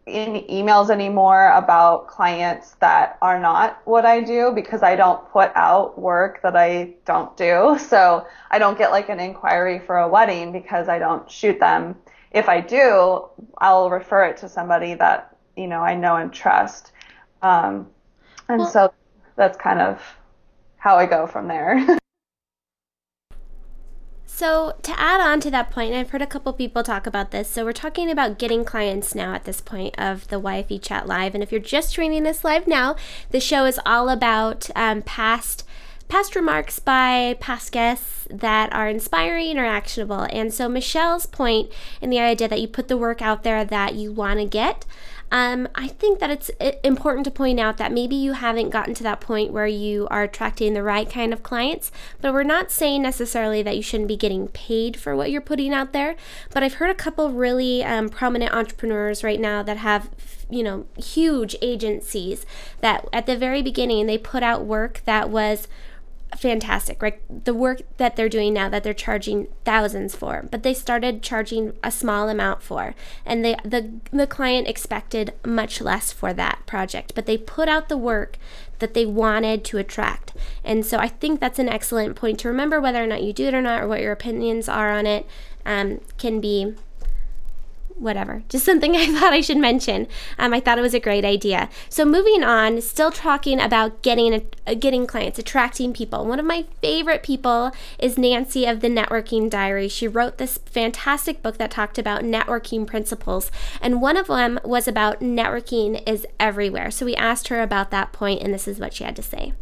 in 0.07 0.45
emails 0.51 0.91
anymore 0.91 1.51
about 1.53 2.09
clients 2.09 2.73
that 2.81 3.17
are 3.23 3.41
not 3.41 3.81
what 3.87 4.05
I 4.05 4.21
do 4.21 4.53
because 4.55 4.83
I 4.83 4.97
don't 4.97 5.27
put 5.31 5.51
out 5.55 5.99
work 5.99 6.43
that 6.43 6.57
I 6.57 6.95
don't 7.05 7.37
do. 7.37 7.79
So 7.95 8.27
I 8.51 8.59
don't 8.59 8.77
get 8.77 8.91
like 8.91 9.09
an 9.09 9.21
inquiry 9.21 9.79
for 9.79 9.99
a 9.99 10.09
wedding 10.09 10.53
because 10.53 10.89
I 10.89 10.99
don't 10.99 11.31
shoot 11.31 11.61
them. 11.61 11.97
If 12.33 12.49
I 12.49 12.61
do, 12.61 13.27
I'll 13.59 13.89
refer 13.89 14.25
it 14.25 14.37
to 14.39 14.49
somebody 14.49 14.95
that, 14.95 15.37
you 15.57 15.69
know, 15.69 15.81
I 15.81 15.95
know 15.95 16.17
and 16.17 16.33
trust. 16.33 16.91
Um, 17.41 17.89
and 18.49 18.61
well, 18.61 18.71
so 18.71 18.95
that's 19.37 19.57
kind 19.57 19.81
of 19.81 20.03
how 20.77 20.97
I 20.97 21.07
go 21.07 21.27
from 21.27 21.47
there. 21.47 21.99
So, 24.37 24.75
to 24.83 25.01
add 25.01 25.21
on 25.21 25.39
to 25.43 25.51
that 25.53 25.71
point, 25.71 25.95
I've 25.95 26.11
heard 26.11 26.21
a 26.21 26.27
couple 26.27 26.53
people 26.53 26.83
talk 26.83 27.07
about 27.07 27.31
this. 27.31 27.49
So, 27.49 27.65
we're 27.65 27.73
talking 27.73 28.11
about 28.11 28.37
getting 28.37 28.65
clients 28.65 29.15
now 29.15 29.33
at 29.33 29.45
this 29.45 29.61
point 29.61 29.95
of 29.97 30.27
the 30.27 30.41
YFE 30.41 30.83
Chat 30.83 31.07
Live. 31.07 31.35
And 31.35 31.43
if 31.43 31.53
you're 31.53 31.61
just 31.61 31.95
joining 31.95 32.27
us 32.27 32.43
live 32.43 32.67
now, 32.67 32.97
the 33.31 33.39
show 33.39 33.65
is 33.65 33.79
all 33.87 34.09
about 34.09 34.69
um, 34.75 35.03
past 35.03 35.65
past 36.09 36.35
remarks 36.35 36.81
by 36.81 37.37
past 37.39 37.71
guests 37.71 38.27
that 38.29 38.73
are 38.73 38.89
inspiring 38.89 39.57
or 39.57 39.65
actionable. 39.65 40.27
And 40.31 40.53
so, 40.53 40.69
Michelle's 40.69 41.27
point 41.27 41.71
in 42.01 42.11
the 42.11 42.19
idea 42.19 42.49
that 42.49 42.61
you 42.61 42.67
put 42.67 42.89
the 42.89 42.99
work 42.99 43.23
out 43.23 43.45
there 43.45 43.65
that 43.65 43.95
you 43.95 44.11
want 44.11 44.41
to 44.41 44.47
get 44.47 44.85
um, 45.31 45.69
I 45.75 45.89
think 45.89 46.19
that 46.21 46.31
it's 46.31 46.51
important 46.83 47.25
to 47.25 47.31
point 47.31 47.59
out 47.59 47.77
that 47.79 47.93
maybe 47.93 48.15
you 48.15 48.33
haven't 48.33 48.71
gotten 48.71 48.95
to 48.95 49.03
that 49.03 49.21
point 49.21 49.53
where 49.53 49.67
you 49.67 50.07
are 50.11 50.23
attracting 50.23 50.75
the 50.75 50.83
right 50.83 51.11
kind 51.11 51.33
of 51.33 51.43
clients, 51.43 51.91
but 52.21 52.33
we're 52.33 52.43
not 52.45 52.71
saying 52.71 53.03
necessarily 53.03 53.63
that 53.63 53.77
you 53.77 53.83
shouldn't 53.83 54.09
be 54.09 54.17
getting 54.17 54.49
paid 54.49 54.97
for 54.97 55.17
what 55.17 55.31
you're 55.31 55.41
putting 55.41 55.73
out 55.73 55.93
there. 55.93 56.15
But 56.53 56.63
I've 56.63 56.75
heard 56.75 56.91
a 56.91 56.95
couple 56.95 57.31
really 57.31 57.83
um, 57.83 58.09
prominent 58.09 58.55
entrepreneurs 58.55 59.25
right 59.25 59.41
now 59.41 59.63
that 59.63 59.79
have 59.79 60.11
you 60.51 60.63
know 60.63 60.87
huge 60.99 61.57
agencies 61.63 62.45
that 62.81 63.09
at 63.13 63.25
the 63.27 63.37
very 63.37 63.63
beginning 63.63 64.07
they 64.07 64.19
put 64.19 64.43
out 64.43 64.65
work 64.65 65.01
that 65.07 65.31
was 65.31 65.67
fantastic, 66.37 67.03
right? 67.03 67.21
The 67.45 67.55
work 67.55 67.83
that 67.97 68.17
they're 68.17 68.29
doing 68.29 68.55
now 68.55 68.69
that 68.69 68.83
they're 68.83 68.95
charging 68.95 69.49
thousands 69.65 70.15
for, 70.15 70.47
but 70.51 70.63
they 70.63 70.75
started 70.75 71.23
charging 71.23 71.73
a 71.83 71.91
small 71.91 72.29
amount 72.29 72.63
for, 72.63 72.95
and 73.25 73.45
they, 73.45 73.57
the 73.65 74.01
the 74.11 74.27
client 74.27 74.69
expected 74.69 75.35
much 75.45 75.81
less 75.81 76.13
for 76.13 76.33
that 76.33 76.65
project, 76.67 77.15
but 77.15 77.27
they 77.27 77.39
put 77.39 77.69
out 77.69 77.89
the 77.89 77.97
work 77.97 78.37
that 78.79 78.95
they 78.95 79.07
wanted 79.07 79.65
to 79.65 79.79
attract. 79.79 80.33
And 80.65 80.85
so 80.85 80.99
I 80.99 81.09
think 81.09 81.41
that's 81.41 81.59
an 81.59 81.69
excellent 81.69 82.17
point 82.17 82.41
to 82.41 82.49
remember 82.49 82.81
whether 82.81 83.03
or 83.03 83.07
not 83.07 83.23
you 83.23 83.33
do 83.33 83.47
it 83.47 83.55
or 83.55 83.63
not, 83.63 83.83
or 83.83 83.89
what 83.89 84.01
your 84.01 84.13
opinions 84.13 84.69
are 84.69 84.93
on 84.93 85.07
it, 85.07 85.27
um, 85.65 86.01
can 86.19 86.41
be 86.41 86.75
whatever, 87.97 88.43
just 88.49 88.65
something 88.65 88.97
I 88.97 89.07
thought 89.07 89.33
I 89.33 89.41
should 89.41 89.59
mention. 89.59 90.07
Um, 90.39 90.53
I 90.53 90.61
thought 90.61 90.79
it 90.79 90.83
was 90.83 90.95
a 90.95 91.01
great 91.01 91.25
idea. 91.25 91.69
So 91.89 92.05
moving 92.05 92.43
on, 92.43 92.81
still 92.81 93.11
talking 93.11 93.61
about 93.61 94.03
getting 94.03 94.47
uh, 94.67 94.75
getting 94.75 95.07
clients, 95.07 95.39
attracting 95.39 95.93
people. 95.93 96.27
One 96.27 96.39
of 96.39 96.47
my 96.47 96.65
favorite 96.81 97.23
people 97.23 97.73
is 97.99 98.19
Nancy 98.19 98.67
of 98.67 98.81
the 98.81 98.89
Networking 98.89 99.49
Diary. 99.49 99.89
She 99.89 100.09
wrote 100.09 100.39
this 100.39 100.59
fantastic 100.59 101.43
book 101.43 101.59
that 101.59 101.71
talked 101.71 101.99
about 101.99 102.23
networking 102.23 102.87
principles, 102.87 103.51
and 103.81 104.01
one 104.01 104.17
of 104.17 104.27
them 104.27 104.59
was 104.65 104.89
about 104.89 105.21
networking 105.21 106.03
is 106.07 106.27
everywhere. 106.39 106.91
So 106.91 107.07
we 107.07 107.15
asked 107.17 107.49
her 107.49 107.63
about 107.63 107.91
that 107.91 108.13
point, 108.13 108.43
and 108.43 108.53
this 108.53 108.69
is 108.69 108.79
what 108.79 108.95
she 108.95 109.05
had 109.05 109.17
to 109.17 109.23
say. 109.23 109.53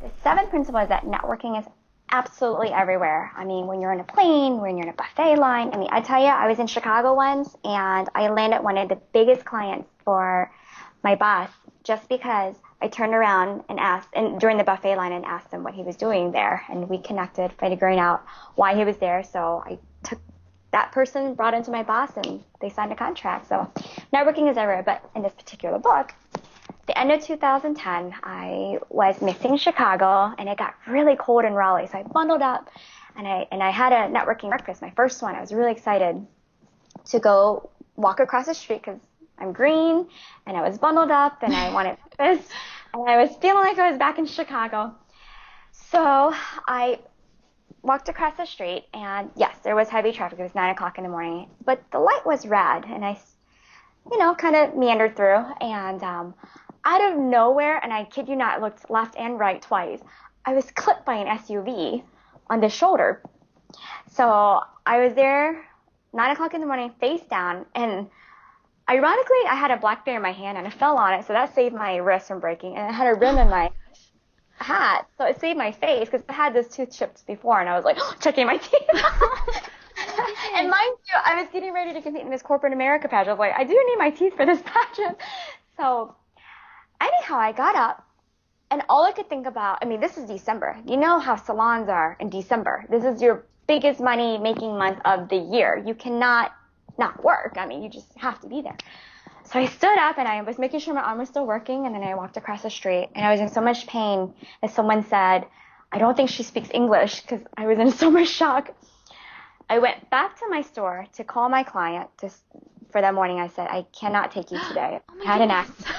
The 0.00 0.10
seventh 0.22 0.50
principle 0.50 0.80
is 0.80 0.88
that 0.88 1.04
networking 1.04 1.58
is 1.58 1.66
absolutely 2.10 2.68
everywhere. 2.68 3.32
I 3.36 3.44
mean, 3.44 3.66
when 3.66 3.80
you're 3.80 3.92
in 3.92 4.00
a 4.00 4.04
plane, 4.04 4.60
when 4.60 4.76
you're 4.76 4.86
in 4.86 4.92
a 4.92 4.96
buffet 4.96 5.36
line. 5.36 5.74
I 5.74 5.78
mean, 5.78 5.88
I 5.90 6.00
tell 6.00 6.20
you, 6.20 6.28
I 6.28 6.46
was 6.48 6.58
in 6.58 6.66
Chicago 6.66 7.14
once 7.14 7.56
and 7.64 8.08
I 8.14 8.28
landed 8.28 8.62
one 8.62 8.78
of 8.78 8.88
the 8.88 8.98
biggest 9.12 9.44
clients 9.44 9.88
for 10.04 10.50
my 11.02 11.14
boss 11.14 11.50
just 11.84 12.08
because 12.08 12.54
I 12.80 12.88
turned 12.88 13.14
around 13.14 13.64
and 13.68 13.80
asked, 13.80 14.08
and 14.12 14.38
during 14.38 14.58
the 14.58 14.64
buffet 14.64 14.96
line, 14.96 15.12
and 15.12 15.24
asked 15.24 15.50
him 15.50 15.62
what 15.62 15.72
he 15.72 15.82
was 15.82 15.96
doing 15.96 16.32
there, 16.32 16.62
and 16.68 16.88
we 16.88 16.98
connected, 16.98 17.52
figuring 17.58 17.98
out 17.98 18.24
why 18.54 18.74
he 18.74 18.84
was 18.84 18.96
there. 18.98 19.22
So 19.22 19.62
I 19.64 19.78
took 20.02 20.20
that 20.72 20.92
person, 20.92 21.34
brought 21.34 21.54
into 21.54 21.70
my 21.70 21.82
boss, 21.82 22.10
and 22.16 22.42
they 22.60 22.68
signed 22.68 22.92
a 22.92 22.96
contract. 22.96 23.48
So 23.48 23.70
networking 24.12 24.50
is 24.50 24.58
everywhere, 24.58 24.82
but 24.82 25.08
in 25.14 25.22
this 25.22 25.32
particular 25.32 25.78
book, 25.78 26.12
the 26.86 26.98
end 26.98 27.10
of 27.10 27.22
2010, 27.22 28.14
I 28.22 28.78
was 28.88 29.20
missing 29.20 29.56
Chicago 29.56 30.32
and 30.38 30.48
it 30.48 30.56
got 30.56 30.74
really 30.86 31.16
cold 31.16 31.44
in 31.44 31.52
Raleigh. 31.52 31.88
So 31.88 31.98
I 31.98 32.02
bundled 32.04 32.42
up 32.42 32.70
and 33.16 33.26
I, 33.26 33.46
and 33.50 33.62
I 33.62 33.70
had 33.70 33.92
a 33.92 34.12
networking 34.12 34.48
breakfast, 34.48 34.82
my 34.82 34.92
first 34.96 35.22
one. 35.22 35.34
I 35.34 35.40
was 35.40 35.52
really 35.52 35.72
excited 35.72 36.26
to 37.06 37.18
go 37.18 37.70
walk 37.96 38.20
across 38.20 38.46
the 38.46 38.54
street 38.54 38.82
because 38.84 39.00
I'm 39.38 39.52
green 39.52 40.06
and 40.46 40.56
I 40.56 40.66
was 40.66 40.78
bundled 40.78 41.10
up 41.10 41.42
and 41.42 41.54
I 41.54 41.72
wanted 41.72 41.98
this 42.18 42.46
and 42.94 43.08
I 43.08 43.22
was 43.22 43.36
feeling 43.36 43.64
like 43.64 43.78
I 43.78 43.90
was 43.90 43.98
back 43.98 44.18
in 44.18 44.26
Chicago. 44.26 44.94
So 45.72 46.32
I 46.66 47.00
walked 47.82 48.08
across 48.08 48.36
the 48.36 48.46
street 48.46 48.86
and 48.94 49.30
yes, 49.36 49.56
there 49.62 49.76
was 49.76 49.88
heavy 49.88 50.12
traffic. 50.12 50.38
It 50.38 50.42
was 50.42 50.54
nine 50.54 50.70
o'clock 50.70 50.98
in 50.98 51.04
the 51.04 51.10
morning, 51.10 51.48
but 51.64 51.82
the 51.92 51.98
light 51.98 52.24
was 52.24 52.46
red 52.46 52.84
and 52.84 53.04
I 53.04 53.18
you 54.10 54.18
know, 54.18 54.34
kind 54.34 54.56
of 54.56 54.76
meandered 54.76 55.16
through. 55.16 55.44
And 55.60 56.02
um, 56.02 56.34
out 56.84 57.12
of 57.12 57.18
nowhere, 57.18 57.78
and 57.82 57.92
I 57.92 58.04
kid 58.04 58.28
you 58.28 58.36
not, 58.36 58.60
looked 58.60 58.90
left 58.90 59.16
and 59.16 59.38
right 59.38 59.60
twice, 59.60 60.00
I 60.44 60.54
was 60.54 60.70
clipped 60.70 61.04
by 61.04 61.16
an 61.16 61.38
SUV 61.38 62.02
on 62.48 62.60
the 62.60 62.68
shoulder. 62.68 63.22
So 64.12 64.60
I 64.86 65.00
was 65.00 65.14
there, 65.14 65.64
nine 66.12 66.30
o'clock 66.30 66.54
in 66.54 66.60
the 66.60 66.66
morning, 66.66 66.92
face 67.00 67.22
down, 67.28 67.66
and 67.74 68.08
ironically, 68.88 69.36
I 69.48 69.56
had 69.56 69.70
a 69.70 69.76
blackberry 69.76 70.16
in 70.16 70.22
my 70.22 70.32
hand 70.32 70.56
and 70.56 70.66
I 70.66 70.70
fell 70.70 70.96
on 70.96 71.14
it, 71.14 71.26
so 71.26 71.32
that 71.32 71.54
saved 71.54 71.74
my 71.74 71.96
wrist 71.96 72.28
from 72.28 72.40
breaking. 72.40 72.76
And 72.76 72.86
I 72.86 72.92
had 72.92 73.08
a 73.08 73.18
rim 73.18 73.38
in 73.38 73.50
my 73.50 73.70
hat, 74.58 75.06
so 75.18 75.24
it 75.26 75.40
saved 75.40 75.58
my 75.58 75.72
face 75.72 76.08
because 76.08 76.22
I 76.28 76.32
had 76.32 76.54
those 76.54 76.68
tooth 76.68 76.96
chips 76.96 77.22
before, 77.22 77.60
and 77.60 77.68
I 77.68 77.76
was 77.76 77.84
like 77.84 77.98
checking 78.20 78.46
my 78.46 78.58
teeth. 78.58 78.88
and 80.54 80.70
mind 80.70 80.96
you, 81.06 81.18
I 81.24 81.40
was 81.40 81.48
getting 81.52 81.72
ready 81.72 81.92
to 81.92 82.02
compete 82.02 82.22
in 82.22 82.30
this 82.30 82.42
corporate 82.42 82.72
America 82.72 83.08
pageant. 83.08 83.28
I 83.28 83.32
was 83.32 83.38
like, 83.38 83.52
I 83.56 83.64
do 83.64 83.72
need 83.88 83.98
my 83.98 84.10
teeth 84.10 84.34
for 84.36 84.46
this 84.46 84.62
pageant. 84.64 85.18
So 85.76 86.14
anyhow, 87.00 87.36
I 87.36 87.52
got 87.52 87.76
up, 87.76 88.04
and 88.70 88.82
all 88.88 89.04
I 89.04 89.12
could 89.12 89.28
think 89.28 89.46
about, 89.46 89.78
I 89.82 89.84
mean, 89.84 90.00
this 90.00 90.16
is 90.18 90.28
December. 90.28 90.76
You 90.86 90.96
know 90.96 91.18
how 91.18 91.36
salons 91.36 91.88
are 91.88 92.16
in 92.20 92.30
December. 92.30 92.84
This 92.90 93.04
is 93.04 93.22
your 93.22 93.44
biggest 93.66 94.00
money 94.00 94.38
making 94.38 94.76
month 94.78 94.98
of 95.04 95.28
the 95.28 95.36
year. 95.36 95.82
You 95.84 95.94
cannot 95.94 96.52
not 96.98 97.22
work. 97.22 97.54
I 97.56 97.66
mean, 97.66 97.82
you 97.82 97.90
just 97.90 98.08
have 98.16 98.40
to 98.40 98.48
be 98.48 98.62
there. 98.62 98.76
So 99.44 99.60
I 99.60 99.66
stood 99.66 99.98
up 99.98 100.18
and 100.18 100.26
I 100.26 100.42
was 100.42 100.58
making 100.58 100.80
sure 100.80 100.94
my 100.94 101.02
arm 101.02 101.18
was 101.18 101.28
still 101.28 101.46
working, 101.46 101.86
and 101.86 101.94
then 101.94 102.02
I 102.02 102.14
walked 102.14 102.36
across 102.36 102.62
the 102.62 102.70
street, 102.70 103.10
and 103.14 103.24
I 103.24 103.30
was 103.30 103.40
in 103.40 103.48
so 103.48 103.60
much 103.60 103.86
pain 103.86 104.34
that 104.60 104.72
someone 104.72 105.04
said, 105.04 105.46
I 105.92 105.98
don't 105.98 106.16
think 106.16 106.30
she 106.30 106.42
speaks 106.42 106.68
English 106.74 107.20
because 107.20 107.40
I 107.56 107.66
was 107.66 107.78
in 107.78 107.92
so 108.02 108.10
much 108.10 108.28
shock. 108.28 108.74
I 109.68 109.78
went 109.78 110.08
back 110.10 110.38
to 110.40 110.48
my 110.48 110.62
store 110.62 111.06
to 111.14 111.24
call 111.24 111.48
my 111.48 111.62
client 111.62 112.08
to, 112.18 112.30
for 112.90 113.00
that 113.00 113.14
morning. 113.14 113.40
I 113.40 113.48
said, 113.48 113.68
I 113.68 113.86
cannot 113.92 114.30
take 114.30 114.50
you 114.50 114.58
today. 114.68 115.00
Oh 115.08 115.20
I 115.22 115.24
had 115.24 115.40
an 115.40 115.50
accident. 115.50 115.86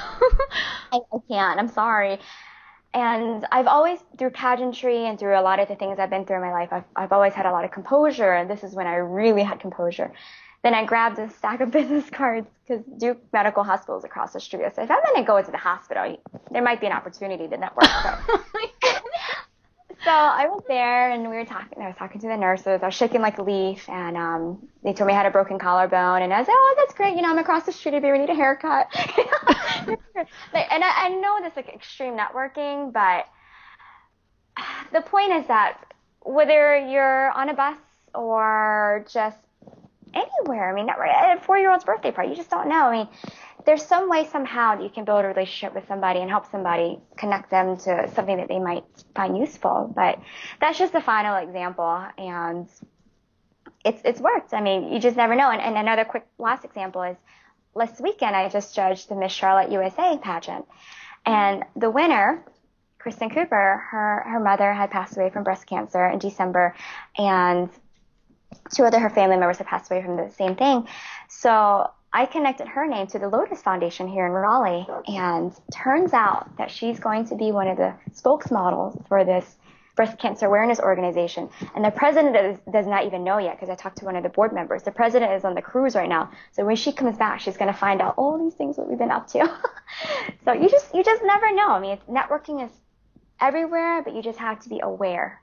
I, 0.91 0.99
I 1.13 1.18
can't. 1.28 1.59
I'm 1.59 1.68
sorry. 1.68 2.20
And 2.93 3.45
I've 3.51 3.68
always, 3.68 3.99
through 4.18 4.32
pageantry 4.32 5.05
and 5.05 5.20
through 5.20 5.38
a 5.38 5.41
lot 5.41 5.59
of 5.59 5.68
the 5.68 5.76
things 5.76 5.99
I've 5.99 6.09
been 6.09 6.26
through 6.26 6.38
in 6.38 6.41
my 6.41 6.53
life, 6.53 6.70
I've, 6.72 6.86
I've 6.95 7.11
always 7.11 7.34
had 7.34 7.45
a 7.45 7.51
lot 7.51 7.65
of 7.65 7.72
composure, 7.72 8.34
and 8.34 8.49
this 8.49 8.63
is 8.63 8.74
when 8.74 8.88
I 8.88 8.95
really 8.95 9.43
had 9.43 9.59
composure. 9.59 10.11
Then 10.63 10.74
I 10.74 10.86
grabbed 10.86 11.20
a 11.20 11.30
stack 11.30 11.61
of 11.61 11.70
business 11.80 12.09
cards 12.09 12.47
because 12.65 12.84
Duke 12.97 13.22
Medical 13.34 13.63
Hospital 13.63 13.97
is 13.97 14.03
across 14.03 14.34
the 14.34 14.39
street. 14.39 14.63
I 14.65 14.70
said, 14.72 14.86
if 14.86 14.91
I'm 14.91 14.99
going 15.03 15.24
to 15.24 15.28
go 15.28 15.38
into 15.38 15.51
the 15.51 15.57
hospital, 15.57 16.18
there 16.49 16.63
might 16.63 16.80
be 16.80 16.88
an 16.88 16.93
opportunity 16.93 17.47
to 17.47 17.57
network. 17.57 17.88
So, 20.03 20.11
I 20.11 20.47
was 20.47 20.63
there 20.67 21.11
and 21.11 21.23
we 21.29 21.35
were 21.35 21.45
talking. 21.45 21.81
I 21.81 21.87
was 21.87 21.95
talking 21.97 22.21
to 22.21 22.27
the 22.27 22.37
nurses. 22.37 22.81
I 22.81 22.85
was 22.85 22.93
shaking 22.93 23.21
like 23.21 23.39
a 23.39 23.43
leaf, 23.43 23.89
and 23.89 24.15
um, 24.15 24.67
they 24.83 24.93
told 24.93 25.07
me 25.07 25.13
I 25.13 25.17
had 25.17 25.25
a 25.25 25.31
broken 25.31 25.59
collarbone. 25.59 26.21
And 26.21 26.33
I 26.33 26.43
said, 26.43 26.53
"Oh, 26.55 26.75
that's 26.77 26.93
great. 26.93 27.15
You 27.15 27.23
know, 27.23 27.29
I'm 27.29 27.37
across 27.39 27.63
the 27.65 27.71
street 27.71 27.95
if 27.95 28.03
you 28.03 28.09
ever 28.09 28.17
need 28.17 28.29
a 28.29 28.35
haircut." 28.35 28.87
like, 28.95 30.71
and 30.71 30.83
I, 30.83 30.91
I 30.95 31.09
know 31.09 31.39
this 31.41 31.55
like 31.55 31.69
extreme 31.69 32.15
networking, 32.17 32.93
but 32.93 33.25
the 34.93 35.01
point 35.01 35.33
is 35.33 35.47
that 35.47 35.93
whether 36.21 36.77
you're 36.77 37.31
on 37.31 37.49
a 37.49 37.53
bus 37.53 37.77
or 38.13 39.05
just 39.11 39.37
anywhere, 40.13 40.71
I 40.71 40.75
mean, 40.75 40.89
at 40.89 41.37
a 41.37 41.41
four-year-old's 41.41 41.83
birthday 41.83 42.11
party, 42.11 42.29
you 42.29 42.35
just 42.35 42.49
don't 42.49 42.69
know. 42.69 42.85
I 42.85 42.91
mean, 42.91 43.07
there's 43.68 43.86
some 43.86 44.09
way 44.09 44.26
somehow 44.32 44.76
that 44.76 44.82
you 44.82 44.89
can 44.89 45.03
build 45.03 45.26
a 45.26 45.28
relationship 45.28 45.76
with 45.76 45.86
somebody 45.89 46.22
and 46.22 46.30
help 46.30 46.49
somebody 46.49 46.99
connect 47.18 47.51
them 47.51 47.76
to 47.76 48.09
something 48.15 48.38
that 48.38 48.47
they 48.47 48.59
might 48.59 48.86
find 49.13 49.38
useful. 49.38 49.91
But 49.93 50.20
that's 50.61 50.80
just 50.80 50.95
a 50.95 51.01
final 51.01 51.36
example, 51.36 52.01
and 52.18 52.70
it's 53.84 54.01
it's 54.05 54.22
worked. 54.22 54.53
I 54.53 54.61
mean, 54.61 54.93
you 54.93 54.99
just 54.99 55.18
never 55.18 55.36
know. 55.36 55.51
And, 55.51 55.61
and 55.61 55.78
another 55.78 56.05
quick 56.05 56.26
last 56.38 56.63
example 56.63 57.03
is 57.03 57.18
last 57.76 57.99
weekend 57.99 58.38
I 58.38 58.47
just 58.47 58.74
judged 58.74 59.09
the 59.09 59.15
Miss 59.15 59.34
Charlotte 59.34 59.70
USA 59.70 60.18
pageant, 60.18 60.65
and 61.26 61.65
the 61.76 61.91
winner. 61.91 62.43
Kristen 62.99 63.30
Cooper, 63.30 63.84
her 63.91 64.24
her 64.28 64.39
mother 64.39 64.74
had 64.74 64.91
passed 64.91 65.15
away 65.18 65.30
from 65.30 65.43
breast 65.43 65.65
cancer 65.68 66.05
in 66.07 66.20
December, 66.20 66.74
and 67.18 67.70
two 68.74 68.84
other 68.84 68.99
her 68.99 69.09
family 69.09 69.38
members 69.38 69.57
had 69.57 69.68
passed 69.68 69.91
away 69.91 70.01
from 70.01 70.15
the 70.15 70.30
same 70.32 70.55
thing. 70.55 70.88
So 71.30 71.89
I 72.18 72.26
connected 72.26 72.68
her 72.70 72.88
name 72.88 73.05
to 73.07 73.20
the 73.20 73.30
Lotus 73.30 73.61
Foundation 73.61 74.07
here 74.07 74.26
in 74.26 74.32
Raleigh, 74.32 74.88
and 75.05 75.53
turns 75.72 76.13
out 76.13 76.49
that 76.57 76.72
she's 76.72 76.99
going 76.99 77.28
to 77.28 77.36
be 77.36 77.51
one 77.51 77.68
of 77.68 77.78
the 77.78 77.93
spokesmodels 78.09 79.07
for 79.07 79.24
this 79.24 79.55
breast 79.95 80.18
cancer 80.18 80.47
awareness 80.47 80.80
organization. 80.80 81.47
And 81.76 81.86
the 81.86 81.91
president 81.91 82.34
does, 82.34 82.57
does 82.74 82.88
not 82.88 83.05
even 83.05 83.24
know 83.24 83.38
yet 83.38 83.59
because 83.59 83.70
I 83.70 83.76
talked 83.76 83.99
to 83.99 84.05
one 84.05 84.15
of 84.15 84.24
the 84.24 84.30
board 84.30 84.51
members. 84.51 84.82
The 84.82 84.91
president 84.91 85.32
is 85.34 85.45
on 85.45 85.53
the 85.53 85.61
cruise 85.61 85.93
right 85.93 86.09
now, 86.09 86.32
so 86.53 86.65
when 86.65 86.76
she 86.76 86.91
comes 86.91 87.18
back, 87.18 87.39
she's 87.39 87.55
going 87.55 87.72
to 87.72 87.80
find 87.80 88.01
out 88.01 88.15
all 88.18 88.43
these 88.43 88.55
things 88.55 88.78
that 88.78 88.89
we've 88.89 88.97
been 88.97 89.11
up 89.11 89.28
to. 89.34 89.55
so 90.43 90.53
you 90.53 90.70
just 90.70 90.95
you 90.95 91.03
just 91.03 91.22
never 91.24 91.53
know. 91.53 91.70
I 91.70 91.80
mean, 91.80 91.99
networking 92.09 92.65
is 92.65 92.72
everywhere, 93.39 94.01
but 94.01 94.15
you 94.15 94.24
just 94.24 94.39
have 94.39 94.59
to 94.61 94.70
be 94.70 94.80
aware. 94.82 95.39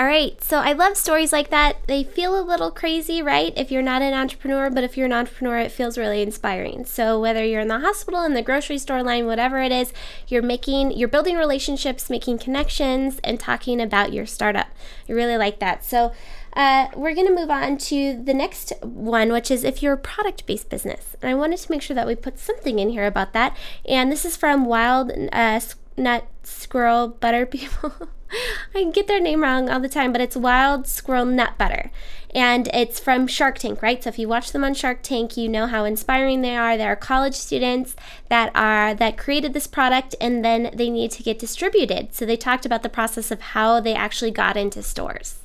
All 0.00 0.06
right, 0.06 0.42
so 0.42 0.56
I 0.60 0.72
love 0.72 0.96
stories 0.96 1.30
like 1.30 1.50
that. 1.50 1.86
They 1.86 2.04
feel 2.04 2.34
a 2.34 2.40
little 2.40 2.70
crazy, 2.70 3.20
right? 3.20 3.52
If 3.54 3.70
you're 3.70 3.82
not 3.82 4.00
an 4.00 4.14
entrepreneur, 4.14 4.70
but 4.70 4.82
if 4.82 4.96
you're 4.96 5.04
an 5.04 5.12
entrepreneur, 5.12 5.58
it 5.58 5.70
feels 5.70 5.98
really 5.98 6.22
inspiring. 6.22 6.86
So 6.86 7.20
whether 7.20 7.44
you're 7.44 7.60
in 7.60 7.68
the 7.68 7.80
hospital, 7.80 8.22
in 8.22 8.32
the 8.32 8.40
grocery 8.40 8.78
store 8.78 9.02
line, 9.02 9.26
whatever 9.26 9.60
it 9.60 9.70
is, 9.70 9.92
you're 10.26 10.40
making, 10.40 10.92
you're 10.92 11.06
building 11.06 11.36
relationships, 11.36 12.08
making 12.08 12.38
connections, 12.38 13.20
and 13.22 13.38
talking 13.38 13.78
about 13.78 14.14
your 14.14 14.24
startup. 14.24 14.68
I 15.06 15.12
really 15.12 15.36
like 15.36 15.58
that. 15.58 15.84
So 15.84 16.12
uh, 16.54 16.86
we're 16.96 17.14
going 17.14 17.26
to 17.26 17.34
move 17.34 17.50
on 17.50 17.76
to 17.76 18.22
the 18.24 18.32
next 18.32 18.72
one, 18.80 19.30
which 19.30 19.50
is 19.50 19.64
if 19.64 19.82
you're 19.82 19.92
a 19.92 19.98
product 19.98 20.46
based 20.46 20.70
business. 20.70 21.14
And 21.20 21.30
I 21.30 21.34
wanted 21.34 21.58
to 21.58 21.70
make 21.70 21.82
sure 21.82 21.94
that 21.94 22.06
we 22.06 22.14
put 22.14 22.38
something 22.38 22.78
in 22.78 22.88
here 22.88 23.04
about 23.04 23.34
that. 23.34 23.54
And 23.86 24.10
this 24.10 24.24
is 24.24 24.34
from 24.34 24.64
Wild 24.64 25.12
uh, 25.30 25.60
Nut 26.00 26.26
Squirrel 26.42 27.08
Butter 27.08 27.46
People. 27.46 27.92
I 28.74 28.84
get 28.92 29.06
their 29.06 29.20
name 29.20 29.42
wrong 29.42 29.68
all 29.68 29.80
the 29.80 29.88
time, 29.88 30.12
but 30.12 30.20
it's 30.20 30.36
Wild 30.36 30.86
Squirrel 30.86 31.26
Nut 31.26 31.58
Butter. 31.58 31.90
And 32.32 32.68
it's 32.72 33.00
from 33.00 33.26
Shark 33.26 33.58
Tank, 33.58 33.82
right? 33.82 34.02
So 34.02 34.08
if 34.08 34.18
you 34.18 34.28
watch 34.28 34.52
them 34.52 34.62
on 34.62 34.74
Shark 34.74 35.02
Tank, 35.02 35.36
you 35.36 35.48
know 35.48 35.66
how 35.66 35.84
inspiring 35.84 36.42
they 36.42 36.56
are. 36.56 36.76
They 36.76 36.86
are 36.86 36.96
college 36.96 37.34
students 37.34 37.96
that 38.28 38.52
are 38.54 38.94
that 38.94 39.18
created 39.18 39.52
this 39.52 39.66
product 39.66 40.14
and 40.20 40.44
then 40.44 40.70
they 40.72 40.90
need 40.90 41.10
to 41.12 41.22
get 41.22 41.38
distributed. 41.40 42.14
So 42.14 42.24
they 42.24 42.36
talked 42.36 42.64
about 42.64 42.82
the 42.82 42.88
process 42.88 43.30
of 43.30 43.40
how 43.40 43.80
they 43.80 43.94
actually 43.94 44.30
got 44.30 44.56
into 44.56 44.82
stores. 44.82 45.40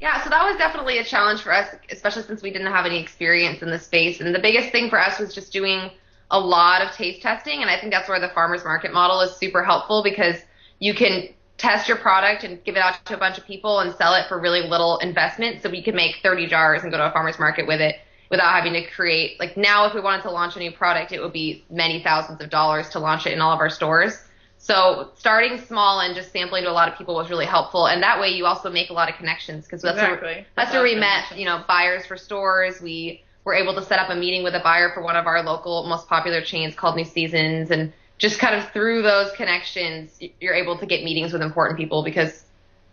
Yeah, 0.00 0.22
so 0.22 0.30
that 0.30 0.44
was 0.44 0.58
definitely 0.58 0.98
a 0.98 1.04
challenge 1.04 1.40
for 1.40 1.52
us, 1.52 1.74
especially 1.90 2.24
since 2.24 2.42
we 2.42 2.50
didn't 2.50 2.72
have 2.72 2.84
any 2.84 3.00
experience 3.00 3.62
in 3.62 3.70
the 3.70 3.78
space. 3.78 4.20
And 4.20 4.34
the 4.34 4.40
biggest 4.40 4.70
thing 4.70 4.90
for 4.90 5.00
us 5.00 5.18
was 5.18 5.32
just 5.32 5.52
doing 5.52 5.90
a 6.30 6.38
lot 6.38 6.82
of 6.82 6.92
taste 6.92 7.22
testing. 7.22 7.60
And 7.62 7.70
I 7.70 7.78
think 7.78 7.92
that's 7.92 8.08
where 8.08 8.20
the 8.20 8.28
farmers 8.28 8.64
market 8.64 8.92
model 8.92 9.20
is 9.20 9.36
super 9.36 9.62
helpful 9.62 10.02
because 10.02 10.36
you 10.78 10.94
can 10.94 11.28
test 11.56 11.88
your 11.88 11.96
product 11.96 12.44
and 12.44 12.62
give 12.64 12.76
it 12.76 12.82
out 12.82 13.04
to 13.06 13.14
a 13.14 13.18
bunch 13.18 13.38
of 13.38 13.46
people 13.46 13.80
and 13.80 13.94
sell 13.94 14.14
it 14.14 14.26
for 14.28 14.40
really 14.40 14.62
little 14.62 14.98
investment. 14.98 15.62
So 15.62 15.70
we 15.70 15.82
could 15.82 15.94
make 15.94 16.16
30 16.22 16.46
jars 16.46 16.82
and 16.82 16.90
go 16.90 16.98
to 16.98 17.06
a 17.06 17.12
farmer's 17.12 17.38
market 17.38 17.66
with 17.66 17.80
it 17.80 17.96
without 18.30 18.52
having 18.52 18.72
to 18.72 18.84
create, 18.90 19.38
like 19.38 19.56
now 19.56 19.86
if 19.86 19.94
we 19.94 20.00
wanted 20.00 20.22
to 20.22 20.30
launch 20.30 20.56
a 20.56 20.58
new 20.58 20.72
product, 20.72 21.12
it 21.12 21.20
would 21.20 21.32
be 21.32 21.64
many 21.70 22.02
thousands 22.02 22.40
of 22.40 22.50
dollars 22.50 22.88
to 22.88 22.98
launch 22.98 23.26
it 23.26 23.32
in 23.32 23.40
all 23.40 23.52
of 23.52 23.60
our 23.60 23.70
stores. 23.70 24.18
So 24.58 25.10
starting 25.14 25.58
small 25.58 26.00
and 26.00 26.14
just 26.14 26.32
sampling 26.32 26.64
to 26.64 26.70
a 26.70 26.72
lot 26.72 26.90
of 26.90 26.96
people 26.96 27.14
was 27.14 27.28
really 27.28 27.44
helpful. 27.44 27.86
And 27.86 28.02
that 28.02 28.18
way 28.18 28.30
you 28.30 28.46
also 28.46 28.70
make 28.70 28.88
a 28.88 28.94
lot 28.94 29.10
of 29.10 29.16
connections 29.16 29.66
because 29.66 29.82
that's, 29.82 29.98
Exactly. 29.98 30.26
where, 30.26 30.46
that's 30.56 30.72
where 30.72 30.82
we 30.82 30.94
met, 30.94 31.36
you 31.36 31.44
know, 31.44 31.62
buyers 31.68 32.06
for 32.06 32.16
stores. 32.16 32.80
We 32.80 33.22
were 33.44 33.54
able 33.54 33.74
to 33.74 33.82
set 33.82 33.98
up 33.98 34.10
a 34.10 34.16
meeting 34.16 34.42
with 34.42 34.54
a 34.54 34.60
buyer 34.60 34.90
for 34.92 35.02
one 35.02 35.16
of 35.16 35.26
our 35.26 35.42
local 35.42 35.86
most 35.86 36.08
popular 36.08 36.40
chains 36.40 36.74
called 36.74 36.96
New 36.96 37.04
Seasons 37.04 37.70
and 37.70 37.92
just 38.18 38.38
kind 38.38 38.54
of 38.54 38.70
through 38.72 39.02
those 39.02 39.30
connections, 39.32 40.18
you're 40.40 40.54
able 40.54 40.78
to 40.78 40.86
get 40.86 41.04
meetings 41.04 41.32
with 41.32 41.42
important 41.42 41.78
people 41.78 42.02
because 42.02 42.44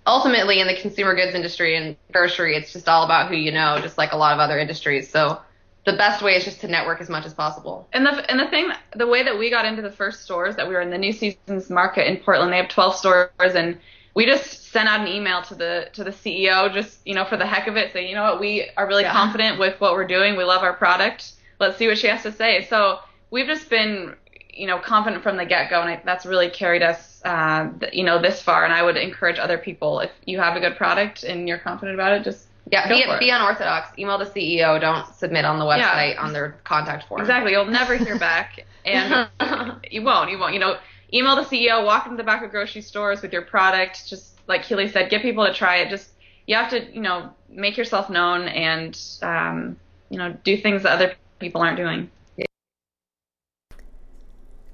ultimately 0.06 0.60
in 0.60 0.68
the 0.68 0.76
consumer 0.76 1.16
goods 1.16 1.36
industry 1.36 1.76
and 1.76 1.96
grocery, 2.12 2.56
it's 2.56 2.74
just 2.74 2.90
all 2.90 3.04
about 3.04 3.30
who 3.30 3.36
you 3.36 3.52
know, 3.52 3.80
just 3.82 3.98
like 3.98 4.14
a 4.14 4.18
lot 4.18 4.34
of 4.34 4.40
other 4.40 4.60
industries. 4.60 5.10
So 5.10 5.40
the 5.86 5.94
best 5.94 6.22
way 6.22 6.36
is 6.36 6.44
just 6.44 6.62
to 6.62 6.68
network 6.68 7.02
as 7.02 7.10
much 7.10 7.26
as 7.26 7.34
possible. 7.34 7.88
And 7.94 8.06
the 8.06 8.30
and 8.30 8.40
the 8.40 8.48
thing, 8.48 8.70
the 8.96 9.08
way 9.08 9.24
that 9.24 9.38
we 9.38 9.50
got 9.50 9.66
into 9.66 9.82
the 9.82 9.92
first 9.92 10.24
stores 10.24 10.56
that 10.56 10.68
we 10.68 10.74
were 10.74 10.82
in 10.82 10.90
the 10.90 10.98
New 10.98 11.14
Seasons 11.14 11.70
Market 11.70 12.08
in 12.08 12.18
Portland, 12.18 12.52
they 12.52 12.58
have 12.58 12.70
12 12.70 12.96
stores, 12.96 13.30
and 13.40 13.80
we 14.14 14.26
just 14.26 14.72
sent 14.72 14.88
out 14.90 15.02
an 15.02 15.08
email 15.08 15.42
to 15.44 15.56
the 15.56 15.90
to 15.94 16.04
the 16.04 16.12
CEO, 16.12 16.74
just 16.74 17.00
you 17.06 17.14
know 17.16 17.26
for 17.26 17.38
the 17.38 17.46
heck 17.46 17.68
of 17.68 17.78
it, 17.78 17.94
saying 17.94 18.10
you 18.10 18.16
know 18.16 18.24
what, 18.24 18.40
we 18.40 18.70
are 18.78 18.88
really 18.88 19.04
Yeah. 19.04 19.12
confident 19.14 19.60
with 19.60 19.80
what 19.80 19.94
we're 19.94 20.08
doing, 20.08 20.36
we 20.36 20.44
love 20.44 20.64
our 20.64 20.74
product, 20.74 21.34
let's 21.60 21.78
see 21.78 21.88
what 21.88 21.98
she 21.98 22.08
has 22.08 22.24
to 22.24 22.32
say. 22.32 22.66
So 22.70 23.00
we've 23.32 23.48
just 23.48 23.70
been 23.70 24.16
you 24.54 24.68
know 24.68 24.80
confident 24.80 25.24
from 25.24 25.38
the 25.38 25.46
get 25.46 25.70
go, 25.70 25.82
and 25.82 25.90
I, 25.90 26.02
that's 26.06 26.26
really 26.26 26.50
carried 26.50 26.84
us 26.84 27.22
uh, 27.26 27.70
you 27.94 28.04
know 28.04 28.22
this 28.22 28.42
far. 28.42 28.66
And 28.66 28.74
I 28.74 28.84
would 28.84 28.98
encourage 28.98 29.40
other 29.40 29.58
people 29.58 30.00
if 30.02 30.12
you 30.26 30.40
have 30.40 30.56
a 30.56 30.60
good 30.60 30.76
product 30.76 31.24
and 31.24 31.48
you're 31.48 31.58
confident 31.60 31.96
about 31.96 32.14
it, 32.14 32.24
just 32.24 32.48
Yeah, 32.72 32.88
be, 32.88 33.04
be 33.20 33.30
unorthodox. 33.30 33.98
Email 33.98 34.18
the 34.18 34.26
CEO. 34.26 34.80
Don't 34.80 35.06
submit 35.16 35.46
on 35.46 35.58
the 35.60 35.66
Yeah. 35.66 35.90
website 35.94 36.20
on 36.22 36.34
their 36.34 36.56
contact 36.64 37.08
form. 37.08 37.22
Exactly. 37.22 37.52
You'll 37.52 37.66
never 37.66 37.96
hear 37.96 38.18
back, 38.20 38.66
and 38.86 39.28
you 39.92 40.04
won't. 40.04 40.30
You 40.32 40.38
won't. 40.40 40.54
You 40.54 40.60
know, 40.60 40.78
email 41.14 41.36
the 41.36 41.44
CEO, 41.44 41.86
walk 41.86 42.06
into 42.06 42.18
the 42.18 42.24
back 42.24 42.44
of 42.44 42.52
grocery 42.52 42.82
stores 42.82 43.22
with 43.22 43.34
your 43.34 43.42
product. 43.42 44.08
Just 44.08 44.40
like 44.48 44.64
Keeley 44.64 44.88
said, 44.88 45.10
get 45.10 45.22
people 45.22 45.46
to 45.46 45.54
try 45.54 45.78
it. 45.78 45.90
Just 45.90 46.10
you 46.48 46.56
have 46.56 46.70
to, 46.72 46.94
you 46.94 47.02
know, 47.02 47.32
make 47.50 47.78
yourself 47.78 48.10
known 48.10 48.48
and 48.48 49.00
um, 49.22 49.78
you 50.10 50.18
know, 50.18 50.36
do 50.44 50.58
things 50.58 50.84
that 50.84 50.94
other 50.94 51.16
people 51.40 51.62
aren't 51.62 51.78
doing. 51.78 52.10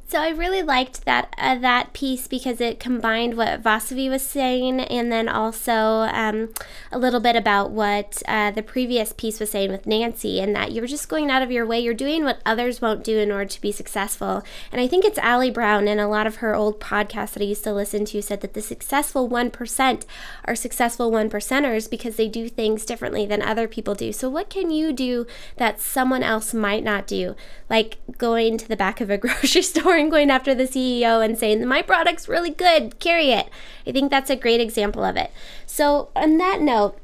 So 0.09 0.21
I 0.21 0.29
really 0.29 0.63
liked 0.63 1.03
that 1.03 1.33
uh, 1.37 1.55
that 1.55 1.91
piece 1.91 2.29
because 2.29 2.61
it 2.61 2.79
combined 2.79 3.35
what 3.35 3.61
Vasavi 3.61 4.09
was 4.09 4.21
saying, 4.21 4.79
and 4.79 5.11
then 5.11 5.27
also 5.27 5.73
um, 5.73 6.53
a 6.93 6.97
little 6.97 7.19
bit 7.19 7.35
about 7.35 7.71
what 7.71 8.23
uh, 8.25 8.51
the 8.51 8.63
previous 8.63 9.11
piece 9.11 9.37
was 9.37 9.51
saying 9.51 9.69
with 9.69 9.85
Nancy, 9.85 10.39
and 10.39 10.55
that 10.55 10.71
you're 10.71 10.87
just 10.87 11.09
going 11.09 11.29
out 11.29 11.41
of 11.41 11.51
your 11.51 11.65
way. 11.65 11.81
You're 11.81 11.93
doing 11.93 12.23
what 12.23 12.39
others 12.45 12.79
won't 12.79 13.03
do 13.03 13.17
in 13.19 13.33
order 13.33 13.49
to 13.49 13.59
be 13.59 13.73
successful. 13.73 14.43
And 14.71 14.79
I 14.79 14.87
think 14.87 15.03
it's 15.03 15.19
Ali 15.19 15.51
Brown 15.51 15.89
and 15.89 15.99
a 15.99 16.07
lot 16.07 16.25
of 16.25 16.37
her 16.37 16.55
old 16.55 16.79
podcasts 16.79 17.33
that 17.33 17.43
I 17.43 17.45
used 17.45 17.65
to 17.65 17.73
listen 17.73 18.05
to 18.05 18.21
said 18.21 18.39
that 18.39 18.53
the 18.53 18.61
successful 18.61 19.27
one 19.27 19.51
percent 19.51 20.05
are 20.45 20.55
successful 20.55 21.11
one 21.11 21.29
percenters 21.29 21.89
because 21.89 22.15
they 22.15 22.29
do 22.29 22.47
things 22.47 22.85
differently 22.85 23.25
than 23.25 23.41
other 23.41 23.67
people 23.67 23.93
do. 23.93 24.13
So 24.13 24.29
what 24.29 24.49
can 24.49 24.71
you 24.71 24.93
do 24.93 25.27
that 25.57 25.81
someone 25.81 26.23
else 26.23 26.53
might 26.53 26.85
not 26.85 27.07
do? 27.07 27.35
Like 27.69 27.97
going 28.17 28.57
to 28.57 28.69
the 28.69 28.77
back 28.77 29.01
of 29.01 29.09
a 29.09 29.17
grocery 29.27 29.63
store 29.63 29.96
and 29.97 30.11
going 30.11 30.29
after 30.29 30.55
the 30.55 30.63
CEO 30.63 31.23
and 31.23 31.37
saying, 31.37 31.65
My 31.65 31.81
product's 31.81 32.27
really 32.27 32.51
good, 32.51 32.99
carry 32.99 33.31
it. 33.31 33.49
I 33.85 33.91
think 33.91 34.11
that's 34.11 34.29
a 34.29 34.35
great 34.35 34.61
example 34.61 35.03
of 35.03 35.15
it. 35.15 35.31
So, 35.65 36.09
on 36.15 36.37
that 36.37 36.61
note, 36.61 36.99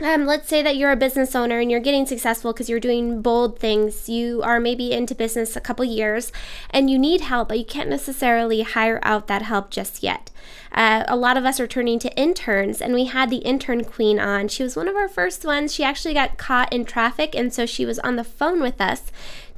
um, 0.00 0.26
let's 0.26 0.48
say 0.48 0.62
that 0.62 0.76
you're 0.76 0.92
a 0.92 0.96
business 0.96 1.34
owner 1.34 1.58
and 1.58 1.70
you're 1.70 1.80
getting 1.80 2.06
successful 2.06 2.52
because 2.52 2.70
you're 2.70 2.78
doing 2.78 3.20
bold 3.20 3.58
things. 3.58 4.08
You 4.08 4.42
are 4.42 4.60
maybe 4.60 4.92
into 4.92 5.14
business 5.14 5.56
a 5.56 5.60
couple 5.60 5.84
years 5.84 6.30
and 6.70 6.88
you 6.88 6.98
need 6.98 7.22
help, 7.22 7.48
but 7.48 7.58
you 7.58 7.64
can't 7.64 7.88
necessarily 7.88 8.62
hire 8.62 9.00
out 9.02 9.26
that 9.26 9.42
help 9.42 9.70
just 9.70 10.04
yet. 10.04 10.30
Uh, 10.70 11.04
a 11.08 11.16
lot 11.16 11.36
of 11.36 11.44
us 11.44 11.58
are 11.58 11.66
turning 11.66 11.98
to 11.98 12.14
interns, 12.14 12.80
and 12.80 12.92
we 12.92 13.06
had 13.06 13.30
the 13.30 13.38
intern 13.38 13.84
queen 13.84 14.20
on. 14.20 14.48
She 14.48 14.62
was 14.62 14.76
one 14.76 14.86
of 14.86 14.96
our 14.96 15.08
first 15.08 15.44
ones. 15.44 15.74
She 15.74 15.82
actually 15.82 16.14
got 16.14 16.36
caught 16.36 16.72
in 16.72 16.84
traffic, 16.84 17.34
and 17.34 17.52
so 17.52 17.64
she 17.66 17.86
was 17.86 17.98
on 18.00 18.16
the 18.16 18.24
phone 18.24 18.60
with 18.60 18.80
us 18.80 19.10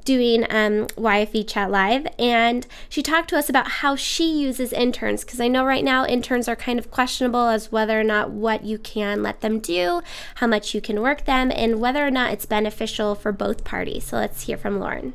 doing 0.04 0.44
um, 0.44 0.86
YFE 0.96 1.48
Chat 1.48 1.70
Live, 1.70 2.06
and 2.18 2.66
she 2.88 3.02
talked 3.02 3.30
to 3.30 3.38
us 3.38 3.48
about 3.48 3.68
how 3.68 3.96
she 3.96 4.30
uses 4.30 4.72
interns 4.72 5.24
because 5.24 5.40
I 5.40 5.48
know 5.48 5.64
right 5.64 5.84
now 5.84 6.06
interns 6.06 6.48
are 6.48 6.56
kind 6.56 6.78
of 6.78 6.90
questionable 6.90 7.48
as 7.48 7.72
whether 7.72 8.00
or 8.00 8.04
not 8.04 8.30
what 8.30 8.64
you 8.64 8.78
can 8.78 9.22
let 9.22 9.40
them 9.40 9.58
do, 9.58 10.02
how 10.36 10.46
much 10.46 10.74
you 10.74 10.80
can 10.80 11.00
work 11.00 11.24
them, 11.24 11.52
and 11.54 11.80
whether 11.80 12.06
or 12.06 12.10
not 12.10 12.32
it's 12.32 12.46
beneficial 12.46 13.14
for 13.14 13.32
both 13.32 13.64
parties. 13.64 14.04
So 14.04 14.16
let's 14.16 14.42
hear 14.42 14.56
from 14.56 14.78
Lauren. 14.78 15.14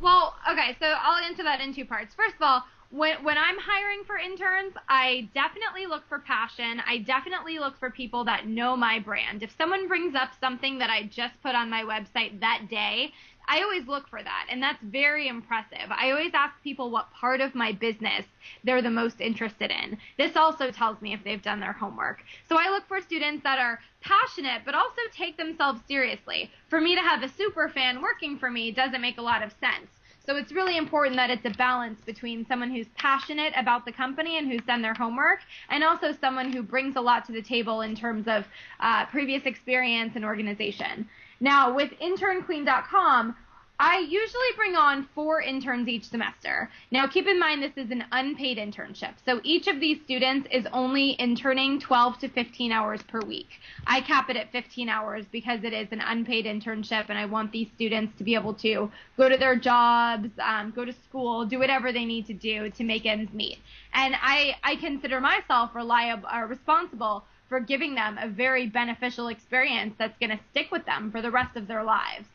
Well, 0.00 0.34
okay, 0.50 0.76
so 0.80 0.86
I'll 0.86 1.24
answer 1.24 1.44
that 1.44 1.60
in 1.60 1.74
two 1.74 1.84
parts. 1.84 2.14
First 2.14 2.34
of 2.34 2.42
all, 2.42 2.64
when 2.92 3.24
when 3.24 3.38
I'm 3.38 3.56
hiring 3.58 4.04
for 4.04 4.18
interns, 4.18 4.74
I 4.88 5.30
definitely 5.32 5.86
look 5.86 6.06
for 6.08 6.18
passion. 6.18 6.82
I 6.86 6.98
definitely 6.98 7.58
look 7.58 7.78
for 7.78 7.90
people 7.90 8.24
that 8.24 8.46
know 8.46 8.76
my 8.76 8.98
brand. 8.98 9.42
If 9.42 9.56
someone 9.56 9.88
brings 9.88 10.14
up 10.14 10.30
something 10.40 10.78
that 10.78 10.90
I 10.90 11.04
just 11.04 11.40
put 11.42 11.54
on 11.54 11.70
my 11.70 11.82
website 11.84 12.40
that 12.40 12.66
day 12.68 13.12
I 13.48 13.62
always 13.62 13.86
look 13.86 14.08
for 14.08 14.22
that, 14.22 14.46
and 14.50 14.62
that's 14.62 14.82
very 14.82 15.28
impressive. 15.28 15.90
I 15.90 16.10
always 16.10 16.32
ask 16.34 16.54
people 16.62 16.90
what 16.90 17.10
part 17.12 17.40
of 17.40 17.54
my 17.54 17.72
business 17.72 18.24
they're 18.64 18.82
the 18.82 18.90
most 18.90 19.20
interested 19.20 19.70
in. 19.70 19.98
This 20.16 20.36
also 20.36 20.70
tells 20.70 21.00
me 21.02 21.12
if 21.12 21.22
they've 21.24 21.42
done 21.42 21.60
their 21.60 21.72
homework. 21.72 22.22
So 22.48 22.56
I 22.56 22.70
look 22.70 22.86
for 22.86 23.00
students 23.00 23.42
that 23.42 23.58
are 23.58 23.80
passionate, 24.00 24.62
but 24.64 24.74
also 24.74 25.00
take 25.14 25.36
themselves 25.36 25.80
seriously. 25.86 26.50
For 26.68 26.80
me 26.80 26.94
to 26.94 27.00
have 27.00 27.22
a 27.22 27.28
super 27.28 27.68
fan 27.68 28.00
working 28.00 28.38
for 28.38 28.50
me 28.50 28.70
doesn't 28.70 29.00
make 29.00 29.18
a 29.18 29.22
lot 29.22 29.42
of 29.42 29.52
sense. 29.60 29.90
So 30.24 30.36
it's 30.36 30.52
really 30.52 30.76
important 30.76 31.16
that 31.16 31.30
it's 31.30 31.44
a 31.44 31.50
balance 31.50 32.00
between 32.00 32.46
someone 32.46 32.70
who's 32.70 32.86
passionate 32.96 33.52
about 33.56 33.84
the 33.84 33.92
company 33.92 34.38
and 34.38 34.50
who's 34.50 34.60
done 34.62 34.80
their 34.80 34.94
homework, 34.94 35.40
and 35.68 35.82
also 35.82 36.12
someone 36.12 36.52
who 36.52 36.62
brings 36.62 36.94
a 36.94 37.00
lot 37.00 37.24
to 37.26 37.32
the 37.32 37.42
table 37.42 37.80
in 37.80 37.96
terms 37.96 38.28
of 38.28 38.44
uh, 38.78 39.04
previous 39.06 39.44
experience 39.46 40.12
and 40.14 40.24
organization. 40.24 41.08
Now, 41.42 41.74
with 41.74 41.90
internqueen.com, 42.00 43.34
I 43.80 43.98
usually 43.98 44.52
bring 44.54 44.76
on 44.76 45.08
four 45.12 45.42
interns 45.42 45.88
each 45.88 46.04
semester. 46.04 46.70
Now, 46.92 47.08
keep 47.08 47.26
in 47.26 47.40
mind 47.40 47.60
this 47.60 47.76
is 47.76 47.90
an 47.90 48.04
unpaid 48.12 48.58
internship. 48.58 49.14
So 49.26 49.40
each 49.42 49.66
of 49.66 49.80
these 49.80 50.00
students 50.04 50.46
is 50.52 50.68
only 50.72 51.16
interning 51.18 51.80
12 51.80 52.20
to 52.20 52.28
15 52.28 52.70
hours 52.70 53.02
per 53.02 53.18
week. 53.22 53.48
I 53.88 54.02
cap 54.02 54.30
it 54.30 54.36
at 54.36 54.52
15 54.52 54.88
hours 54.88 55.24
because 55.32 55.64
it 55.64 55.72
is 55.72 55.88
an 55.90 56.00
unpaid 56.00 56.44
internship 56.44 57.06
and 57.08 57.18
I 57.18 57.24
want 57.24 57.50
these 57.50 57.66
students 57.74 58.16
to 58.18 58.22
be 58.22 58.36
able 58.36 58.54
to 58.54 58.92
go 59.16 59.28
to 59.28 59.36
their 59.36 59.56
jobs, 59.56 60.28
um, 60.40 60.70
go 60.70 60.84
to 60.84 60.92
school, 60.92 61.44
do 61.44 61.58
whatever 61.58 61.92
they 61.92 62.04
need 62.04 62.26
to 62.26 62.34
do 62.34 62.70
to 62.70 62.84
make 62.84 63.04
ends 63.04 63.32
meet. 63.32 63.58
And 63.94 64.14
I, 64.14 64.54
I 64.62 64.76
consider 64.76 65.20
myself 65.20 65.74
reliable, 65.74 66.28
uh, 66.28 66.42
responsible 66.42 67.24
for 67.52 67.60
giving 67.60 67.94
them 67.94 68.16
a 68.18 68.26
very 68.26 68.66
beneficial 68.66 69.28
experience 69.28 69.94
that's 69.98 70.16
going 70.18 70.30
to 70.30 70.40
stick 70.50 70.70
with 70.70 70.86
them 70.86 71.12
for 71.12 71.20
the 71.20 71.30
rest 71.30 71.54
of 71.54 71.68
their 71.68 71.84
lives. 71.84 72.26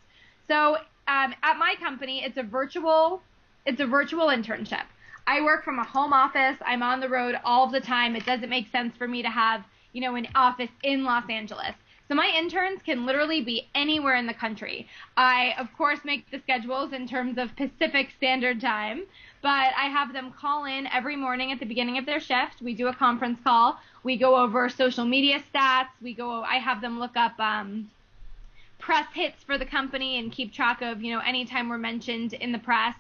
So 0.48 0.76
um, 1.08 1.34
at 1.42 1.58
my 1.58 1.74
company, 1.80 2.24
it's 2.24 2.38
a 2.38 2.44
virtual, 2.44 3.24
it's 3.66 3.82
a 3.82 3.88
virtual 3.88 4.28
internship. 4.28 4.84
I 5.26 5.42
work 5.42 5.64
from 5.64 5.80
a 5.80 5.84
home 5.84 6.14
office. 6.14 6.58
I'm 6.64 6.84
on 6.84 7.00
the 7.00 7.10
road 7.10 7.34
all 7.44 7.66
the 7.66 7.82
time. 7.82 8.16
It 8.16 8.28
doesn't 8.28 8.48
make 8.48 8.72
sense 8.72 8.96
for 8.96 9.08
me 9.08 9.24
to 9.24 9.30
have, 9.32 9.64
you 9.92 10.02
know, 10.02 10.14
an 10.14 10.28
office 10.36 10.70
in 10.84 11.04
Los 11.04 11.28
Angeles. 11.32 11.74
So 12.08 12.14
my 12.14 12.32
interns 12.38 12.84
can 12.86 13.08
literally 13.08 13.42
be 13.42 13.68
anywhere 13.74 14.18
in 14.18 14.28
the 14.28 14.36
country. 14.36 14.88
I, 15.18 15.56
of 15.58 15.76
course, 15.76 16.00
make 16.06 16.30
the 16.30 16.40
schedules 16.40 16.94
in 16.94 17.08
terms 17.08 17.40
of 17.40 17.56
Pacific 17.56 18.10
Standard 18.16 18.62
Time, 18.62 19.02
but 19.42 19.74
I 19.78 19.90
have 19.92 20.14
them 20.14 20.32
call 20.32 20.66
in 20.66 20.88
every 20.88 21.16
morning 21.16 21.52
at 21.52 21.60
the 21.60 21.66
beginning 21.66 21.98
of 21.98 22.06
their 22.06 22.20
shift. 22.20 22.62
We 22.62 22.74
do 22.74 22.88
a 22.88 22.94
conference 22.94 23.40
call. 23.44 23.80
We 24.04 24.18
go 24.18 24.36
over 24.36 24.70
social 24.70 25.06
media 25.06 25.44
stats. 25.54 25.90
We 26.02 26.14
go. 26.14 26.42
I 26.44 26.56
have 26.56 26.82
them 26.82 27.00
look 27.00 27.16
up 27.16 27.40
um, 27.40 27.90
press 28.80 29.08
hits 29.14 29.44
for 29.44 29.58
the 29.58 29.66
company 29.66 30.20
and 30.20 30.32
keep 30.32 30.54
track 30.54 30.82
of 30.82 31.02
you 31.02 31.14
know 31.14 31.22
anytime 31.26 31.70
we're 31.70 31.78
mentioned 31.78 32.34
in 32.34 32.52
the 32.52 32.60
press. 32.60 32.96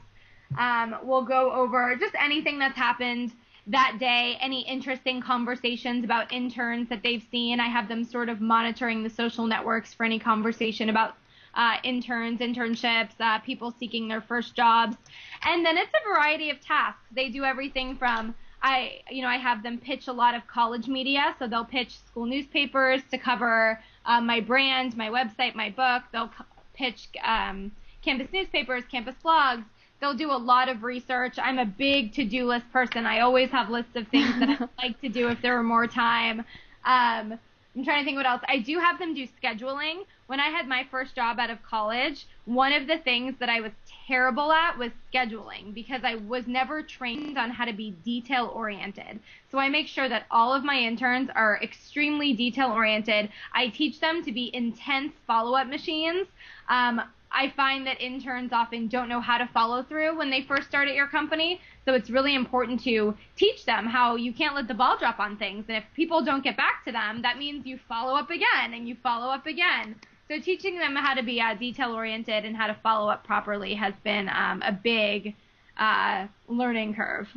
Um, 0.57 0.95
we'll 1.03 1.25
go 1.25 1.51
over 1.51 1.95
just 1.97 2.15
anything 2.15 2.59
that's 2.59 2.77
happened 2.77 3.33
that 3.67 3.97
day, 3.99 4.37
any 4.39 4.61
interesting 4.61 5.21
conversations 5.21 6.05
about 6.05 6.31
interns 6.31 6.87
that 6.89 7.03
they've 7.03 7.25
seen. 7.29 7.59
I 7.59 7.67
have 7.67 7.89
them 7.89 8.05
sort 8.05 8.29
of 8.29 8.39
monitoring 8.39 9.03
the 9.03 9.09
social 9.09 9.45
networks 9.45 9.93
for 9.93 10.05
any 10.05 10.19
conversation 10.19 10.89
about 10.89 11.15
uh, 11.57 11.77
interns, 11.83 12.39
internships, 12.39 13.19
uh, 13.19 13.39
people 13.39 13.73
seeking 13.77 14.07
their 14.07 14.21
first 14.21 14.55
jobs. 14.55 14.95
And 15.43 15.65
then 15.65 15.77
it's 15.77 15.91
a 15.91 16.09
variety 16.09 16.49
of 16.49 16.61
tasks. 16.61 17.01
They 17.11 17.29
do 17.29 17.43
everything 17.43 17.97
from 17.97 18.35
I, 18.61 19.01
you 19.11 19.21
know, 19.21 19.27
I 19.27 19.37
have 19.37 19.61
them 19.61 19.77
pitch 19.77 20.07
a 20.07 20.11
lot 20.11 20.33
of 20.33 20.47
college 20.47 20.87
media, 20.87 21.35
so 21.37 21.47
they'll 21.47 21.63
pitch 21.63 21.95
school 22.07 22.25
newspapers 22.25 23.01
to 23.11 23.17
cover 23.17 23.79
uh, 24.05 24.19
my 24.19 24.39
brand, 24.39 24.97
my 24.97 25.09
website, 25.09 25.53
my 25.53 25.69
book. 25.69 26.03
They'll 26.11 26.31
pitch 26.73 27.07
um, 27.23 27.71
campus 28.01 28.27
newspapers, 28.33 28.83
campus 28.91 29.15
blogs. 29.23 29.63
They'll 29.99 30.15
do 30.15 30.31
a 30.31 30.37
lot 30.37 30.69
of 30.69 30.83
research. 30.83 31.37
I'm 31.41 31.59
a 31.59 31.65
big 31.65 32.13
to-do 32.13 32.45
list 32.45 32.71
person. 32.71 33.05
I 33.05 33.19
always 33.19 33.49
have 33.51 33.69
lists 33.69 33.95
of 33.95 34.07
things 34.07 34.39
that 34.39 34.49
I'd 34.49 34.69
like 34.83 35.01
to 35.01 35.09
do 35.09 35.29
if 35.29 35.41
there 35.41 35.55
were 35.55 35.63
more 35.63 35.87
time. 35.87 36.43
Um, 36.83 37.39
I'm 37.77 37.83
trying 37.83 37.99
to 37.99 38.05
think 38.05 38.17
what 38.17 38.25
else. 38.25 38.41
I 38.47 38.57
do 38.57 38.79
have 38.79 38.97
them 38.97 39.13
do 39.13 39.27
scheduling. 39.27 39.99
When 40.25 40.39
I 40.39 40.47
had 40.47 40.67
my 40.67 40.87
first 40.89 41.13
job 41.13 41.37
out 41.37 41.51
of 41.51 41.61
college, 41.61 42.25
one 42.45 42.73
of 42.73 42.87
the 42.87 42.97
things 42.97 43.35
that 43.39 43.49
I 43.49 43.61
was 43.61 43.71
terrible 44.07 44.51
at 44.51 44.79
was 44.79 44.91
scheduling 45.13 45.75
because 45.75 46.01
I 46.03 46.15
was 46.15 46.47
never 46.47 46.81
trained 46.81 47.37
on 47.37 47.51
how 47.51 47.65
to 47.65 47.73
be 47.73 47.91
detail 48.03 48.51
oriented. 48.51 49.19
So 49.51 49.59
I 49.59 49.69
make 49.69 49.87
sure 49.87 50.09
that 50.09 50.25
all 50.31 50.55
of 50.55 50.63
my 50.63 50.79
interns 50.79 51.29
are 51.35 51.59
extremely 51.61 52.33
detail 52.33 52.71
oriented. 52.71 53.29
I 53.53 53.67
teach 53.67 53.99
them 53.99 54.23
to 54.25 54.31
be 54.31 54.49
intense 54.55 55.13
follow 55.27 55.55
up 55.55 55.67
machines. 55.67 56.27
Um, 56.69 56.99
I 57.31 57.49
find 57.55 57.85
that 57.85 58.01
interns 58.01 58.53
often 58.53 58.87
don't 58.87 59.09
know 59.09 59.21
how 59.21 59.37
to 59.37 59.47
follow 59.53 59.83
through 59.83 60.17
when 60.17 60.31
they 60.31 60.41
first 60.41 60.67
start 60.67 60.87
at 60.87 60.95
your 60.95 61.07
company. 61.07 61.61
So 61.87 61.93
it's 61.93 62.09
really 62.09 62.35
important 62.35 62.83
to 62.83 63.15
teach 63.37 63.63
them 63.63 63.85
how 63.85 64.17
you 64.17 64.33
can't 64.33 64.53
let 64.55 64.67
the 64.67 64.73
ball 64.73 64.97
drop 64.97 65.19
on 65.19 65.37
things. 65.37 65.63
And 65.69 65.77
if 65.77 65.85
people 65.95 66.21
don't 66.21 66.43
get 66.43 66.57
back 66.57 66.83
to 66.83 66.91
them, 66.91 67.21
that 67.21 67.37
means 67.37 67.65
you 67.65 67.79
follow 67.87 68.13
up 68.13 68.29
again 68.29 68.73
and 68.73 68.89
you 68.89 68.97
follow 69.01 69.31
up 69.31 69.47
again. 69.47 69.95
So 70.27 70.37
teaching 70.41 70.77
them 70.77 70.97
how 70.97 71.13
to 71.13 71.23
be 71.23 71.39
uh, 71.39 71.53
detail 71.53 71.93
oriented 71.93 72.43
and 72.43 72.57
how 72.57 72.67
to 72.67 72.75
follow 72.83 73.09
up 73.09 73.23
properly 73.23 73.73
has 73.75 73.93
been 74.03 74.27
um, 74.27 74.61
a 74.63 74.73
big 74.73 75.33
uh, 75.77 76.27
learning 76.49 76.93
curve. 76.93 77.29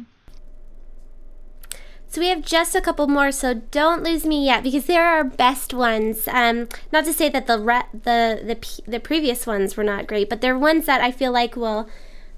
So 2.09 2.21
we 2.21 2.27
have 2.27 2.43
just 2.43 2.75
a 2.75 2.81
couple 2.81 3.07
more, 3.07 3.31
so 3.31 3.55
don't 3.55 4.03
lose 4.03 4.27
me 4.27 4.45
yet 4.45 4.65
because 4.65 4.87
they're 4.87 5.07
our 5.07 5.23
best 5.23 5.73
ones. 5.73 6.27
Um, 6.27 6.67
not 6.93 7.05
to 7.05 7.13
say 7.13 7.29
that 7.29 7.47
the 7.47 7.61
re- 7.61 7.87
the 7.93 8.43
the 8.43 8.91
the 8.91 8.99
previous 8.99 9.47
ones 9.47 9.77
were 9.77 9.85
not 9.85 10.09
great, 10.09 10.29
but 10.29 10.41
they're 10.41 10.59
ones 10.59 10.87
that 10.87 11.01
I 11.01 11.13
feel 11.13 11.31
like 11.31 11.55
will 11.55 11.89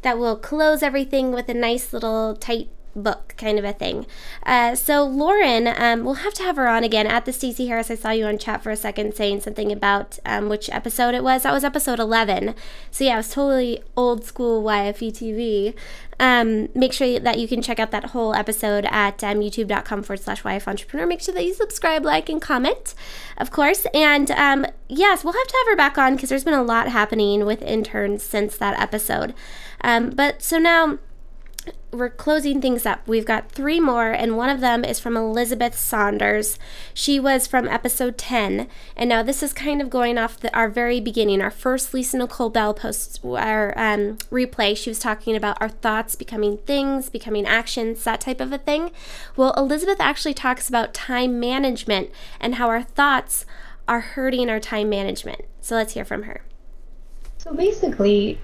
that 0.02 0.18
will 0.18 0.36
close 0.36 0.82
everything 0.82 1.32
with 1.32 1.48
a 1.48 1.54
nice 1.54 1.92
little 1.92 2.36
tight 2.36 2.68
book 2.94 3.34
kind 3.36 3.58
of 3.58 3.64
a 3.64 3.72
thing. 3.72 4.06
Uh, 4.44 4.74
so 4.74 5.04
Lauren, 5.04 5.66
um, 5.66 6.04
we'll 6.04 6.14
have 6.14 6.34
to 6.34 6.42
have 6.42 6.56
her 6.56 6.68
on 6.68 6.84
again 6.84 7.06
at 7.06 7.24
the 7.24 7.32
Stacy 7.32 7.66
Harris. 7.66 7.90
I 7.90 7.94
saw 7.94 8.10
you 8.10 8.26
on 8.26 8.38
chat 8.38 8.62
for 8.62 8.70
a 8.70 8.76
second 8.76 9.14
saying 9.14 9.40
something 9.40 9.72
about 9.72 10.18
um, 10.26 10.48
which 10.48 10.68
episode 10.70 11.14
it 11.14 11.24
was. 11.24 11.42
That 11.42 11.52
was 11.52 11.64
episode 11.64 11.98
11. 11.98 12.54
So 12.90 13.04
yeah, 13.04 13.14
it 13.14 13.18
was 13.18 13.30
totally 13.30 13.82
old 13.96 14.24
school 14.24 14.62
YFE 14.62 15.12
TV. 15.12 15.74
Um, 16.20 16.68
make 16.74 16.92
sure 16.92 17.18
that 17.18 17.38
you 17.38 17.48
can 17.48 17.62
check 17.62 17.80
out 17.80 17.90
that 17.90 18.06
whole 18.06 18.34
episode 18.34 18.86
at 18.90 19.24
um, 19.24 19.40
youtube.com 19.40 20.02
forward 20.02 20.20
slash 20.20 20.42
YF 20.42 20.68
Entrepreneur. 20.68 21.06
Make 21.06 21.20
sure 21.20 21.34
that 21.34 21.44
you 21.44 21.54
subscribe, 21.54 22.04
like, 22.04 22.28
and 22.28 22.40
comment, 22.40 22.94
of 23.38 23.50
course. 23.50 23.86
And 23.92 24.30
um, 24.32 24.66
yes, 24.88 25.24
we'll 25.24 25.32
have 25.32 25.46
to 25.46 25.56
have 25.56 25.66
her 25.72 25.76
back 25.76 25.98
on 25.98 26.14
because 26.14 26.28
there's 26.28 26.44
been 26.44 26.54
a 26.54 26.62
lot 26.62 26.88
happening 26.88 27.44
with 27.44 27.62
interns 27.62 28.22
since 28.22 28.56
that 28.58 28.78
episode. 28.78 29.34
Um, 29.82 30.10
but 30.10 30.42
so 30.42 30.58
now 30.58 30.98
we're 31.92 32.08
closing 32.08 32.60
things 32.60 32.86
up. 32.86 33.06
We've 33.06 33.26
got 33.26 33.52
three 33.52 33.78
more, 33.78 34.10
and 34.10 34.36
one 34.36 34.48
of 34.48 34.60
them 34.60 34.84
is 34.84 34.98
from 34.98 35.16
Elizabeth 35.16 35.78
Saunders. 35.78 36.58
She 36.94 37.20
was 37.20 37.46
from 37.46 37.68
episode 37.68 38.16
10, 38.16 38.66
and 38.96 39.08
now 39.08 39.22
this 39.22 39.42
is 39.42 39.52
kind 39.52 39.82
of 39.82 39.90
going 39.90 40.16
off 40.16 40.40
the, 40.40 40.54
our 40.56 40.70
very 40.70 41.00
beginning, 41.00 41.42
our 41.42 41.50
first 41.50 41.92
Lisa 41.92 42.16
Nicole 42.16 42.48
Bell 42.48 42.72
post, 42.72 43.20
our 43.24 43.74
um, 43.76 44.16
replay. 44.30 44.76
She 44.76 44.88
was 44.88 44.98
talking 44.98 45.36
about 45.36 45.60
our 45.60 45.68
thoughts 45.68 46.14
becoming 46.14 46.58
things, 46.58 47.10
becoming 47.10 47.46
actions, 47.46 48.02
that 48.04 48.22
type 48.22 48.40
of 48.40 48.52
a 48.52 48.58
thing. 48.58 48.90
Well, 49.36 49.52
Elizabeth 49.56 50.00
actually 50.00 50.34
talks 50.34 50.68
about 50.68 50.94
time 50.94 51.38
management 51.38 52.10
and 52.40 52.54
how 52.54 52.68
our 52.68 52.82
thoughts 52.82 53.44
are 53.86 54.00
hurting 54.00 54.48
our 54.48 54.60
time 54.60 54.88
management. 54.88 55.44
So 55.60 55.74
let's 55.74 55.92
hear 55.92 56.04
from 56.04 56.22
her. 56.22 56.42
So 57.36 57.52
basically, 57.52 58.38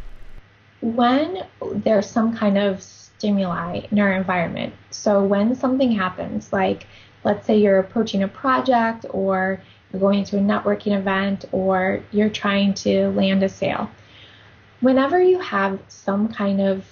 when 0.80 1.44
there's 1.74 2.08
some 2.08 2.36
kind 2.36 2.56
of 2.56 2.82
stimuli 2.82 3.80
in 3.90 3.98
our 3.98 4.12
environment. 4.12 4.74
So 4.90 5.22
when 5.22 5.54
something 5.54 5.90
happens, 5.92 6.52
like 6.52 6.86
let's 7.24 7.46
say 7.46 7.58
you're 7.58 7.80
approaching 7.80 8.22
a 8.22 8.28
project 8.28 9.04
or 9.10 9.60
you're 9.92 10.00
going 10.00 10.24
to 10.24 10.36
a 10.36 10.40
networking 10.40 10.96
event 10.96 11.46
or 11.52 12.02
you're 12.12 12.30
trying 12.30 12.74
to 12.74 13.08
land 13.10 13.42
a 13.42 13.48
sale, 13.48 13.90
whenever 14.80 15.20
you 15.20 15.40
have 15.40 15.80
some 15.88 16.28
kind 16.32 16.60
of 16.60 16.86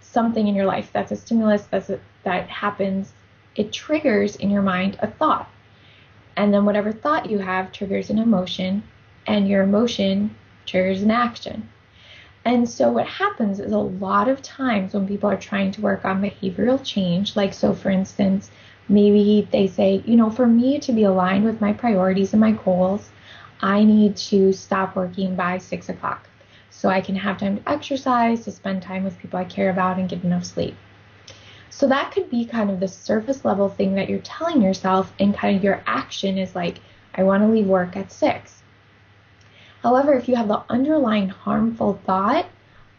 something 0.00 0.48
in 0.48 0.54
your 0.54 0.66
life 0.66 0.90
that's 0.92 1.12
a 1.12 1.16
stimulus 1.16 1.62
that's 1.70 1.90
a, 1.90 2.00
that 2.24 2.48
happens, 2.48 3.12
it 3.54 3.72
triggers 3.72 4.36
in 4.36 4.50
your 4.50 4.62
mind 4.62 4.98
a 5.00 5.06
thought. 5.06 5.48
And 6.36 6.52
then 6.52 6.64
whatever 6.64 6.92
thought 6.92 7.30
you 7.30 7.38
have 7.38 7.72
triggers 7.72 8.10
an 8.10 8.18
emotion, 8.18 8.82
and 9.26 9.48
your 9.48 9.62
emotion 9.62 10.34
triggers 10.66 11.02
an 11.02 11.10
action. 11.10 11.68
And 12.46 12.70
so 12.70 12.92
what 12.92 13.08
happens 13.08 13.58
is 13.58 13.72
a 13.72 13.78
lot 13.78 14.28
of 14.28 14.40
times 14.40 14.94
when 14.94 15.08
people 15.08 15.28
are 15.28 15.36
trying 15.36 15.72
to 15.72 15.80
work 15.80 16.04
on 16.04 16.22
behavioral 16.22 16.80
change, 16.84 17.34
like 17.34 17.52
so 17.52 17.74
for 17.74 17.90
instance, 17.90 18.52
maybe 18.88 19.48
they 19.50 19.66
say, 19.66 20.00
you 20.06 20.14
know, 20.14 20.30
for 20.30 20.46
me 20.46 20.78
to 20.78 20.92
be 20.92 21.02
aligned 21.02 21.44
with 21.44 21.60
my 21.60 21.72
priorities 21.72 22.32
and 22.32 22.40
my 22.40 22.52
goals, 22.52 23.10
I 23.60 23.82
need 23.82 24.16
to 24.28 24.52
stop 24.52 24.94
working 24.94 25.34
by 25.34 25.58
six 25.58 25.88
o'clock 25.88 26.28
so 26.70 26.88
I 26.88 27.00
can 27.00 27.16
have 27.16 27.38
time 27.38 27.56
to 27.56 27.68
exercise, 27.68 28.44
to 28.44 28.52
spend 28.52 28.80
time 28.80 29.02
with 29.02 29.18
people 29.18 29.40
I 29.40 29.44
care 29.44 29.70
about, 29.70 29.98
and 29.98 30.08
get 30.08 30.22
enough 30.22 30.44
sleep. 30.44 30.76
So 31.70 31.88
that 31.88 32.12
could 32.12 32.30
be 32.30 32.44
kind 32.44 32.70
of 32.70 32.78
the 32.78 32.86
surface 32.86 33.44
level 33.44 33.68
thing 33.68 33.96
that 33.96 34.08
you're 34.08 34.20
telling 34.20 34.62
yourself, 34.62 35.12
and 35.18 35.34
kind 35.34 35.56
of 35.56 35.64
your 35.64 35.82
action 35.84 36.38
is 36.38 36.54
like, 36.54 36.78
I 37.12 37.24
want 37.24 37.42
to 37.42 37.48
leave 37.48 37.66
work 37.66 37.96
at 37.96 38.12
six. 38.12 38.62
However, 39.82 40.14
if 40.14 40.28
you 40.28 40.36
have 40.36 40.48
the 40.48 40.62
underlying 40.68 41.28
harmful 41.28 42.00
thought 42.04 42.46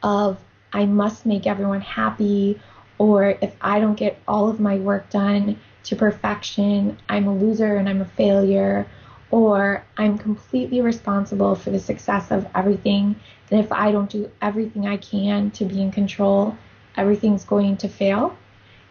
of, 0.04 0.38
I 0.72 0.86
must 0.86 1.26
make 1.26 1.48
everyone 1.48 1.82
happy, 1.82 2.60
or 2.98 3.38
if 3.42 3.56
I 3.62 3.80
don't 3.80 3.96
get 3.96 4.20
all 4.28 4.50
of 4.50 4.60
my 4.60 4.78
work 4.78 5.10
done 5.10 5.60
to 5.86 5.96
perfection, 5.96 6.98
I'm 7.08 7.28
a 7.28 7.36
loser 7.36 7.76
and 7.76 7.88
I'm 7.88 8.02
a 8.02 8.06
failure, 8.06 8.88
or 9.32 9.84
I'm 9.98 10.18
completely 10.18 10.82
responsible 10.82 11.56
for 11.56 11.70
the 11.72 11.80
success 11.80 12.32
of 12.32 12.48
everything, 12.56 13.16
and 13.52 13.60
if 13.60 13.72
I 13.72 13.92
don't 13.92 14.10
do 14.10 14.32
everything 14.42 14.88
I 14.88 14.98
can 14.98 15.52
to 15.52 15.66
be 15.66 15.82
in 15.82 15.92
control, 15.92 16.58
everything's 16.96 17.46
going 17.46 17.78
to 17.78 17.88
fail. 17.88 18.38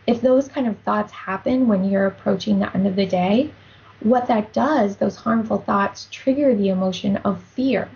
If 0.07 0.21
those 0.21 0.49
kind 0.49 0.67
of 0.67 0.79
thoughts 0.81 1.13
happen 1.13 1.69
when 1.69 1.85
you're 1.85 2.07
approaching 2.07 2.59
the 2.59 2.75
end 2.75 2.87
of 2.87 2.97
the 2.97 3.07
day, 3.07 3.53
what 4.01 4.27
that 4.27 4.53
does, 4.53 4.97
those 4.97 5.17
harmful 5.17 5.59
thoughts 5.59 6.09
trigger 6.11 6.55
the 6.55 6.69
emotion 6.69 7.17
of 7.19 7.43
fear 7.43 7.89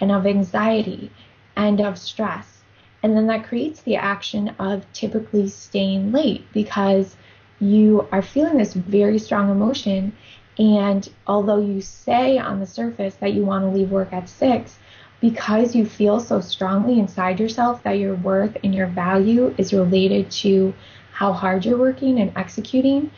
and 0.00 0.12
of 0.12 0.26
anxiety 0.26 1.10
and 1.56 1.80
of 1.80 1.98
stress. 1.98 2.62
And 3.02 3.16
then 3.16 3.26
that 3.28 3.44
creates 3.44 3.80
the 3.82 3.96
action 3.96 4.54
of 4.58 4.90
typically 4.92 5.48
staying 5.48 6.12
late 6.12 6.44
because 6.52 7.16
you 7.58 8.06
are 8.12 8.22
feeling 8.22 8.58
this 8.58 8.74
very 8.74 9.18
strong 9.18 9.50
emotion. 9.50 10.12
And 10.58 11.08
although 11.26 11.60
you 11.60 11.80
say 11.80 12.38
on 12.38 12.60
the 12.60 12.66
surface 12.66 13.14
that 13.16 13.32
you 13.32 13.44
want 13.44 13.64
to 13.64 13.70
leave 13.70 13.90
work 13.90 14.12
at 14.12 14.28
six, 14.28 14.78
because 15.20 15.74
you 15.74 15.84
feel 15.84 16.20
so 16.20 16.40
strongly 16.40 16.98
inside 16.98 17.40
yourself 17.40 17.82
that 17.82 17.98
your 17.98 18.14
worth 18.14 18.56
and 18.64 18.74
your 18.74 18.86
value 18.86 19.54
is 19.58 19.72
related 19.72 20.30
to 20.30 20.74
how 21.12 21.32
hard 21.32 21.64
you're 21.64 21.76
working 21.76 22.18
and 22.20 22.32
executing, 22.36 23.10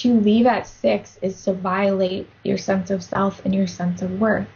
to 0.00 0.20
leave 0.20 0.46
at 0.46 0.66
six 0.66 1.18
is 1.20 1.44
to 1.44 1.52
violate 1.52 2.28
your 2.44 2.56
sense 2.56 2.90
of 2.90 3.02
self 3.02 3.44
and 3.44 3.54
your 3.54 3.66
sense 3.66 4.00
of 4.00 4.20
worth. 4.20 4.48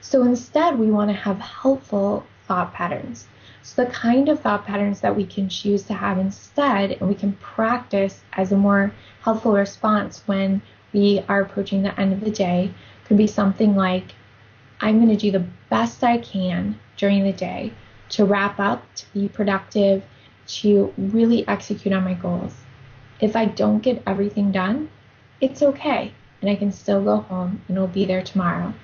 So 0.00 0.22
instead, 0.22 0.78
we 0.78 0.90
want 0.90 1.10
to 1.10 1.16
have 1.16 1.40
helpful 1.40 2.26
thought 2.46 2.74
patterns. 2.74 3.26
So 3.62 3.84
the 3.84 3.90
kind 3.90 4.28
of 4.28 4.40
thought 4.40 4.66
patterns 4.66 5.00
that 5.00 5.16
we 5.16 5.24
can 5.24 5.48
choose 5.48 5.84
to 5.84 5.94
have 5.94 6.18
instead 6.18 6.92
and 6.92 7.08
we 7.08 7.14
can 7.14 7.32
practice 7.34 8.22
as 8.34 8.52
a 8.52 8.56
more 8.56 8.92
helpful 9.22 9.52
response 9.52 10.22
when 10.26 10.60
we 10.92 11.24
are 11.28 11.40
approaching 11.40 11.82
the 11.82 11.98
end 11.98 12.12
of 12.12 12.20
the 12.20 12.30
day 12.30 12.72
could 13.06 13.16
be 13.16 13.26
something 13.26 13.74
like, 13.74 14.14
I'm 14.80 14.96
going 14.96 15.08
to 15.08 15.16
do 15.16 15.30
the 15.30 15.46
best 15.70 16.04
I 16.04 16.18
can 16.18 16.78
during 16.98 17.24
the 17.24 17.32
day 17.32 17.72
to 18.10 18.26
wrap 18.26 18.60
up, 18.60 18.84
to 18.96 19.06
be 19.14 19.28
productive, 19.28 20.04
to 20.46 20.92
really 20.98 21.48
execute 21.48 21.94
on 21.94 22.04
my 22.04 22.14
goals. 22.14 22.54
If 23.20 23.36
I 23.36 23.44
don't 23.44 23.78
get 23.78 24.02
everything 24.06 24.50
done, 24.50 24.90
it's 25.40 25.62
okay, 25.62 26.12
and 26.40 26.50
I 26.50 26.56
can 26.56 26.72
still 26.72 27.02
go 27.02 27.18
home 27.18 27.62
and 27.68 27.76
it'll 27.76 27.86
be 27.86 28.04
there 28.04 28.22
tomorrow. 28.22 28.74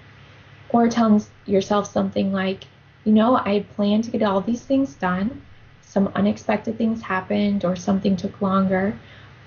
Or 0.69 0.89
telling 0.89 1.23
yourself 1.47 1.91
something 1.91 2.33
like, 2.33 2.65
you 3.05 3.13
know, 3.13 3.37
I 3.37 3.67
planned 3.75 4.05
to 4.05 4.11
get 4.11 4.23
all 4.23 4.41
these 4.41 4.63
things 4.63 4.95
done. 4.95 5.43
Some 5.83 6.13
unexpected 6.15 6.79
things 6.79 7.03
happened 7.03 7.65
or 7.65 7.75
something 7.75 8.17
took 8.17 8.41
longer, 8.41 8.97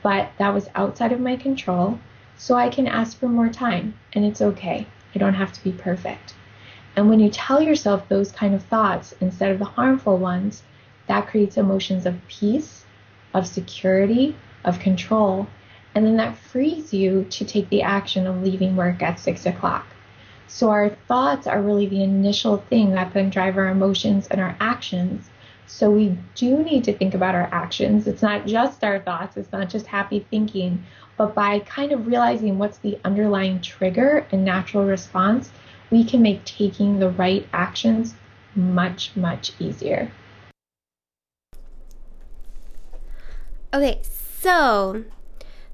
but 0.01 0.31
that 0.37 0.53
was 0.53 0.69
outside 0.75 1.13
of 1.13 1.21
my 1.21 1.37
control. 1.37 1.99
So 2.35 2.55
I 2.55 2.69
can 2.69 2.87
ask 2.87 3.17
for 3.17 3.29
more 3.29 3.49
time 3.49 3.93
and 4.11 4.25
it's 4.25 4.41
okay. 4.41 4.85
I 5.15 5.19
don't 5.19 5.35
have 5.35 5.53
to 5.53 5.63
be 5.63 5.71
perfect. 5.71 6.33
And 6.95 7.09
when 7.09 7.19
you 7.19 7.29
tell 7.29 7.61
yourself 7.61 8.09
those 8.09 8.31
kind 8.31 8.53
of 8.53 8.63
thoughts 8.63 9.15
instead 9.21 9.51
of 9.51 9.59
the 9.59 9.65
harmful 9.65 10.17
ones, 10.17 10.63
that 11.07 11.27
creates 11.27 11.57
emotions 11.57 12.05
of 12.05 12.27
peace, 12.27 12.83
of 13.33 13.47
security, 13.47 14.35
of 14.65 14.79
control, 14.79 15.47
and 15.95 16.05
then 16.05 16.17
that 16.17 16.37
frees 16.37 16.93
you 16.93 17.25
to 17.29 17.45
take 17.45 17.69
the 17.69 17.81
action 17.81 18.27
of 18.27 18.41
leaving 18.43 18.75
work 18.75 19.01
at 19.01 19.19
six 19.19 19.45
o'clock. 19.45 19.85
So 20.47 20.69
our 20.69 20.89
thoughts 21.07 21.47
are 21.47 21.61
really 21.61 21.87
the 21.87 22.03
initial 22.03 22.57
thing 22.69 22.91
that 22.91 23.13
then 23.13 23.29
drive 23.29 23.57
our 23.57 23.67
emotions 23.67 24.27
and 24.27 24.39
our 24.39 24.55
actions. 24.59 25.29
So 25.65 25.89
we 25.89 26.17
do 26.35 26.63
need 26.63 26.83
to 26.83 26.93
think 26.93 27.13
about 27.13 27.35
our 27.35 27.49
actions. 27.51 28.07
It's 28.07 28.21
not 28.21 28.45
just 28.45 28.83
our 28.83 28.99
thoughts, 28.99 29.37
it's 29.37 29.51
not 29.51 29.69
just 29.69 29.87
happy 29.87 30.25
thinking, 30.29 30.83
but 31.17 31.33
by 31.33 31.59
kind 31.59 31.91
of 31.91 32.07
realizing 32.07 32.57
what's 32.59 32.77
the 32.79 32.99
underlying 33.03 33.61
trigger 33.61 34.27
and 34.31 34.43
natural 34.43 34.85
response, 34.85 35.51
we 35.89 36.03
can 36.03 36.21
make 36.21 36.43
taking 36.43 36.99
the 36.99 37.09
right 37.09 37.47
actions 37.53 38.15
much, 38.55 39.15
much 39.15 39.53
easier. 39.59 40.11
Okay, 43.73 44.01
so 44.43 45.03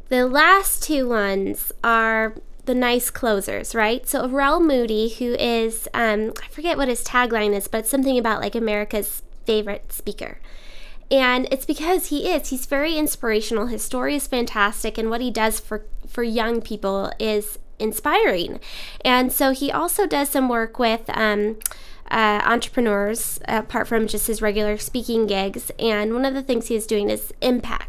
the 0.09 0.27
last 0.27 0.83
two 0.83 1.09
ones 1.09 1.71
are 1.83 2.35
the 2.65 2.75
nice 2.75 3.09
closers, 3.09 3.73
right? 3.73 4.07
So 4.07 4.27
Arel 4.27 4.63
Moodie, 4.63 5.09
who 5.09 5.33
is 5.33 5.87
um, 5.93 6.33
I 6.43 6.47
forget 6.49 6.77
what 6.77 6.87
his 6.87 7.03
tagline 7.03 7.55
is, 7.55 7.67
but 7.67 7.79
it's 7.79 7.89
something 7.89 8.17
about 8.17 8.41
like 8.41 8.53
America's 8.53 9.23
favorite 9.45 9.91
speaker. 9.91 10.39
And 11.09 11.47
it's 11.51 11.65
because 11.65 12.07
he 12.07 12.29
is. 12.29 12.49
He's 12.49 12.67
very 12.67 12.95
inspirational. 12.95 13.65
His 13.65 13.83
story 13.83 14.13
is 14.13 14.27
fantastic, 14.27 14.99
and 14.99 15.09
what 15.09 15.21
he 15.21 15.31
does 15.31 15.59
for 15.59 15.85
for 16.07 16.21
young 16.21 16.61
people 16.61 17.11
is 17.17 17.57
inspiring. 17.79 18.59
And 19.03 19.31
so 19.31 19.51
he 19.51 19.71
also 19.71 20.05
does 20.05 20.29
some 20.29 20.47
work 20.47 20.77
with 20.77 21.09
um, 21.09 21.57
uh, 22.11 22.41
entrepreneurs, 22.45 23.39
apart 23.47 23.87
from 23.87 24.05
just 24.07 24.27
his 24.27 24.43
regular 24.43 24.77
speaking 24.77 25.25
gigs. 25.25 25.71
And 25.79 26.13
one 26.13 26.25
of 26.25 26.35
the 26.35 26.43
things 26.43 26.67
he 26.67 26.75
is 26.75 26.85
doing 26.85 27.09
is 27.09 27.33
impact 27.41 27.88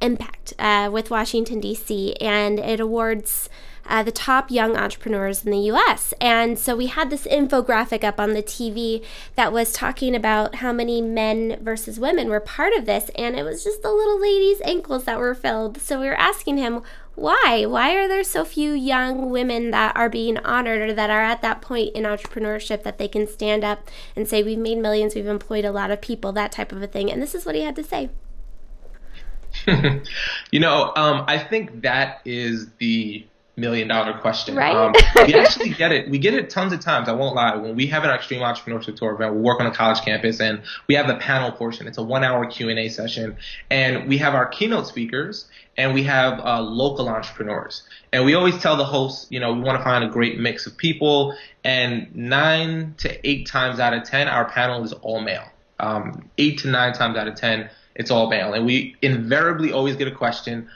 impact. 0.00 0.36
uh, 0.58 0.88
with 0.92 1.10
Washington, 1.10 1.60
D.C., 1.60 2.14
and 2.20 2.58
it 2.58 2.80
awards 2.80 3.48
uh, 3.88 4.02
the 4.02 4.12
top 4.12 4.50
young 4.50 4.76
entrepreneurs 4.76 5.44
in 5.44 5.50
the 5.50 5.70
US. 5.72 6.12
And 6.20 6.58
so 6.58 6.76
we 6.76 6.86
had 6.86 7.10
this 7.10 7.26
infographic 7.26 8.04
up 8.04 8.18
on 8.18 8.32
the 8.32 8.42
TV 8.42 9.04
that 9.36 9.52
was 9.52 9.72
talking 9.72 10.14
about 10.14 10.56
how 10.56 10.72
many 10.72 11.00
men 11.00 11.58
versus 11.62 12.00
women 12.00 12.28
were 12.28 12.40
part 12.40 12.72
of 12.72 12.86
this. 12.86 13.10
And 13.16 13.36
it 13.36 13.44
was 13.44 13.64
just 13.64 13.82
the 13.82 13.92
little 13.92 14.20
lady's 14.20 14.60
ankles 14.62 15.04
that 15.04 15.18
were 15.18 15.34
filled. 15.34 15.80
So 15.80 16.00
we 16.00 16.06
were 16.06 16.18
asking 16.18 16.58
him, 16.58 16.82
why? 17.14 17.64
Why 17.66 17.94
are 17.94 18.08
there 18.08 18.24
so 18.24 18.44
few 18.44 18.72
young 18.72 19.30
women 19.30 19.70
that 19.70 19.96
are 19.96 20.10
being 20.10 20.36
honored 20.38 20.90
or 20.90 20.92
that 20.92 21.08
are 21.08 21.22
at 21.22 21.40
that 21.42 21.62
point 21.62 21.94
in 21.94 22.04
entrepreneurship 22.04 22.82
that 22.82 22.98
they 22.98 23.08
can 23.08 23.26
stand 23.26 23.64
up 23.64 23.88
and 24.14 24.28
say, 24.28 24.42
We've 24.42 24.58
made 24.58 24.76
millions, 24.78 25.14
we've 25.14 25.26
employed 25.26 25.64
a 25.64 25.72
lot 25.72 25.90
of 25.90 26.02
people, 26.02 26.32
that 26.32 26.52
type 26.52 26.72
of 26.72 26.82
a 26.82 26.86
thing? 26.86 27.10
And 27.10 27.22
this 27.22 27.34
is 27.34 27.46
what 27.46 27.54
he 27.54 27.62
had 27.62 27.76
to 27.76 27.84
say. 27.84 28.10
you 30.50 30.60
know, 30.60 30.92
um, 30.96 31.24
I 31.26 31.38
think 31.38 31.82
that 31.82 32.20
is 32.24 32.68
the 32.78 33.26
million 33.56 33.88
dollar 33.88 34.18
question. 34.18 34.54
Right. 34.54 34.74
Um, 34.74 34.92
we 35.26 35.34
actually 35.34 35.70
get 35.70 35.90
it. 35.90 36.10
We 36.10 36.18
get 36.18 36.34
it 36.34 36.50
tons 36.50 36.72
of 36.72 36.80
times. 36.80 37.08
I 37.08 37.12
won't 37.12 37.34
lie. 37.34 37.56
When 37.56 37.74
we 37.74 37.86
have 37.86 38.04
an 38.04 38.10
extreme 38.10 38.42
entrepreneurship 38.42 38.96
tour 38.96 39.14
event, 39.14 39.34
we 39.34 39.40
work 39.40 39.60
on 39.60 39.66
a 39.66 39.74
college 39.74 40.02
campus 40.02 40.40
and 40.40 40.62
we 40.88 40.94
have 40.94 41.06
the 41.06 41.16
panel 41.16 41.52
portion. 41.52 41.86
It's 41.86 41.98
a 41.98 42.02
one 42.02 42.22
hour 42.22 42.46
Q 42.46 42.68
and 42.68 42.78
A 42.78 42.88
session, 42.88 43.36
and 43.70 44.08
we 44.08 44.18
have 44.18 44.34
our 44.34 44.46
keynote 44.46 44.86
speakers 44.86 45.46
and 45.78 45.94
we 45.94 46.04
have 46.04 46.40
uh, 46.40 46.60
local 46.60 47.08
entrepreneurs. 47.08 47.82
And 48.12 48.24
we 48.24 48.34
always 48.34 48.58
tell 48.58 48.76
the 48.76 48.84
hosts, 48.84 49.26
you 49.30 49.40
know, 49.40 49.52
we 49.52 49.60
want 49.60 49.78
to 49.78 49.84
find 49.84 50.04
a 50.04 50.08
great 50.08 50.38
mix 50.38 50.66
of 50.66 50.76
people. 50.76 51.36
And 51.64 52.14
nine 52.14 52.94
to 52.98 53.28
eight 53.28 53.46
times 53.46 53.78
out 53.78 53.92
of 53.92 54.04
ten, 54.04 54.28
our 54.28 54.46
panel 54.46 54.84
is 54.84 54.92
all 54.92 55.20
male. 55.20 55.44
Um, 55.78 56.30
eight 56.38 56.60
to 56.60 56.68
nine 56.68 56.94
times 56.94 57.16
out 57.16 57.28
of 57.28 57.34
ten, 57.34 57.68
it's 57.96 58.10
all 58.10 58.28
male. 58.30 58.52
And 58.52 58.64
we 58.64 58.96
invariably 59.02 59.72
always 59.72 59.96
get 59.96 60.08
a 60.08 60.14
question 60.14 60.68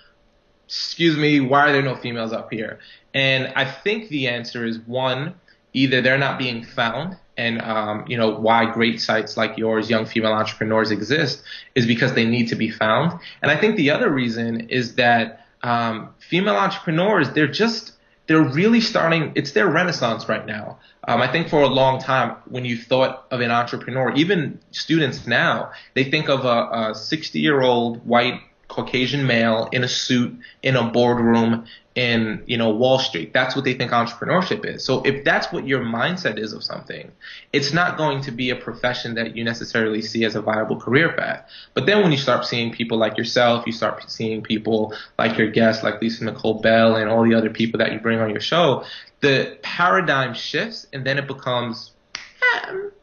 excuse 0.70 1.16
me, 1.16 1.40
why 1.40 1.68
are 1.68 1.72
there 1.72 1.82
no 1.82 1.96
females 1.96 2.32
up 2.32 2.52
here? 2.52 2.78
And 3.12 3.52
I 3.56 3.64
think 3.64 4.08
the 4.08 4.28
answer 4.28 4.64
is 4.64 4.78
one, 4.78 5.34
either 5.72 6.00
they're 6.00 6.16
not 6.16 6.38
being 6.38 6.62
found, 6.64 7.16
and 7.36 7.60
um, 7.60 8.04
you 8.06 8.16
know 8.16 8.36
why 8.36 8.70
great 8.70 9.00
sites 9.00 9.36
like 9.36 9.58
yours, 9.58 9.90
young 9.90 10.06
female 10.06 10.32
entrepreneurs, 10.32 10.92
exist, 10.92 11.42
is 11.74 11.86
because 11.86 12.14
they 12.14 12.24
need 12.24 12.48
to 12.48 12.54
be 12.54 12.70
found. 12.70 13.18
And 13.42 13.50
I 13.50 13.56
think 13.56 13.76
the 13.76 13.90
other 13.90 14.10
reason 14.10 14.68
is 14.68 14.94
that 14.94 15.44
um, 15.64 16.14
female 16.18 16.54
entrepreneurs, 16.54 17.30
they're 17.30 17.48
just 17.48 17.92
they're 18.30 18.40
really 18.40 18.80
starting. 18.80 19.32
It's 19.34 19.50
their 19.50 19.66
renaissance 19.66 20.28
right 20.28 20.46
now. 20.46 20.78
Um, 21.08 21.20
I 21.20 21.26
think 21.32 21.48
for 21.48 21.62
a 21.62 21.66
long 21.66 22.00
time, 22.00 22.36
when 22.48 22.64
you 22.64 22.78
thought 22.78 23.26
of 23.32 23.40
an 23.40 23.50
entrepreneur, 23.50 24.14
even 24.14 24.60
students 24.70 25.26
now, 25.26 25.72
they 25.94 26.04
think 26.04 26.28
of 26.28 26.44
a 26.44 26.94
60 26.94 27.40
year 27.40 27.60
old 27.60 28.06
white 28.06 28.40
Caucasian 28.68 29.26
male 29.26 29.68
in 29.72 29.82
a 29.82 29.88
suit 29.88 30.38
in 30.62 30.76
a 30.76 30.84
boardroom 30.92 31.66
in 32.00 32.42
you 32.46 32.56
know 32.56 32.70
Wall 32.70 32.98
Street. 32.98 33.34
That's 33.34 33.54
what 33.54 33.66
they 33.66 33.74
think 33.74 33.90
entrepreneurship 33.90 34.64
is. 34.64 34.82
So 34.82 35.02
if 35.02 35.22
that's 35.22 35.52
what 35.52 35.66
your 35.66 35.80
mindset 35.80 36.38
is 36.38 36.54
of 36.54 36.64
something, 36.64 37.12
it's 37.52 37.74
not 37.74 37.98
going 37.98 38.22
to 38.22 38.30
be 38.30 38.48
a 38.48 38.56
profession 38.56 39.14
that 39.16 39.36
you 39.36 39.44
necessarily 39.44 40.00
see 40.00 40.24
as 40.24 40.34
a 40.34 40.40
viable 40.40 40.80
career 40.80 41.12
path. 41.12 41.46
But 41.74 41.84
then 41.84 42.02
when 42.02 42.10
you 42.10 42.16
start 42.16 42.46
seeing 42.46 42.72
people 42.72 42.96
like 42.96 43.18
yourself, 43.18 43.66
you 43.66 43.72
start 43.72 44.10
seeing 44.10 44.40
people 44.40 44.94
like 45.18 45.36
your 45.36 45.50
guests, 45.50 45.84
like 45.84 46.00
Lisa 46.00 46.24
Nicole 46.24 46.62
Bell, 46.62 46.96
and 46.96 47.10
all 47.10 47.22
the 47.22 47.34
other 47.34 47.50
people 47.50 47.76
that 47.78 47.92
you 47.92 47.98
bring 47.98 48.18
on 48.18 48.30
your 48.30 48.40
show, 48.40 48.82
the 49.20 49.58
paradigm 49.60 50.32
shifts, 50.32 50.86
and 50.94 51.04
then 51.04 51.18
it 51.18 51.26
becomes 51.26 51.89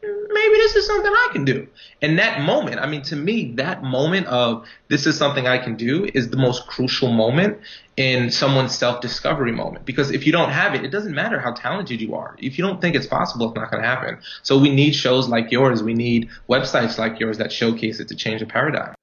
maybe 0.01 0.55
this 0.55 0.75
is 0.75 0.85
something 0.85 1.11
I 1.11 1.29
can 1.31 1.45
do. 1.45 1.67
And 2.01 2.19
that 2.19 2.41
moment, 2.41 2.79
I 2.79 2.87
mean, 2.87 3.01
to 3.03 3.15
me, 3.15 3.53
that 3.55 3.83
moment 3.83 4.27
of 4.27 4.65
this 4.87 5.05
is 5.05 5.17
something 5.17 5.47
I 5.47 5.57
can 5.57 5.75
do 5.75 6.09
is 6.13 6.29
the 6.29 6.37
most 6.37 6.67
crucial 6.67 7.11
moment 7.11 7.59
in 7.97 8.29
someone's 8.29 8.75
self 8.77 9.01
discovery 9.01 9.51
moment. 9.51 9.85
Because 9.85 10.11
if 10.11 10.25
you 10.25 10.31
don't 10.31 10.51
have 10.51 10.75
it, 10.75 10.83
it 10.83 10.89
doesn't 10.89 11.13
matter 11.13 11.39
how 11.39 11.53
talented 11.53 12.01
you 12.01 12.15
are. 12.15 12.35
If 12.39 12.57
you 12.57 12.65
don't 12.65 12.79
think 12.79 12.95
it's 12.95 13.07
possible, 13.07 13.47
it's 13.47 13.55
not 13.55 13.71
going 13.71 13.81
to 13.81 13.89
happen. 13.89 14.19
So 14.43 14.57
we 14.57 14.69
need 14.69 14.93
shows 14.93 15.27
like 15.27 15.51
yours. 15.51 15.83
We 15.83 15.93
need 15.93 16.29
websites 16.49 16.97
like 16.97 17.19
yours 17.19 17.37
that 17.39 17.51
showcase 17.51 17.99
it 17.99 18.07
to 18.09 18.15
change 18.15 18.41
the 18.41 18.47
paradigm. 18.47 18.93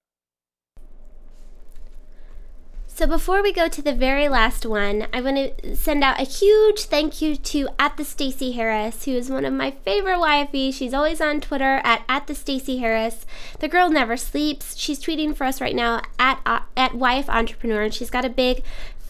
So 2.96 3.08
before 3.08 3.42
we 3.42 3.52
go 3.52 3.66
to 3.66 3.82
the 3.82 3.92
very 3.92 4.28
last 4.28 4.64
one, 4.64 5.08
I 5.12 5.20
want 5.20 5.58
to 5.58 5.74
send 5.74 6.04
out 6.04 6.20
a 6.20 6.24
huge 6.24 6.84
thank 6.84 7.20
you 7.20 7.34
to 7.34 7.68
at 7.76 7.96
the 7.96 8.04
Stacy 8.04 8.52
Harris, 8.52 9.04
who 9.04 9.10
is 9.10 9.28
one 9.28 9.44
of 9.44 9.52
my 9.52 9.72
favorite 9.72 10.18
YFE. 10.18 10.72
She's 10.72 10.94
always 10.94 11.20
on 11.20 11.40
Twitter 11.40 11.80
at 11.82 12.04
at 12.08 12.28
the 12.28 12.36
Stacy 12.36 12.78
Harris. 12.78 13.26
The 13.58 13.66
girl 13.66 13.90
never 13.90 14.16
sleeps. 14.16 14.76
She's 14.76 15.00
tweeting 15.00 15.34
for 15.34 15.42
us 15.42 15.60
right 15.60 15.74
now 15.74 16.02
at 16.20 16.40
at 16.76 16.92
YF 16.92 17.28
Entrepreneur, 17.28 17.82
and 17.82 17.92
she's 17.92 18.10
got 18.10 18.24
a 18.24 18.28
big 18.30 18.62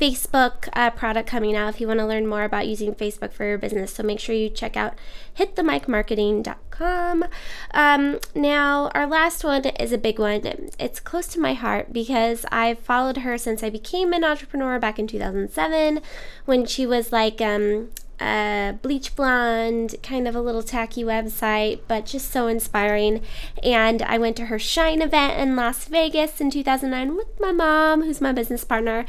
Facebook 0.04 0.68
uh, 0.74 0.90
product 0.90 1.26
coming 1.26 1.56
out 1.56 1.70
if 1.70 1.80
you 1.80 1.86
want 1.86 1.98
to 1.98 2.04
learn 2.04 2.26
more 2.26 2.44
about 2.44 2.66
using 2.66 2.94
Facebook 2.94 3.32
for 3.32 3.46
your 3.46 3.56
business. 3.56 3.94
So 3.94 4.02
make 4.02 4.20
sure 4.20 4.34
you 4.34 4.50
check 4.50 4.76
out 4.76 4.92
hitthemicmarketing.com. 5.38 7.24
Um, 7.70 8.20
now, 8.34 8.90
our 8.94 9.06
last 9.06 9.44
one 9.44 9.64
is 9.64 9.92
a 9.92 9.98
big 9.98 10.18
one. 10.18 10.42
It's 10.78 11.00
close 11.00 11.26
to 11.28 11.40
my 11.40 11.54
heart 11.54 11.94
because 11.94 12.44
I've 12.52 12.80
followed 12.80 13.18
her 13.18 13.38
since 13.38 13.62
I 13.62 13.70
became 13.70 14.12
an 14.12 14.24
entrepreneur 14.24 14.78
back 14.78 14.98
in 14.98 15.06
2007 15.06 16.02
when 16.44 16.66
she 16.66 16.84
was 16.84 17.10
like 17.10 17.40
um, 17.40 17.88
a 18.20 18.78
bleach 18.82 19.14
blonde, 19.16 19.96
kind 20.02 20.28
of 20.28 20.34
a 20.34 20.40
little 20.40 20.62
tacky 20.62 21.02
website, 21.04 21.80
but 21.88 22.06
just 22.06 22.30
so 22.30 22.46
inspiring. 22.46 23.22
And 23.62 24.02
I 24.02 24.18
went 24.18 24.36
to 24.36 24.46
her 24.46 24.58
Shine 24.58 25.02
event 25.02 25.40
in 25.40 25.56
Las 25.56 25.84
Vegas 25.86 26.40
in 26.40 26.50
2009 26.50 27.16
with 27.16 27.40
my 27.40 27.52
mom, 27.52 28.02
who's 28.02 28.20
my 28.20 28.32
business 28.32 28.64
partner. 28.64 29.04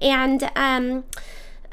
And 0.00 0.50
um, 0.56 1.04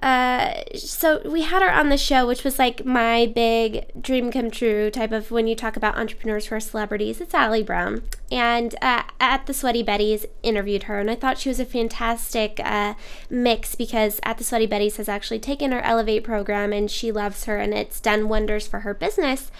uh, 0.02 0.62
so 0.76 1.22
we 1.26 1.42
had 1.42 1.62
her 1.62 1.72
on 1.72 1.90
the 1.90 1.98
show, 1.98 2.28
which 2.28 2.44
was 2.44 2.60
like 2.60 2.86
my 2.86 3.32
big 3.34 3.92
dream 4.00 4.32
come 4.32 4.52
true 4.52 4.92
type 4.92 5.12
of 5.12 5.32
when 5.32 5.48
you 5.48 5.56
talk 5.56 5.76
about 5.76 5.98
entrepreneurs 5.98 6.48
who 6.48 6.56
are 6.56 6.60
celebrities. 6.60 7.20
It's 7.20 7.34
Ali 7.34 7.64
Brown, 7.64 8.04
and 8.32 8.76
uh, 8.82 9.04
at 9.20 9.48
the 9.48 9.54
Sweaty 9.54 9.84
Betties 9.84 10.26
interviewed 10.44 10.84
her, 10.84 11.00
and 11.00 11.10
I 11.10 11.16
thought 11.16 11.40
she 11.40 11.50
was 11.50 11.60
a 11.60 11.66
fantastic 11.66 12.60
uh, 12.64 12.94
mix 13.30 13.74
because 13.74 14.20
at 14.24 14.38
the 14.38 14.44
Sweaty 14.44 14.68
Betties 14.68 14.98
has 14.98 15.10
actually 15.10 15.40
taken 15.40 15.72
her 15.72 15.82
Elevate 15.82 16.24
program, 16.24 16.72
and 16.72 16.92
she 16.92 17.12
loves 17.12 17.46
her, 17.46 17.58
and 17.58 17.74
it's 17.74 18.00
done 18.00 18.30
wonders 18.30 18.68
for 18.68 18.82
her 18.82 18.94
business. 18.94 19.52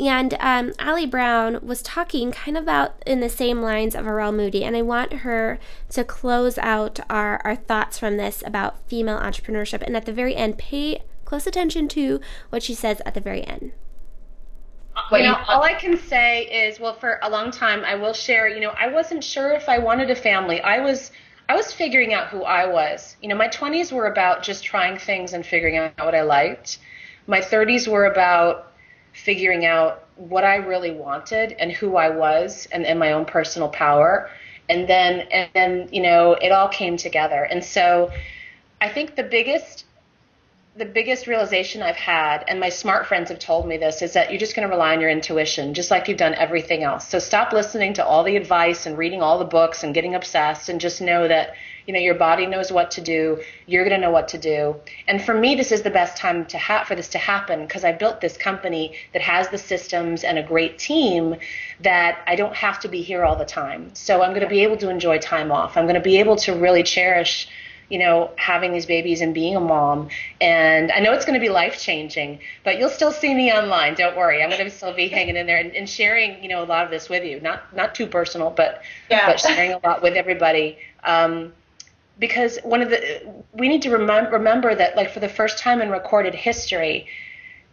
And 0.00 0.34
um, 0.40 0.72
Ali 0.80 1.06
Brown 1.06 1.60
was 1.62 1.82
talking 1.82 2.32
kind 2.32 2.56
of 2.56 2.64
about 2.64 2.94
in 3.06 3.20
the 3.20 3.28
same 3.28 3.62
lines 3.62 3.94
of 3.94 4.06
Arel 4.06 4.34
Moodie, 4.34 4.64
and 4.64 4.76
I 4.76 4.82
want 4.82 5.12
her 5.12 5.60
to 5.94 6.04
close 6.04 6.58
out 6.58 7.00
our, 7.08 7.40
our 7.44 7.56
thoughts 7.56 7.98
from 7.98 8.16
this 8.16 8.42
about 8.46 8.86
female 8.88 9.18
entrepreneurship. 9.18 9.82
And 9.82 9.96
at 9.96 10.06
the 10.06 10.12
very 10.12 10.34
end, 10.34 10.58
pay 10.58 11.02
close 11.24 11.46
attention 11.46 11.88
to 11.88 12.20
what 12.50 12.62
she 12.62 12.74
says 12.74 13.00
at 13.06 13.14
the 13.14 13.20
very 13.20 13.44
end. 13.44 13.72
you 15.12 15.22
know, 15.22 15.36
all 15.48 15.62
I 15.62 15.74
can 15.74 15.96
say 15.96 16.44
is, 16.44 16.78
well, 16.78 16.94
for 16.94 17.18
a 17.22 17.30
long 17.30 17.50
time, 17.50 17.84
I 17.84 17.94
will 17.94 18.12
share. 18.12 18.48
You 18.48 18.60
know, 18.60 18.74
I 18.78 18.88
wasn't 18.88 19.24
sure 19.24 19.52
if 19.52 19.68
I 19.68 19.78
wanted 19.78 20.10
a 20.10 20.16
family. 20.16 20.60
I 20.60 20.80
was, 20.80 21.10
I 21.48 21.56
was 21.56 21.72
figuring 21.72 22.14
out 22.14 22.28
who 22.28 22.42
I 22.42 22.66
was. 22.66 23.16
You 23.22 23.28
know, 23.28 23.36
my 23.36 23.48
20s 23.48 23.92
were 23.92 24.06
about 24.06 24.42
just 24.42 24.64
trying 24.64 24.98
things 24.98 25.32
and 25.32 25.44
figuring 25.44 25.76
out 25.76 25.92
what 25.98 26.14
I 26.14 26.22
liked. 26.22 26.78
My 27.26 27.40
30s 27.40 27.88
were 27.88 28.06
about 28.06 28.72
figuring 29.12 29.64
out 29.64 30.06
what 30.16 30.44
I 30.44 30.56
really 30.56 30.90
wanted 30.90 31.52
and 31.58 31.72
who 31.72 31.96
I 31.96 32.10
was 32.10 32.66
and, 32.72 32.84
and 32.84 32.98
my 32.98 33.12
own 33.12 33.24
personal 33.24 33.68
power. 33.68 34.28
And 34.68 34.88
then, 34.88 35.20
and 35.30 35.50
then, 35.54 35.88
you 35.92 36.02
know, 36.02 36.32
it 36.32 36.50
all 36.50 36.68
came 36.68 36.96
together. 36.96 37.42
And 37.44 37.64
so 37.64 38.10
I 38.80 38.88
think 38.88 39.16
the 39.16 39.22
biggest, 39.22 39.84
the 40.76 40.84
biggest 40.84 41.26
realization 41.26 41.82
I've 41.82 41.96
had, 41.96 42.44
and 42.48 42.58
my 42.58 42.70
smart 42.70 43.06
friends 43.06 43.28
have 43.28 43.38
told 43.38 43.68
me 43.68 43.76
this, 43.76 44.00
is 44.02 44.14
that 44.14 44.30
you're 44.30 44.40
just 44.40 44.56
going 44.56 44.66
to 44.66 44.74
rely 44.74 44.94
on 44.94 45.00
your 45.00 45.10
intuition, 45.10 45.74
just 45.74 45.90
like 45.90 46.08
you've 46.08 46.18
done 46.18 46.34
everything 46.34 46.82
else. 46.82 47.06
So 47.08 47.18
stop 47.18 47.52
listening 47.52 47.94
to 47.94 48.04
all 48.04 48.24
the 48.24 48.36
advice 48.36 48.86
and 48.86 48.96
reading 48.96 49.22
all 49.22 49.38
the 49.38 49.44
books 49.44 49.84
and 49.84 49.94
getting 49.94 50.14
obsessed 50.14 50.68
and 50.68 50.80
just 50.80 51.00
know 51.00 51.28
that 51.28 51.54
you 51.86 51.92
know, 51.92 52.00
your 52.00 52.14
body 52.14 52.46
knows 52.46 52.72
what 52.72 52.90
to 52.92 53.00
do. 53.00 53.42
You're 53.66 53.84
going 53.84 54.00
to 54.00 54.06
know 54.06 54.10
what 54.10 54.28
to 54.28 54.38
do. 54.38 54.76
And 55.06 55.22
for 55.22 55.34
me, 55.34 55.54
this 55.54 55.70
is 55.70 55.82
the 55.82 55.90
best 55.90 56.16
time 56.16 56.46
to 56.46 56.58
have 56.58 56.86
for 56.86 56.94
this 56.94 57.08
to 57.08 57.18
happen 57.18 57.66
because 57.66 57.84
I 57.84 57.92
built 57.92 58.20
this 58.20 58.36
company 58.36 58.96
that 59.12 59.22
has 59.22 59.48
the 59.48 59.58
systems 59.58 60.24
and 60.24 60.38
a 60.38 60.42
great 60.42 60.78
team 60.78 61.36
that 61.80 62.22
I 62.26 62.36
don't 62.36 62.54
have 62.54 62.80
to 62.80 62.88
be 62.88 63.02
here 63.02 63.24
all 63.24 63.36
the 63.36 63.44
time. 63.44 63.94
So 63.94 64.22
I'm 64.22 64.30
going 64.30 64.42
to 64.42 64.48
be 64.48 64.62
able 64.62 64.76
to 64.78 64.90
enjoy 64.90 65.18
time 65.18 65.50
off. 65.50 65.76
I'm 65.76 65.84
going 65.84 65.94
to 65.94 66.00
be 66.00 66.18
able 66.18 66.36
to 66.36 66.54
really 66.54 66.82
cherish 66.82 67.48
you 67.88 67.98
know, 67.98 68.30
having 68.36 68.72
these 68.72 68.86
babies 68.86 69.20
and 69.20 69.34
being 69.34 69.56
a 69.56 69.60
mom. 69.60 70.08
And 70.40 70.90
I 70.90 71.00
know 71.00 71.12
it's 71.12 71.24
going 71.24 71.38
to 71.38 71.40
be 71.40 71.50
life 71.50 71.78
changing, 71.78 72.40
but 72.64 72.78
you'll 72.78 72.88
still 72.88 73.12
see 73.12 73.34
me 73.34 73.52
online. 73.52 73.94
Don't 73.94 74.16
worry. 74.16 74.42
I'm 74.42 74.50
going 74.50 74.64
to 74.64 74.70
still 74.70 74.94
be 74.94 75.08
hanging 75.08 75.36
in 75.36 75.46
there 75.46 75.58
and, 75.58 75.74
and, 75.76 75.88
sharing, 75.88 76.42
you 76.42 76.48
know, 76.48 76.62
a 76.62 76.66
lot 76.66 76.84
of 76.84 76.90
this 76.90 77.08
with 77.08 77.24
you. 77.24 77.40
Not 77.40 77.74
not 77.76 77.94
too 77.94 78.06
personal, 78.06 78.50
but 78.50 78.82
yeah. 79.10 79.26
but 79.26 79.38
sharing 79.40 79.72
a 79.72 79.80
lot 79.84 80.02
with 80.02 80.14
everybody. 80.14 80.78
Um, 81.04 81.52
because 82.18 82.58
one 82.62 82.80
of 82.80 82.90
the 82.90 83.44
we 83.52 83.68
need 83.68 83.82
to 83.82 83.90
remem- 83.90 84.30
remember 84.30 84.74
that 84.74 84.96
like 84.96 85.12
for 85.12 85.20
the 85.20 85.28
first 85.28 85.58
time 85.58 85.82
in 85.82 85.90
recorded 85.90 86.34
history 86.34 87.06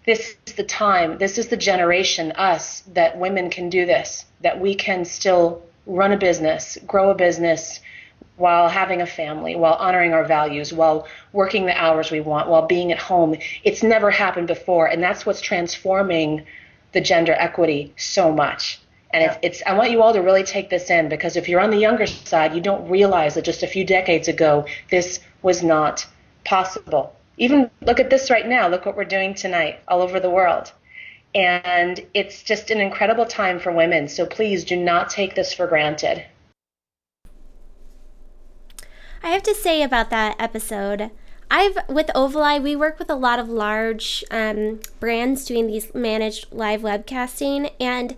this 0.06 0.36
is 0.48 0.54
the 0.54 0.64
time 0.64 1.18
this 1.18 1.38
is 1.38 1.48
the 1.48 1.58
generation 1.58 2.32
us 2.34 2.82
that 2.94 3.18
women 3.18 3.50
can 3.50 3.70
do 3.70 3.86
this 3.86 4.26
that 4.42 4.60
we 4.60 4.76
can 4.76 5.06
still 5.06 5.62
run 5.86 6.12
a 6.12 6.18
business 6.18 6.78
grow 6.88 7.10
a 7.10 7.16
business 7.16 7.80
while 8.42 8.70
having 8.70 9.02
a 9.02 9.06
family, 9.06 9.56
while 9.56 9.76
honoring 9.76 10.14
our 10.14 10.26
values, 10.26 10.74
while 10.74 11.08
working 11.32 11.66
the 11.66 11.80
hours 11.80 12.12
we 12.12 12.20
want, 12.20 12.50
while 12.50 12.66
being 12.66 12.92
at 12.92 12.98
home. 12.98 13.36
It's 13.64 13.84
never 13.84 14.10
happened 14.10 14.48
before, 14.48 14.88
and 14.88 15.02
that's 15.02 15.26
what's 15.26 15.42
transforming 15.42 16.46
the 16.92 17.02
gender 17.02 17.34
equity 17.34 17.94
so 17.98 18.34
much. 18.34 18.82
And 19.14 19.24
it's, 19.24 19.38
it's, 19.42 19.64
I 19.66 19.74
want 19.74 19.92
you 19.92 20.02
all 20.02 20.14
to 20.14 20.22
really 20.22 20.44
take 20.44 20.70
this 20.70 20.90
in 20.90 21.10
because 21.10 21.36
if 21.36 21.48
you're 21.48 21.60
on 21.60 21.70
the 21.70 21.78
younger 21.78 22.08
side, 22.08 22.56
you 22.56 22.62
don't 22.62 22.90
realize 22.90 23.36
that 23.36 23.46
just 23.46 23.62
a 23.62 23.68
few 23.68 23.86
decades 23.86 24.28
ago, 24.28 24.66
this 24.90 25.20
was 25.42 25.62
not 25.62 26.06
possible. 26.46 27.16
Even 27.42 27.72
look 27.82 28.00
at 28.00 28.12
this 28.12 28.30
right 28.30 28.48
now. 28.48 28.68
Look 28.68 28.86
what 28.86 28.96
we're 28.96 29.04
doing 29.04 29.34
tonight 29.34 29.80
all 29.88 30.04
over 30.04 30.20
the 30.20 30.30
world. 30.30 30.72
And 31.34 32.00
it's 32.14 32.44
just 32.44 32.70
an 32.70 32.80
incredible 32.80 33.26
time 33.26 33.60
for 33.60 33.72
women. 33.72 34.08
So 34.08 34.28
please 34.28 34.64
do 34.64 34.78
not 34.78 35.10
take 35.10 35.34
this 35.34 35.52
for 35.52 35.66
granted. 35.66 36.24
I 39.24 39.30
have 39.30 39.42
to 39.44 39.56
say 39.56 39.82
about 39.82 40.12
that 40.12 40.36
episode, 40.40 41.10
I've 41.50 41.78
with 41.90 42.08
Ovali, 42.16 42.62
we 42.62 42.76
work 42.76 43.00
with 43.00 43.10
a 43.10 43.16
lot 43.16 43.40
of 43.40 43.50
large 43.50 44.24
um, 44.30 44.80
brands 45.00 45.44
doing 45.44 45.66
these 45.66 45.94
managed 45.96 46.52
live 46.52 46.82
webcasting, 46.82 47.72
and 47.80 48.16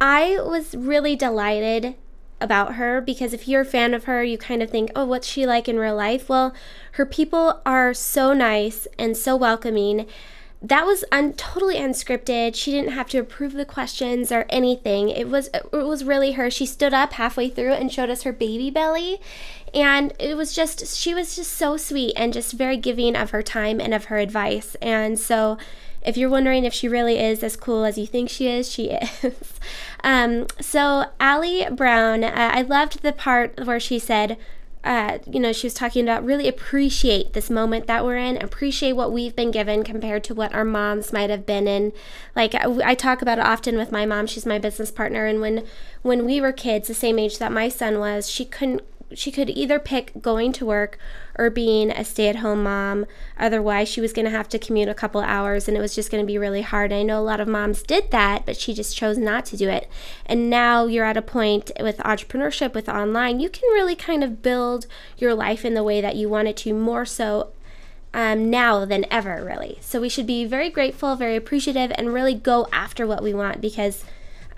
I 0.00 0.38
was 0.40 0.74
really 0.76 1.16
delighted 1.16 1.96
about 2.40 2.74
her 2.74 3.00
because 3.00 3.32
if 3.32 3.46
you're 3.46 3.62
a 3.62 3.66
fan 3.66 3.94
of 3.94 4.04
her, 4.04 4.22
you 4.22 4.38
kind 4.38 4.62
of 4.62 4.70
think, 4.70 4.90
oh, 4.96 5.04
what's 5.04 5.26
she 5.26 5.46
like 5.46 5.68
in 5.68 5.78
real 5.78 5.96
life? 5.96 6.28
Well, 6.28 6.54
her 6.92 7.06
people 7.06 7.60
are 7.66 7.92
so 7.94 8.32
nice 8.32 8.86
and 8.98 9.16
so 9.16 9.36
welcoming. 9.36 10.06
That 10.62 10.84
was 10.84 11.04
un- 11.10 11.32
totally 11.34 11.76
unscripted. 11.76 12.54
She 12.54 12.72
didn't 12.72 12.92
have 12.92 13.08
to 13.10 13.18
approve 13.18 13.52
the 13.52 13.64
questions 13.64 14.30
or 14.30 14.44
anything. 14.50 15.08
It 15.08 15.28
was 15.28 15.48
it 15.54 15.72
was 15.72 16.04
really 16.04 16.32
her. 16.32 16.50
She 16.50 16.66
stood 16.66 16.92
up 16.92 17.14
halfway 17.14 17.48
through 17.48 17.72
and 17.72 17.90
showed 17.90 18.10
us 18.10 18.24
her 18.24 18.32
baby 18.32 18.70
belly, 18.70 19.20
and 19.72 20.12
it 20.18 20.36
was 20.36 20.52
just 20.52 20.86
she 20.98 21.14
was 21.14 21.34
just 21.34 21.54
so 21.54 21.78
sweet 21.78 22.12
and 22.14 22.34
just 22.34 22.52
very 22.52 22.76
giving 22.76 23.16
of 23.16 23.30
her 23.30 23.42
time 23.42 23.80
and 23.80 23.94
of 23.94 24.06
her 24.06 24.18
advice. 24.18 24.76
And 24.82 25.18
so 25.18 25.56
if 26.02 26.16
you're 26.16 26.30
wondering 26.30 26.64
if 26.64 26.72
she 26.72 26.88
really 26.88 27.18
is 27.18 27.42
as 27.42 27.56
cool 27.56 27.84
as 27.84 27.98
you 27.98 28.06
think 28.06 28.30
she 28.30 28.48
is, 28.48 28.70
she 28.70 28.90
is. 29.22 29.54
Um, 30.02 30.46
so, 30.60 31.06
Ali 31.20 31.66
Brown, 31.70 32.24
uh, 32.24 32.32
I 32.34 32.62
loved 32.62 33.02
the 33.02 33.12
part 33.12 33.66
where 33.66 33.80
she 33.80 33.98
said, 33.98 34.36
uh, 34.82 35.18
you 35.30 35.38
know, 35.38 35.52
she 35.52 35.66
was 35.66 35.74
talking 35.74 36.02
about 36.02 36.24
really 36.24 36.48
appreciate 36.48 37.34
this 37.34 37.50
moment 37.50 37.86
that 37.86 38.04
we're 38.04 38.16
in, 38.16 38.38
appreciate 38.38 38.92
what 38.92 39.12
we've 39.12 39.36
been 39.36 39.50
given 39.50 39.84
compared 39.84 40.24
to 40.24 40.34
what 40.34 40.54
our 40.54 40.64
moms 40.64 41.12
might 41.12 41.28
have 41.28 41.44
been 41.44 41.68
in. 41.68 41.92
Like 42.34 42.54
I, 42.54 42.64
I 42.84 42.94
talk 42.94 43.20
about 43.20 43.38
it 43.38 43.44
often 43.44 43.76
with 43.76 43.92
my 43.92 44.06
mom; 44.06 44.26
she's 44.26 44.46
my 44.46 44.58
business 44.58 44.90
partner, 44.90 45.26
and 45.26 45.40
when 45.40 45.66
when 46.00 46.24
we 46.24 46.40
were 46.40 46.52
kids, 46.52 46.88
the 46.88 46.94
same 46.94 47.18
age 47.18 47.38
that 47.38 47.52
my 47.52 47.68
son 47.68 47.98
was, 47.98 48.30
she 48.30 48.46
couldn't 48.46 48.82
she 49.12 49.30
could 49.30 49.50
either 49.50 49.78
pick 49.78 50.12
going 50.20 50.52
to 50.52 50.64
work 50.64 50.98
or 51.40 51.48
being 51.48 51.90
a 51.90 52.04
stay-at-home 52.04 52.62
mom. 52.62 53.06
Otherwise 53.38 53.88
she 53.88 54.02
was 54.02 54.12
going 54.12 54.26
to 54.26 54.30
have 54.30 54.46
to 54.50 54.58
commute 54.58 54.90
a 54.90 54.94
couple 54.94 55.22
hours 55.22 55.66
and 55.66 55.76
it 55.76 55.80
was 55.80 55.94
just 55.94 56.10
going 56.10 56.22
to 56.22 56.26
be 56.26 56.36
really 56.36 56.60
hard. 56.60 56.92
I 56.92 57.02
know 57.02 57.18
a 57.18 57.24
lot 57.24 57.40
of 57.40 57.48
moms 57.48 57.82
did 57.82 58.10
that 58.10 58.44
but 58.44 58.58
she 58.58 58.74
just 58.74 58.94
chose 58.94 59.16
not 59.16 59.46
to 59.46 59.56
do 59.56 59.70
it. 59.70 59.88
And 60.26 60.50
now 60.50 60.84
you're 60.84 61.06
at 61.06 61.16
a 61.16 61.22
point 61.22 61.70
with 61.80 61.96
entrepreneurship 61.98 62.74
with 62.74 62.90
online 62.90 63.40
you 63.40 63.48
can 63.48 63.70
really 63.70 63.96
kind 63.96 64.22
of 64.22 64.42
build 64.42 64.86
your 65.16 65.32
life 65.32 65.64
in 65.64 65.72
the 65.72 65.82
way 65.82 66.02
that 66.02 66.14
you 66.14 66.28
want 66.28 66.48
it 66.48 66.58
to 66.58 66.74
more 66.74 67.06
so 67.06 67.48
um, 68.12 68.50
now 68.50 68.84
than 68.84 69.06
ever 69.10 69.42
really. 69.42 69.78
So 69.80 69.98
we 69.98 70.10
should 70.10 70.26
be 70.26 70.44
very 70.44 70.68
grateful 70.68 71.16
very 71.16 71.36
appreciative 71.36 71.90
and 71.94 72.12
really 72.12 72.34
go 72.34 72.68
after 72.70 73.06
what 73.06 73.22
we 73.22 73.32
want 73.32 73.62
because 73.62 74.04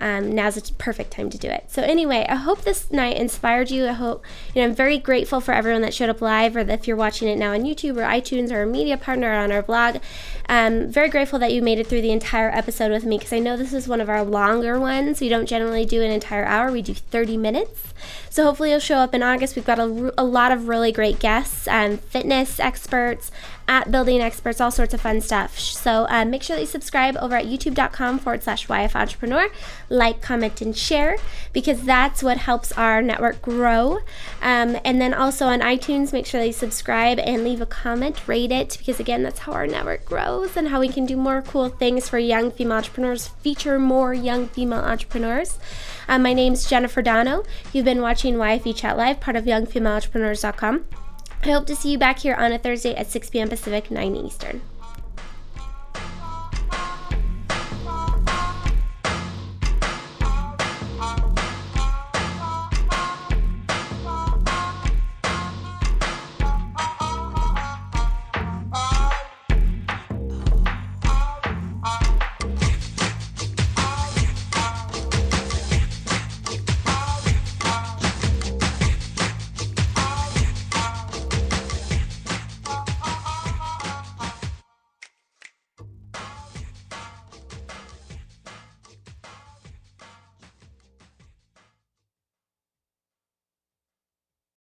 um, 0.03 0.35
now's 0.35 0.57
a 0.57 0.73
perfect 0.73 1.11
time 1.11 1.29
to 1.29 1.37
do 1.37 1.47
it. 1.47 1.63
So 1.69 1.81
anyway, 1.81 2.25
I 2.27 2.35
hope 2.35 2.63
this 2.63 2.91
night 2.91 3.15
inspired 3.15 3.71
you. 3.71 3.87
I 3.87 3.93
hope 3.93 4.25
you 4.53 4.61
know 4.61 4.67
I'm 4.67 4.75
very 4.75 4.97
grateful 4.97 5.39
for 5.39 5.53
everyone 5.53 5.81
that 5.83 5.93
showed 5.93 6.09
up 6.09 6.21
live, 6.21 6.57
or 6.57 6.59
if 6.59 6.89
you're 6.89 6.97
watching 6.97 7.29
it 7.29 7.37
now 7.37 7.53
on 7.53 7.61
YouTube 7.61 7.95
or 7.95 8.01
iTunes 8.01 8.51
or 8.51 8.63
a 8.63 8.67
media 8.67 8.97
partner 8.97 9.31
or 9.31 9.35
on 9.35 9.53
our 9.53 9.63
blog. 9.63 10.01
Um, 10.49 10.89
very 10.89 11.07
grateful 11.07 11.39
that 11.39 11.53
you 11.53 11.61
made 11.61 11.79
it 11.79 11.87
through 11.87 12.01
the 12.01 12.11
entire 12.11 12.49
episode 12.49 12.91
with 12.91 13.05
me 13.05 13.17
because 13.17 13.31
I 13.31 13.39
know 13.39 13.55
this 13.55 13.71
is 13.71 13.87
one 13.87 14.01
of 14.01 14.09
our 14.09 14.25
longer 14.25 14.77
ones. 14.77 15.21
We 15.21 15.29
don't 15.29 15.45
generally 15.45 15.85
do 15.85 16.01
an 16.03 16.11
entire 16.11 16.43
hour; 16.43 16.69
we 16.69 16.81
do 16.81 16.93
30 16.93 17.37
minutes. 17.37 17.93
So 18.29 18.43
hopefully 18.43 18.71
you'll 18.71 18.79
show 18.79 18.97
up 18.97 19.15
in 19.15 19.23
August. 19.23 19.55
We've 19.55 19.63
got 19.63 19.79
a, 19.79 20.13
a 20.17 20.25
lot 20.25 20.51
of 20.51 20.67
really 20.67 20.91
great 20.91 21.19
guests, 21.19 21.65
um, 21.69 21.97
fitness 21.97 22.59
experts, 22.59 23.31
at 23.67 23.91
building 23.91 24.21
experts, 24.21 24.59
all 24.59 24.71
sorts 24.71 24.93
of 24.93 25.01
fun 25.01 25.21
stuff. 25.21 25.57
So 25.57 26.05
uh, 26.09 26.25
make 26.25 26.43
sure 26.43 26.55
that 26.55 26.61
you 26.61 26.67
subscribe 26.67 27.15
over 27.17 27.35
at 27.35 27.45
youtube.com 27.45 28.19
forward 28.19 28.43
slash 28.43 28.67
YF 28.67 28.95
Entrepreneur. 28.95 29.49
Like, 29.89 30.21
comment, 30.21 30.61
and 30.61 30.75
share 30.75 31.17
because 31.53 31.83
that's 31.83 32.21
what 32.21 32.37
helps 32.37 32.71
our 32.73 33.01
network 33.01 33.41
grow. 33.41 33.99
Um, 34.41 34.77
and 34.83 34.99
then 34.99 35.13
also 35.13 35.45
on 35.45 35.61
iTunes, 35.61 36.13
make 36.13 36.25
sure 36.25 36.41
that 36.41 36.47
you 36.47 36.53
subscribe 36.53 37.19
and 37.19 37.43
leave 37.43 37.61
a 37.61 37.65
comment, 37.65 38.27
rate 38.27 38.51
it 38.51 38.75
because 38.77 38.99
again, 38.99 39.23
that's 39.23 39.39
how 39.39 39.53
our 39.53 39.67
network 39.67 40.05
grows 40.05 40.57
and 40.57 40.69
how 40.69 40.79
we 40.79 40.89
can 40.89 41.05
do 41.05 41.15
more 41.15 41.41
cool 41.41 41.69
things 41.69 42.09
for 42.09 42.17
young 42.17 42.51
female 42.51 42.77
entrepreneurs, 42.77 43.27
feature 43.27 43.79
more 43.79 44.13
young 44.13 44.47
female 44.47 44.79
entrepreneurs. 44.79 45.59
Um, 46.07 46.23
my 46.23 46.33
name 46.33 46.53
is 46.53 46.69
Jennifer 46.69 47.01
Donogh. 47.01 47.45
You've 47.71 47.85
been 47.85 48.01
watching 48.01 48.35
YFE 48.35 48.75
Chat 48.75 48.97
Live, 48.97 49.19
part 49.19 49.35
of 49.35 49.45
YoungFemaleEntrepreneurs.com. 49.45 51.02
I 51.45 51.51
hope 51.51 51.65
to 51.67 51.75
see 51.75 51.91
you 51.91 51.97
back 51.97 52.19
here 52.19 52.35
on 52.35 52.53
a 52.53 52.57
Thursday 52.57 52.95
at 52.95 53.11
6 53.11 53.29
p.m. 53.29 53.49
Pacific, 53.49 53.91
9 53.91 54.15
Eastern. 54.15 54.61